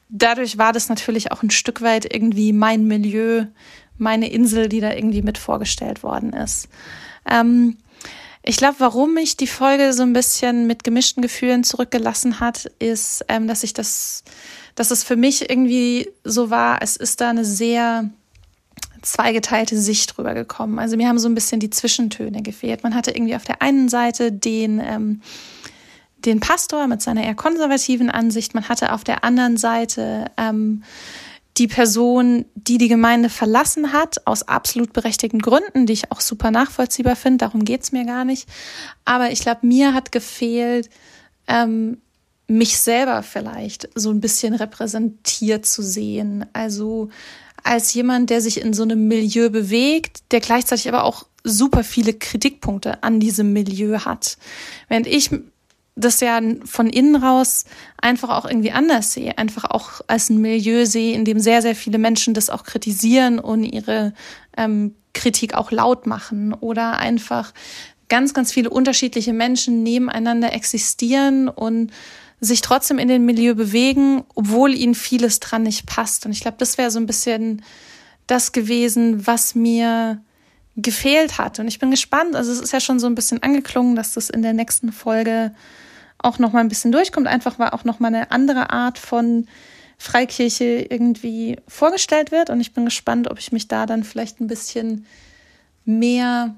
dadurch 0.09 0.57
war 0.57 0.73
das 0.73 0.89
natürlich 0.89 1.31
auch 1.31 1.43
ein 1.43 1.51
Stück 1.51 1.81
weit 1.81 2.11
irgendwie 2.11 2.53
mein 2.53 2.85
Milieu, 2.85 3.45
meine 3.97 4.29
Insel, 4.29 4.69
die 4.69 4.81
da 4.81 4.93
irgendwie 4.93 5.21
mit 5.21 5.37
vorgestellt 5.37 6.03
worden 6.03 6.33
ist. 6.33 6.67
Ähm, 7.29 7.77
ich 8.47 8.57
glaube, 8.57 8.75
warum 8.77 9.15
mich 9.15 9.37
die 9.37 9.47
Folge 9.47 9.91
so 9.93 10.03
ein 10.03 10.13
bisschen 10.13 10.67
mit 10.67 10.83
gemischten 10.83 11.23
Gefühlen 11.23 11.63
zurückgelassen 11.63 12.39
hat, 12.39 12.65
ist, 12.77 13.25
ähm, 13.27 13.47
dass 13.47 13.63
ich 13.63 13.73
das, 13.73 14.23
dass 14.75 14.91
es 14.91 15.03
für 15.03 15.15
mich 15.15 15.49
irgendwie 15.49 16.09
so 16.23 16.51
war, 16.51 16.81
es 16.83 16.95
ist 16.95 17.21
da 17.21 17.31
eine 17.31 17.43
sehr 17.43 18.09
zweigeteilte 19.01 19.79
Sicht 19.79 20.15
drüber 20.15 20.33
gekommen. 20.33 20.77
Also 20.77 20.97
mir 20.97 21.07
haben 21.07 21.19
so 21.19 21.27
ein 21.27 21.35
bisschen 21.35 21.59
die 21.59 21.69
Zwischentöne 21.69 22.41
gefehlt. 22.41 22.83
Man 22.83 22.93
hatte 22.93 23.11
irgendwie 23.11 23.35
auf 23.35 23.45
der 23.45 23.61
einen 23.61 23.89
Seite 23.89 24.31
den 24.31 24.79
ähm, 24.79 25.21
den 26.25 26.39
Pastor 26.39 26.87
mit 26.87 27.01
seiner 27.01 27.23
eher 27.23 27.35
konservativen 27.35 28.09
Ansicht, 28.09 28.53
man 28.53 28.67
hatte 28.69 28.93
auf 28.93 29.03
der 29.03 29.23
anderen 29.23 29.57
Seite 29.57 30.31
ähm, 30.37 30.83
die 31.57 31.67
Person, 31.67 32.45
die 32.55 32.77
die 32.77 32.89
Gemeinde 32.89 33.29
verlassen 33.29 33.93
hat, 33.93 34.27
aus 34.27 34.47
absolut 34.47 34.91
berechtigten 34.91 35.39
Gründen, 35.39 35.85
die 35.85 35.93
ich 35.93 36.11
auch 36.11 36.19
super 36.19 36.51
nachvollziehbar 36.51 37.15
finde, 37.15 37.45
darum 37.45 37.63
geht's 37.63 37.91
mir 37.91 38.05
gar 38.05 38.25
nicht. 38.25 38.49
Aber 39.05 39.31
ich 39.31 39.39
glaube, 39.39 39.65
mir 39.65 39.93
hat 39.93 40.11
gefehlt, 40.11 40.89
ähm, 41.47 42.01
mich 42.47 42.77
selber 42.77 43.23
vielleicht 43.23 43.89
so 43.95 44.11
ein 44.11 44.19
bisschen 44.19 44.53
repräsentiert 44.53 45.65
zu 45.65 45.81
sehen. 45.81 46.45
Also 46.53 47.09
als 47.63 47.93
jemand, 47.93 48.29
der 48.29 48.41
sich 48.41 48.61
in 48.61 48.73
so 48.73 48.83
einem 48.83 49.07
Milieu 49.07 49.49
bewegt, 49.49 50.31
der 50.31 50.41
gleichzeitig 50.41 50.87
aber 50.87 51.03
auch 51.03 51.25
super 51.43 51.83
viele 51.83 52.13
Kritikpunkte 52.13 53.01
an 53.01 53.19
diesem 53.19 53.53
Milieu 53.53 53.99
hat. 53.99 54.37
Während 54.89 55.07
ich 55.07 55.31
das 55.95 56.19
ja 56.19 56.41
von 56.65 56.87
innen 56.87 57.15
raus 57.15 57.65
einfach 57.97 58.29
auch 58.29 58.45
irgendwie 58.45 58.71
anders 58.71 59.13
sehe, 59.13 59.37
einfach 59.37 59.63
auch 59.65 60.01
als 60.07 60.29
ein 60.29 60.41
Milieu 60.41 60.85
sehe, 60.85 61.13
in 61.13 61.23
dem 61.23 61.39
sehr, 61.39 61.61
sehr 61.61 61.75
viele 61.75 61.97
Menschen 61.97 62.33
das 62.33 62.49
auch 62.49 62.63
kritisieren 62.63 63.39
und 63.39 63.63
ihre 63.63 64.13
ähm, 64.57 64.95
Kritik 65.13 65.53
auch 65.53 65.71
laut 65.71 66.05
machen 66.05 66.53
oder 66.53 66.97
einfach 66.97 67.53
ganz, 68.09 68.33
ganz 68.33 68.51
viele 68.51 68.69
unterschiedliche 68.69 69.33
Menschen 69.33 69.83
nebeneinander 69.83 70.53
existieren 70.53 71.47
und 71.47 71.91
sich 72.41 72.61
trotzdem 72.61 72.99
in 72.99 73.07
den 73.07 73.25
Milieu 73.25 73.55
bewegen, 73.55 74.23
obwohl 74.35 74.75
ihnen 74.75 74.95
vieles 74.95 75.39
dran 75.39 75.63
nicht 75.63 75.85
passt. 75.87 76.25
Und 76.25 76.33
ich 76.33 76.41
glaube, 76.41 76.57
das 76.59 76.77
wäre 76.77 76.91
so 76.91 76.99
ein 76.99 77.07
bisschen 77.07 77.63
das 78.27 78.51
gewesen, 78.51 79.25
was 79.25 79.55
mir 79.55 80.21
gefehlt 80.75 81.37
hat. 81.37 81.59
Und 81.59 81.67
ich 81.67 81.79
bin 81.79 81.91
gespannt. 81.91 82.35
Also 82.35 82.51
es 82.51 82.59
ist 82.59 82.73
ja 82.73 82.81
schon 82.81 82.99
so 82.99 83.07
ein 83.07 83.15
bisschen 83.15 83.41
angeklungen, 83.41 83.95
dass 83.95 84.13
das 84.13 84.29
in 84.29 84.41
der 84.41 84.53
nächsten 84.53 84.91
Folge 84.91 85.55
auch 86.17 86.39
noch 86.39 86.53
mal 86.53 86.59
ein 86.59 86.69
bisschen 86.69 86.91
durchkommt, 86.91 87.27
einfach 87.27 87.59
weil 87.59 87.69
auch 87.69 87.83
noch 87.83 87.99
mal 87.99 88.07
eine 88.07 88.31
andere 88.31 88.71
Art 88.71 88.97
von 88.97 89.47
Freikirche 89.97 90.85
irgendwie 90.89 91.57
vorgestellt 91.67 92.31
wird 92.31 92.49
und 92.49 92.59
ich 92.59 92.73
bin 92.73 92.85
gespannt, 92.85 93.29
ob 93.29 93.39
ich 93.39 93.51
mich 93.51 93.67
da 93.67 93.85
dann 93.85 94.03
vielleicht 94.03 94.41
ein 94.41 94.47
bisschen 94.47 95.05
mehr 95.85 96.55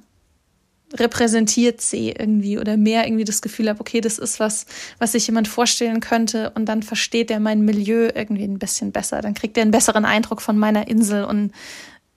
repräsentiert 0.93 1.81
sehe 1.81 2.15
irgendwie 2.17 2.57
oder 2.57 2.77
mehr 2.77 3.05
irgendwie 3.05 3.25
das 3.25 3.41
Gefühl 3.41 3.67
habe, 3.67 3.81
okay, 3.81 3.99
das 3.99 4.19
ist 4.19 4.39
was, 4.39 4.65
was 4.99 5.11
sich 5.11 5.27
jemand 5.27 5.47
vorstellen 5.49 5.99
könnte 5.99 6.51
und 6.51 6.65
dann 6.65 6.81
versteht 6.81 7.29
er 7.29 7.41
mein 7.41 7.61
Milieu 7.61 8.09
irgendwie 8.13 8.45
ein 8.45 8.57
bisschen 8.57 8.93
besser. 8.93 9.21
Dann 9.21 9.33
kriegt 9.33 9.57
er 9.57 9.63
einen 9.63 9.71
besseren 9.71 10.05
Eindruck 10.05 10.41
von 10.41 10.57
meiner 10.57 10.87
Insel 10.87 11.25
und 11.25 11.51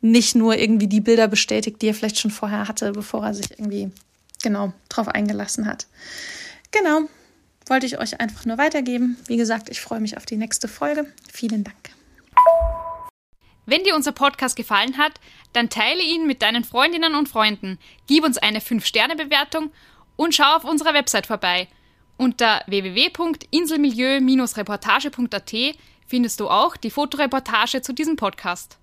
nicht 0.01 0.37
nur 0.37 0.57
irgendwie 0.57 0.87
die 0.87 1.01
Bilder 1.01 1.27
bestätigt, 1.27 1.83
die 1.83 1.89
er 1.89 1.95
vielleicht 1.95 2.21
schon 2.21 2.31
vorher 2.31 2.69
hatte, 2.69 2.93
bevor 2.93 3.27
er 3.27 3.35
sich 3.35 3.51
irgendwie 3.51 3.91
genau 4.43 4.73
drauf 4.89 5.09
eingelassen 5.09 5.67
hat. 5.67 5.87
Genau 6.71 7.09
wollte 7.71 7.87
ich 7.87 7.99
euch 7.99 8.21
einfach 8.21 8.45
nur 8.45 8.59
weitergeben. 8.59 9.17
Wie 9.27 9.39
gesagt, 9.39 9.71
ich 9.71 9.81
freue 9.81 10.01
mich 10.01 10.17
auf 10.17 10.27
die 10.27 10.37
nächste 10.37 10.67
Folge. 10.69 11.07
Vielen 11.33 11.65
Dank. 11.65 11.91
Wenn 13.65 13.83
dir 13.85 13.95
unser 13.95 14.13
Podcast 14.13 14.57
gefallen 14.57 14.99
hat, 14.99 15.21
dann 15.53 15.71
teile 15.71 16.03
ihn 16.03 16.27
mit 16.27 16.43
deinen 16.43 16.65
Freundinnen 16.65 17.15
und 17.15 17.29
Freunden, 17.29 17.79
gib 18.09 18.25
uns 18.25 18.37
eine 18.37 18.59
5-Sterne-Bewertung 18.59 19.71
und 20.17 20.35
schau 20.35 20.57
auf 20.57 20.65
unserer 20.65 20.93
Website 20.93 21.27
vorbei. 21.27 21.69
Unter 22.17 22.63
www.inselmilieu-reportage.at 22.67 25.55
findest 26.07 26.41
du 26.41 26.49
auch 26.49 26.77
die 26.77 26.91
Fotoreportage 26.91 27.83
zu 27.83 27.93
diesem 27.93 28.17
Podcast. 28.17 28.79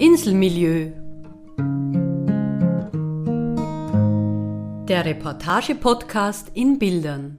Inselmilieu 0.00 0.92
Der 4.88 5.04
Reportage-Podcast 5.04 6.52
in 6.54 6.78
Bildern. 6.78 7.38